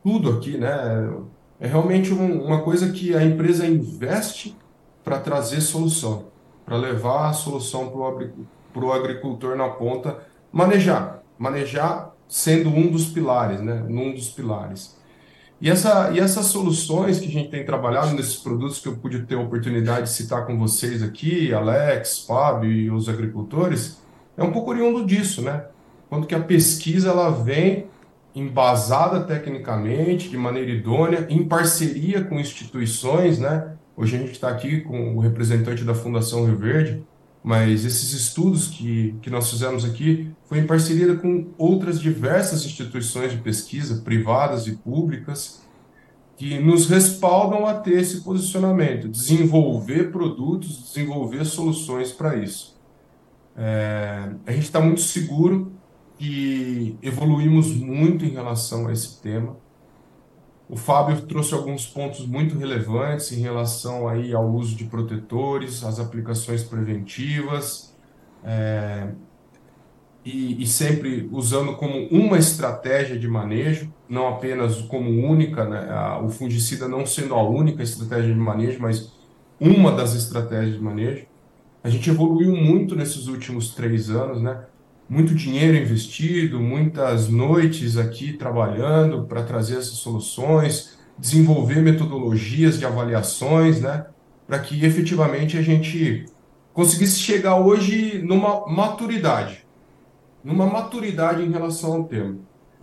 tudo 0.04 0.32
aqui, 0.32 0.58
né? 0.58 1.14
É 1.60 1.68
realmente 1.68 2.12
um, 2.14 2.44
uma 2.44 2.62
coisa 2.62 2.92
que 2.92 3.16
a 3.16 3.24
empresa 3.24 3.68
investe 3.68 4.58
para 5.04 5.20
trazer 5.20 5.62
solução, 5.62 6.26
para 6.66 6.76
levar 6.76 7.30
a 7.30 7.34
solução 7.34 7.90
para 8.74 8.86
o 8.86 8.92
agricultor 8.92 9.56
na 9.56 9.70
ponta 9.70 10.20
manejar 10.52 11.18
manejar 11.38 12.14
sendo 12.28 12.70
um 12.70 12.92
dos 12.92 13.06
pilares, 13.06 13.62
né? 13.62 13.86
Um 13.88 14.14
dos 14.14 14.30
pilares. 14.30 14.98
E, 15.60 15.70
essa, 15.70 16.12
e 16.12 16.20
essas 16.20 16.48
soluções 16.48 17.20
que 17.20 17.28
a 17.28 17.32
gente 17.32 17.50
tem 17.50 17.66
trabalhado 17.66 18.14
nesses 18.14 18.36
produtos 18.36 18.80
que 18.80 18.88
eu 18.88 18.98
pude 18.98 19.24
ter 19.24 19.36
a 19.36 19.40
oportunidade 19.40 20.04
de 20.04 20.10
citar 20.12 20.46
com 20.46 20.58
vocês 20.58 21.02
aqui, 21.02 21.54
Alex, 21.54 22.26
Fábio 22.28 22.72
e 22.72 22.92
os 22.92 23.10
agricultores, 23.10 24.00
é 24.38 24.44
um 24.44 24.52
pouco 24.52 24.70
oriundo 24.70 25.04
disso, 25.04 25.42
né? 25.42 25.66
Quando 26.08 26.28
que 26.28 26.36
a 26.36 26.40
pesquisa 26.40 27.10
ela 27.10 27.32
vem 27.32 27.88
embasada 28.36 29.22
tecnicamente, 29.22 30.30
de 30.30 30.38
maneira 30.38 30.70
idônea, 30.70 31.26
em 31.28 31.44
parceria 31.44 32.24
com 32.24 32.40
instituições, 32.40 33.40
né? 33.40 33.74
Hoje 33.96 34.16
a 34.16 34.20
gente 34.20 34.34
está 34.34 34.50
aqui 34.50 34.82
com 34.82 35.18
o 35.18 35.20
representante 35.20 35.84
da 35.84 35.96
Fundação 35.96 36.46
Rio 36.46 36.56
Verde, 36.56 37.04
mas 37.44 37.84
esses 37.84 38.14
estudos 38.14 38.68
que, 38.68 39.16
que 39.24 39.30
nós 39.32 39.50
fizemos 39.50 39.84
aqui 39.84 40.30
foi 40.46 40.60
em 40.60 40.68
parceria 40.68 41.16
com 41.16 41.48
outras 41.58 42.00
diversas 42.00 42.64
instituições 42.64 43.32
de 43.32 43.40
pesquisa, 43.40 44.02
privadas 44.04 44.68
e 44.68 44.74
públicas, 44.74 45.64
que 46.36 46.60
nos 46.60 46.88
respaldam 46.88 47.66
a 47.66 47.74
ter 47.74 48.00
esse 48.00 48.22
posicionamento, 48.22 49.08
desenvolver 49.08 50.12
produtos, 50.12 50.94
desenvolver 50.94 51.44
soluções 51.46 52.12
para 52.12 52.36
isso. 52.36 52.77
É, 53.58 54.30
a 54.46 54.52
gente 54.52 54.66
está 54.66 54.80
muito 54.80 55.02
seguro 55.02 55.72
que 56.18 56.98
evoluímos 57.02 57.74
muito 57.76 58.24
em 58.24 58.30
relação 58.30 58.88
a 58.88 58.94
esse 58.94 59.22
tema. 59.22 59.58
O 60.70 60.76
Fábio 60.76 61.22
trouxe 61.22 61.54
alguns 61.54 61.86
pontos 61.88 62.26
muito 62.28 62.58
relevantes 62.58 63.32
em 63.32 63.40
relação 63.40 64.08
aí 64.08 64.34
ao 64.34 64.48
uso 64.50 64.76
de 64.76 64.84
protetores, 64.84 65.84
às 65.84 66.00
aplicações 66.00 66.62
preventivas, 66.64 67.96
é, 68.44 69.08
e, 70.26 70.62
e, 70.62 70.68
sempre 70.68 71.30
usando 71.32 71.78
como 71.78 72.06
uma 72.08 72.38
estratégia 72.38 73.18
de 73.18 73.30
manejo, 73.30 73.94
não 74.10 74.28
apenas 74.28 74.82
como 74.82 75.10
única, 75.10 75.64
né? 75.64 75.90
A, 75.90 76.20
o 76.22 76.28
fungicida 76.28 76.86
não 76.86 77.06
sendo 77.06 77.34
a 77.34 77.42
única 77.42 77.82
estratégia 77.82 78.34
de 78.34 78.40
manejo, 78.40 78.78
mas 78.82 79.14
uma 79.58 79.90
das 79.94 80.16
estratégias 80.16 80.76
de 80.76 80.82
manejo. 80.82 81.26
A 81.88 81.90
gente 81.90 82.10
evoluiu 82.10 82.54
muito 82.54 82.98
nesses 82.98 83.28
últimos 83.28 83.74
três 83.74 84.10
anos, 84.10 84.42
né? 84.42 84.66
Muito 85.08 85.34
dinheiro 85.34 85.78
investido, 85.78 86.60
muitas 86.60 87.30
noites 87.30 87.96
aqui 87.96 88.34
trabalhando 88.34 89.24
para 89.24 89.42
trazer 89.42 89.78
essas 89.78 90.00
soluções, 90.00 90.98
desenvolver 91.18 91.82
metodologias 91.82 92.78
de 92.78 92.86
avaliações, 92.86 93.80
né? 93.80 94.06
Para 94.46 94.60
que 94.60 94.84
efetivamente 94.84 95.58
a 95.58 95.62
gente 95.62 96.26
conseguisse 96.74 97.20
chegar 97.22 97.56
hoje 97.56 98.22
numa 98.22 98.68
maturidade 98.68 99.66
numa 100.44 100.66
maturidade 100.66 101.42
em 101.42 101.52
relação 101.52 101.94
ao 101.94 102.04
tema. 102.04 102.38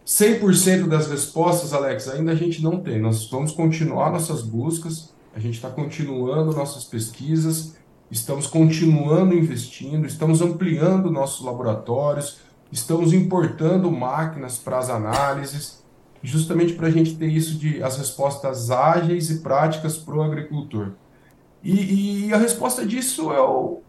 100% 0.06 0.86
das 0.86 1.10
respostas, 1.10 1.74
Alex, 1.74 2.08
ainda 2.08 2.32
a 2.32 2.34
gente 2.34 2.62
não 2.62 2.80
tem. 2.80 2.98
Nós 2.98 3.28
vamos 3.30 3.52
continuar 3.52 4.10
nossas 4.10 4.42
buscas, 4.42 5.14
a 5.34 5.38
gente 5.38 5.54
está 5.54 5.68
continuando 5.68 6.56
nossas 6.56 6.84
pesquisas, 6.84 7.76
estamos 8.14 8.46
continuando 8.46 9.34
investindo, 9.34 10.06
estamos 10.06 10.40
ampliando 10.40 11.10
nossos 11.10 11.44
laboratórios, 11.44 12.38
estamos 12.70 13.12
importando 13.12 13.90
máquinas 13.90 14.56
para 14.56 14.78
as 14.78 14.88
análises, 14.88 15.84
justamente 16.22 16.74
para 16.74 16.86
a 16.86 16.90
gente 16.90 17.16
ter 17.16 17.26
isso 17.26 17.58
de 17.58 17.82
as 17.82 17.98
respostas 17.98 18.70
ágeis 18.70 19.30
e 19.30 19.40
práticas 19.40 19.98
para 19.98 20.14
o 20.14 20.22
agricultor. 20.22 20.92
E, 21.62 22.28
e, 22.28 22.32
a 22.32 22.36
resposta 22.36 22.86
disso 22.86 23.32
é 23.32 23.40
o, 23.40 23.80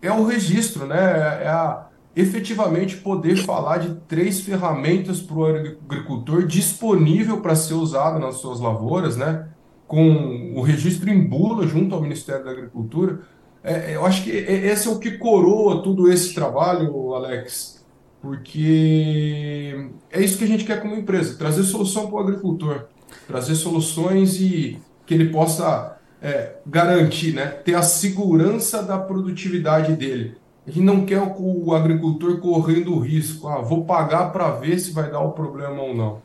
é 0.00 0.10
o 0.10 0.24
registro, 0.24 0.86
né? 0.86 1.42
É 1.44 1.48
a, 1.48 1.86
efetivamente 2.14 2.96
poder 2.96 3.36
falar 3.36 3.78
de 3.78 3.94
três 4.08 4.40
ferramentas 4.40 5.20
para 5.20 5.36
o 5.36 5.44
agricultor 5.44 6.46
disponível 6.46 7.42
para 7.42 7.54
ser 7.54 7.74
usado 7.74 8.18
nas 8.18 8.36
suas 8.36 8.58
lavouras, 8.58 9.18
né? 9.18 9.48
com 9.86 10.52
o 10.54 10.62
registro 10.62 11.08
em 11.10 11.22
bula 11.22 11.66
junto 11.66 11.94
ao 11.94 12.02
Ministério 12.02 12.44
da 12.44 12.50
Agricultura. 12.50 13.20
É, 13.66 13.96
eu 13.96 14.06
acho 14.06 14.22
que 14.22 14.30
esse 14.30 14.86
é 14.86 14.90
o 14.92 15.00
que 15.00 15.18
coroa 15.18 15.82
todo 15.82 16.08
esse 16.08 16.32
trabalho, 16.32 17.12
Alex, 17.14 17.84
porque 18.22 19.90
é 20.08 20.22
isso 20.22 20.38
que 20.38 20.44
a 20.44 20.46
gente 20.46 20.64
quer 20.64 20.80
como 20.80 20.94
empresa, 20.94 21.36
trazer 21.36 21.64
solução 21.64 22.06
para 22.06 22.14
o 22.14 22.20
agricultor, 22.20 22.84
trazer 23.26 23.56
soluções 23.56 24.40
e 24.40 24.80
que 25.04 25.14
ele 25.14 25.30
possa 25.30 25.98
é, 26.22 26.58
garantir, 26.64 27.34
né, 27.34 27.46
ter 27.46 27.74
a 27.74 27.82
segurança 27.82 28.84
da 28.84 28.98
produtividade 28.98 29.96
dele. 29.96 30.36
A 30.64 30.70
gente 30.70 30.84
não 30.84 31.04
quer 31.04 31.20
o 31.20 31.74
agricultor 31.74 32.38
correndo 32.38 32.94
o 32.94 33.00
risco. 33.00 33.48
Ah, 33.48 33.60
vou 33.62 33.84
pagar 33.84 34.30
para 34.30 34.48
ver 34.52 34.78
se 34.78 34.92
vai 34.92 35.10
dar 35.10 35.20
o 35.20 35.32
problema 35.32 35.82
ou 35.82 35.92
não. 35.92 36.22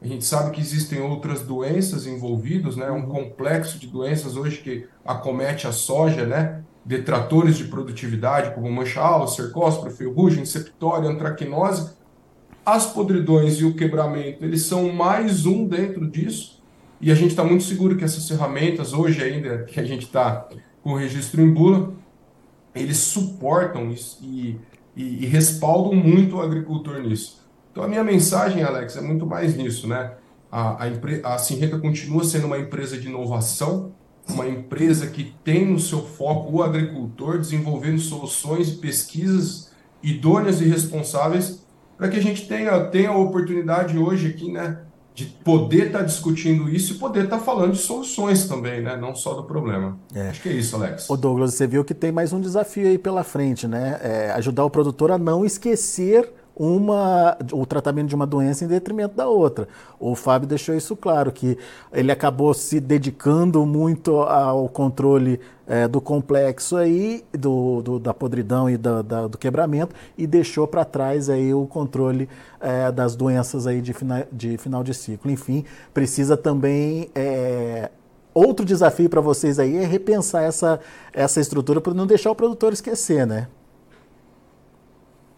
A 0.00 0.06
gente 0.06 0.24
sabe 0.24 0.50
que 0.50 0.60
existem 0.60 1.00
outras 1.00 1.40
doenças 1.40 2.06
envolvidas, 2.06 2.76
né? 2.76 2.90
Um 2.90 3.02
complexo 3.02 3.78
de 3.78 3.86
doenças 3.86 4.36
hoje 4.36 4.58
que 4.58 4.86
acomete 5.04 5.66
a 5.66 5.72
soja, 5.72 6.26
né? 6.26 6.62
Detratores 6.84 7.56
de 7.56 7.64
produtividade, 7.64 8.54
como 8.54 8.70
mancha 8.70 9.00
alva, 9.00 9.28
cercóspora, 9.28 9.90
ferrugem, 9.90 10.44
septória, 10.44 11.08
antracnose. 11.08 11.92
As 12.64 12.86
podridões 12.86 13.58
e 13.58 13.64
o 13.64 13.74
quebramento, 13.74 14.44
eles 14.44 14.62
são 14.62 14.92
mais 14.92 15.46
um 15.46 15.66
dentro 15.66 16.08
disso. 16.08 16.62
E 17.00 17.10
a 17.10 17.14
gente 17.14 17.30
está 17.30 17.42
muito 17.42 17.64
seguro 17.64 17.96
que 17.96 18.04
essas 18.04 18.28
ferramentas, 18.28 18.92
hoje 18.92 19.22
ainda 19.22 19.64
que 19.64 19.80
a 19.80 19.84
gente 19.84 20.04
está 20.04 20.48
com 20.82 20.92
o 20.92 20.96
registro 20.96 21.42
em 21.42 21.52
bula, 21.52 21.92
eles 22.74 22.96
suportam 22.98 23.90
isso 23.90 24.18
e, 24.22 24.58
e, 24.96 25.24
e, 25.24 25.26
respaldam 25.26 25.94
muito 25.94 26.36
o 26.36 26.40
agricultor 26.40 27.00
nisso. 27.00 27.44
Então 27.70 27.82
a 27.82 27.88
minha 27.88 28.04
mensagem, 28.04 28.62
Alex, 28.62 28.96
é 28.96 29.00
muito 29.00 29.26
mais 29.26 29.56
nisso, 29.56 29.86
né? 29.88 30.12
A, 30.50 30.84
a, 30.84 31.34
a 31.34 31.38
Sinreca 31.38 31.78
continua 31.78 32.24
sendo 32.24 32.46
uma 32.46 32.58
empresa 32.58 32.98
de 32.98 33.08
inovação, 33.08 33.92
uma 34.32 34.48
empresa 34.48 35.06
que 35.06 35.34
tem 35.44 35.66
no 35.66 35.78
seu 35.78 36.02
foco 36.02 36.56
o 36.56 36.62
agricultor, 36.62 37.38
desenvolvendo 37.38 37.98
soluções 37.98 38.68
e 38.68 38.76
pesquisas 38.76 39.70
idôneas 40.02 40.60
e 40.60 40.64
responsáveis 40.64 41.62
para 41.96 42.08
que 42.08 42.16
a 42.16 42.22
gente 42.22 42.48
tenha, 42.48 42.78
tenha 42.86 43.10
a 43.10 43.16
oportunidade 43.16 43.96
hoje 43.96 44.28
aqui, 44.28 44.50
né, 44.50 44.78
de 45.14 45.26
poder 45.26 45.86
estar 45.86 46.00
tá 46.00 46.04
discutindo 46.04 46.68
isso 46.68 46.94
e 46.94 46.98
poder 46.98 47.24
estar 47.24 47.38
tá 47.38 47.44
falando 47.44 47.72
de 47.72 47.78
soluções 47.78 48.48
também, 48.48 48.80
né? 48.82 48.96
Não 48.96 49.14
só 49.14 49.34
do 49.34 49.44
problema. 49.44 49.98
É. 50.14 50.30
Acho 50.30 50.40
que 50.40 50.48
é 50.48 50.52
isso, 50.52 50.74
Alex. 50.74 51.08
O 51.08 51.16
Douglas, 51.16 51.54
você 51.54 51.66
viu 51.66 51.84
que 51.84 51.94
tem 51.94 52.10
mais 52.10 52.32
um 52.32 52.40
desafio 52.40 52.88
aí 52.88 52.96
pela 52.96 53.22
frente, 53.22 53.68
né? 53.68 54.00
É 54.02 54.30
ajudar 54.32 54.64
o 54.64 54.70
produtor 54.70 55.10
a 55.10 55.18
não 55.18 55.44
esquecer 55.44 56.32
uma, 56.56 57.36
o 57.52 57.64
tratamento 57.64 58.08
de 58.08 58.14
uma 58.14 58.26
doença 58.26 58.64
em 58.64 58.68
detrimento 58.68 59.14
da 59.16 59.26
outra. 59.26 59.68
O 59.98 60.14
Fábio 60.14 60.48
deixou 60.48 60.74
isso 60.74 60.94
claro, 60.94 61.32
que 61.32 61.56
ele 61.92 62.12
acabou 62.12 62.52
se 62.54 62.80
dedicando 62.80 63.64
muito 63.64 64.16
ao 64.16 64.68
controle 64.68 65.40
é, 65.66 65.88
do 65.88 66.00
complexo 66.00 66.76
aí, 66.76 67.24
do, 67.32 67.80
do 67.82 67.98
da 67.98 68.12
podridão 68.12 68.68
e 68.68 68.76
da, 68.76 69.02
da, 69.02 69.26
do 69.26 69.38
quebramento, 69.38 69.94
e 70.18 70.26
deixou 70.26 70.66
para 70.66 70.84
trás 70.84 71.30
aí 71.30 71.54
o 71.54 71.66
controle 71.66 72.28
é, 72.60 72.92
das 72.92 73.16
doenças 73.16 73.66
aí 73.66 73.80
de, 73.80 73.92
fina, 73.92 74.26
de 74.30 74.58
final 74.58 74.84
de 74.84 74.92
ciclo. 74.92 75.30
Enfim, 75.30 75.64
precisa 75.94 76.36
também 76.36 77.08
é, 77.14 77.90
outro 78.34 78.64
desafio 78.64 79.08
para 79.08 79.20
vocês 79.20 79.58
aí 79.58 79.76
é 79.76 79.84
repensar 79.84 80.42
essa, 80.42 80.80
essa 81.12 81.40
estrutura 81.40 81.80
para 81.80 81.94
não 81.94 82.06
deixar 82.06 82.30
o 82.30 82.34
produtor 82.34 82.72
esquecer, 82.72 83.26
né? 83.26 83.48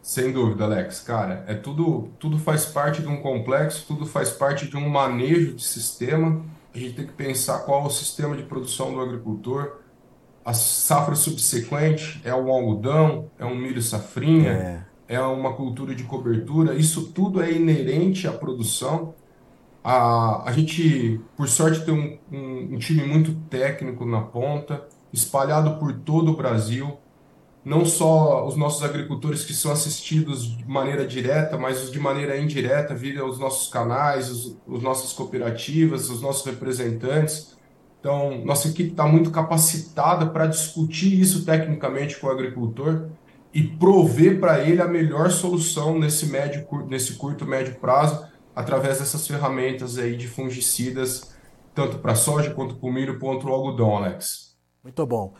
Sem 0.04 0.32
dúvida, 0.32 0.64
Alex. 0.64 1.00
Cara, 1.00 1.44
é 1.48 1.54
tudo, 1.54 2.10
tudo 2.18 2.38
faz 2.38 2.66
parte 2.66 3.00
de 3.00 3.08
um 3.08 3.22
complexo, 3.22 3.86
tudo 3.88 4.04
faz 4.04 4.30
parte 4.30 4.68
de 4.68 4.76
um 4.76 4.86
manejo 4.86 5.54
de 5.54 5.64
sistema. 5.64 6.44
A 6.74 6.78
gente 6.78 6.94
tem 6.94 7.06
que 7.06 7.14
pensar 7.14 7.60
qual 7.60 7.84
é 7.84 7.86
o 7.86 7.90
sistema 7.90 8.36
de 8.36 8.42
produção 8.42 8.92
do 8.92 9.00
agricultor. 9.00 9.78
A 10.44 10.52
safra 10.52 11.14
subsequente 11.14 12.20
é 12.22 12.34
um 12.34 12.50
algodão, 12.50 13.30
é 13.38 13.46
um 13.46 13.54
milho 13.54 13.80
safrinha, 13.80 14.84
é, 15.08 15.14
é 15.14 15.20
uma 15.22 15.54
cultura 15.54 15.94
de 15.94 16.04
cobertura. 16.04 16.74
Isso 16.74 17.10
tudo 17.10 17.42
é 17.42 17.50
inerente 17.50 18.28
à 18.28 18.32
produção. 18.32 19.14
A, 19.82 20.46
a 20.46 20.52
gente, 20.52 21.18
por 21.34 21.48
sorte, 21.48 21.82
tem 21.82 21.94
um, 21.94 22.36
um, 22.36 22.74
um 22.74 22.78
time 22.78 23.04
muito 23.04 23.34
técnico 23.48 24.04
na 24.04 24.20
ponta, 24.20 24.86
espalhado 25.10 25.78
por 25.78 25.94
todo 25.94 26.32
o 26.32 26.36
Brasil 26.36 26.98
não 27.64 27.86
só 27.86 28.46
os 28.46 28.56
nossos 28.56 28.82
agricultores 28.82 29.44
que 29.44 29.54
são 29.54 29.72
assistidos 29.72 30.56
de 30.56 30.68
maneira 30.68 31.06
direta, 31.06 31.56
mas 31.56 31.82
os 31.82 31.90
de 31.90 31.98
maneira 31.98 32.36
indireta 32.36 32.94
via 32.94 33.24
os 33.24 33.38
nossos 33.38 33.70
canais, 33.70 34.30
os, 34.30 34.58
os 34.66 34.82
nossas 34.82 35.12
cooperativas, 35.12 36.10
os 36.10 36.20
nossos 36.20 36.44
representantes. 36.44 37.56
Então, 37.98 38.44
nossa 38.44 38.68
equipe 38.68 38.90
está 38.90 39.06
muito 39.06 39.30
capacitada 39.30 40.26
para 40.26 40.46
discutir 40.46 41.18
isso 41.18 41.46
tecnicamente 41.46 42.20
com 42.20 42.26
o 42.26 42.30
agricultor 42.30 43.08
e 43.54 43.62
prover 43.62 44.40
para 44.40 44.60
ele 44.60 44.82
a 44.82 44.86
melhor 44.86 45.30
solução 45.30 45.98
nesse 45.98 46.26
médio, 46.26 46.66
nesse 46.86 47.14
curto 47.14 47.46
médio 47.46 47.76
prazo, 47.76 48.26
através 48.54 48.98
dessas 48.98 49.26
ferramentas 49.26 49.96
aí 49.96 50.16
de 50.16 50.28
fungicidas, 50.28 51.34
tanto 51.74 51.98
para 51.98 52.14
soja 52.14 52.52
quanto 52.52 52.74
para 52.74 52.88
o 52.88 52.92
milho, 52.92 53.18
quanto 53.18 53.48
o 53.48 53.52
algodão, 53.52 53.96
Alex. 53.96 54.54
Muito 54.82 55.06
bom. 55.06 55.32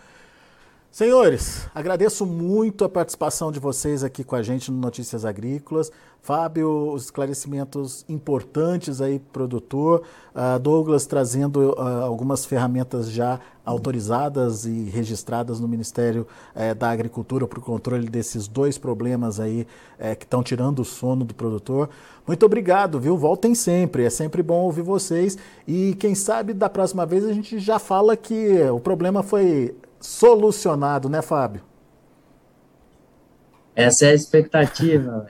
Senhores, 0.94 1.66
agradeço 1.74 2.24
muito 2.24 2.84
a 2.84 2.88
participação 2.88 3.50
de 3.50 3.58
vocês 3.58 4.04
aqui 4.04 4.22
com 4.22 4.36
a 4.36 4.42
gente 4.44 4.70
no 4.70 4.78
Notícias 4.78 5.24
Agrícolas. 5.24 5.90
Fábio, 6.22 6.92
os 6.92 7.06
esclarecimentos 7.06 8.04
importantes 8.08 9.00
aí, 9.00 9.18
produtor. 9.18 10.04
Uh, 10.32 10.56
Douglas 10.60 11.04
trazendo 11.04 11.72
uh, 11.72 12.04
algumas 12.04 12.46
ferramentas 12.46 13.10
já 13.10 13.40
autorizadas 13.66 14.66
e 14.66 14.84
registradas 14.84 15.58
no 15.58 15.66
Ministério 15.66 16.28
uh, 16.54 16.76
da 16.76 16.90
Agricultura 16.90 17.44
para 17.48 17.58
o 17.58 17.62
controle 17.62 18.08
desses 18.08 18.46
dois 18.46 18.78
problemas 18.78 19.40
aí 19.40 19.66
eh, 19.98 20.14
que 20.14 20.24
estão 20.24 20.44
tirando 20.44 20.78
o 20.78 20.84
sono 20.84 21.24
do 21.24 21.34
produtor. 21.34 21.90
Muito 22.24 22.46
obrigado, 22.46 23.00
viu? 23.00 23.16
Voltem 23.16 23.52
sempre, 23.52 24.04
é 24.04 24.10
sempre 24.10 24.44
bom 24.44 24.60
ouvir 24.60 24.82
vocês. 24.82 25.36
E 25.66 25.96
quem 25.96 26.14
sabe 26.14 26.54
da 26.54 26.70
próxima 26.70 27.04
vez 27.04 27.24
a 27.24 27.32
gente 27.32 27.58
já 27.58 27.80
fala 27.80 28.16
que 28.16 28.62
o 28.70 28.78
problema 28.78 29.24
foi 29.24 29.74
solucionado, 30.04 31.08
né, 31.08 31.22
Fábio? 31.22 31.62
Essa 33.74 34.06
é 34.06 34.10
a 34.10 34.14
expectativa. 34.14 35.26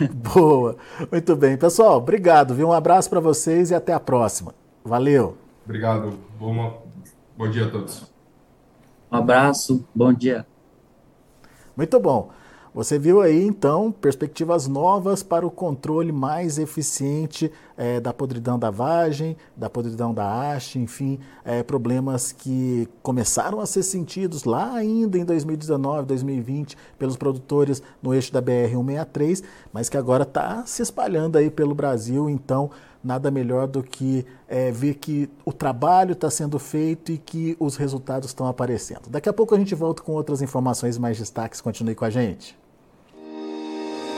Boa, 0.12 0.76
muito 1.12 1.36
bem. 1.36 1.56
Pessoal, 1.56 1.98
obrigado, 1.98 2.54
viu? 2.54 2.68
Um 2.68 2.72
abraço 2.72 3.10
para 3.10 3.20
vocês 3.20 3.70
e 3.70 3.74
até 3.74 3.92
a 3.92 4.00
próxima. 4.00 4.54
Valeu! 4.82 5.36
Obrigado. 5.64 6.18
Bom, 6.38 6.82
bom 7.36 7.50
dia 7.50 7.66
a 7.66 7.70
todos. 7.70 8.10
Um 9.10 9.16
abraço, 9.16 9.86
bom 9.94 10.12
dia. 10.12 10.46
Muito 11.76 12.00
bom. 12.00 12.30
Você 12.74 12.98
viu 12.98 13.20
aí, 13.20 13.46
então, 13.46 13.92
perspectivas 13.92 14.66
novas 14.66 15.22
para 15.22 15.46
o 15.46 15.50
controle 15.50 16.10
mais 16.10 16.58
eficiente 16.58 17.48
é, 17.76 18.00
da 18.00 18.12
podridão 18.12 18.58
da 18.58 18.68
vagem, 18.68 19.36
da 19.56 19.70
podridão 19.70 20.12
da 20.12 20.26
haste, 20.52 20.80
enfim, 20.80 21.20
é, 21.44 21.62
problemas 21.62 22.32
que 22.32 22.88
começaram 23.00 23.60
a 23.60 23.66
ser 23.66 23.84
sentidos 23.84 24.42
lá 24.42 24.74
ainda 24.74 25.16
em 25.16 25.24
2019, 25.24 26.04
2020, 26.04 26.76
pelos 26.98 27.16
produtores 27.16 27.80
no 28.02 28.12
eixo 28.12 28.32
da 28.32 28.42
BR-163, 28.42 29.44
mas 29.72 29.88
que 29.88 29.96
agora 29.96 30.24
está 30.24 30.66
se 30.66 30.82
espalhando 30.82 31.38
aí 31.38 31.50
pelo 31.50 31.76
Brasil, 31.76 32.28
então 32.28 32.72
nada 33.04 33.30
melhor 33.30 33.68
do 33.68 33.84
que 33.84 34.26
é, 34.48 34.72
ver 34.72 34.94
que 34.94 35.30
o 35.44 35.52
trabalho 35.52 36.10
está 36.14 36.28
sendo 36.28 36.58
feito 36.58 37.12
e 37.12 37.18
que 37.18 37.56
os 37.60 37.76
resultados 37.76 38.30
estão 38.30 38.48
aparecendo. 38.48 39.08
Daqui 39.08 39.28
a 39.28 39.32
pouco 39.32 39.54
a 39.54 39.58
gente 39.58 39.76
volta 39.76 40.02
com 40.02 40.10
outras 40.10 40.42
informações 40.42 40.98
mais 40.98 41.16
destaques. 41.16 41.60
Continue 41.60 41.94
com 41.94 42.04
a 42.04 42.10
gente. 42.10 42.63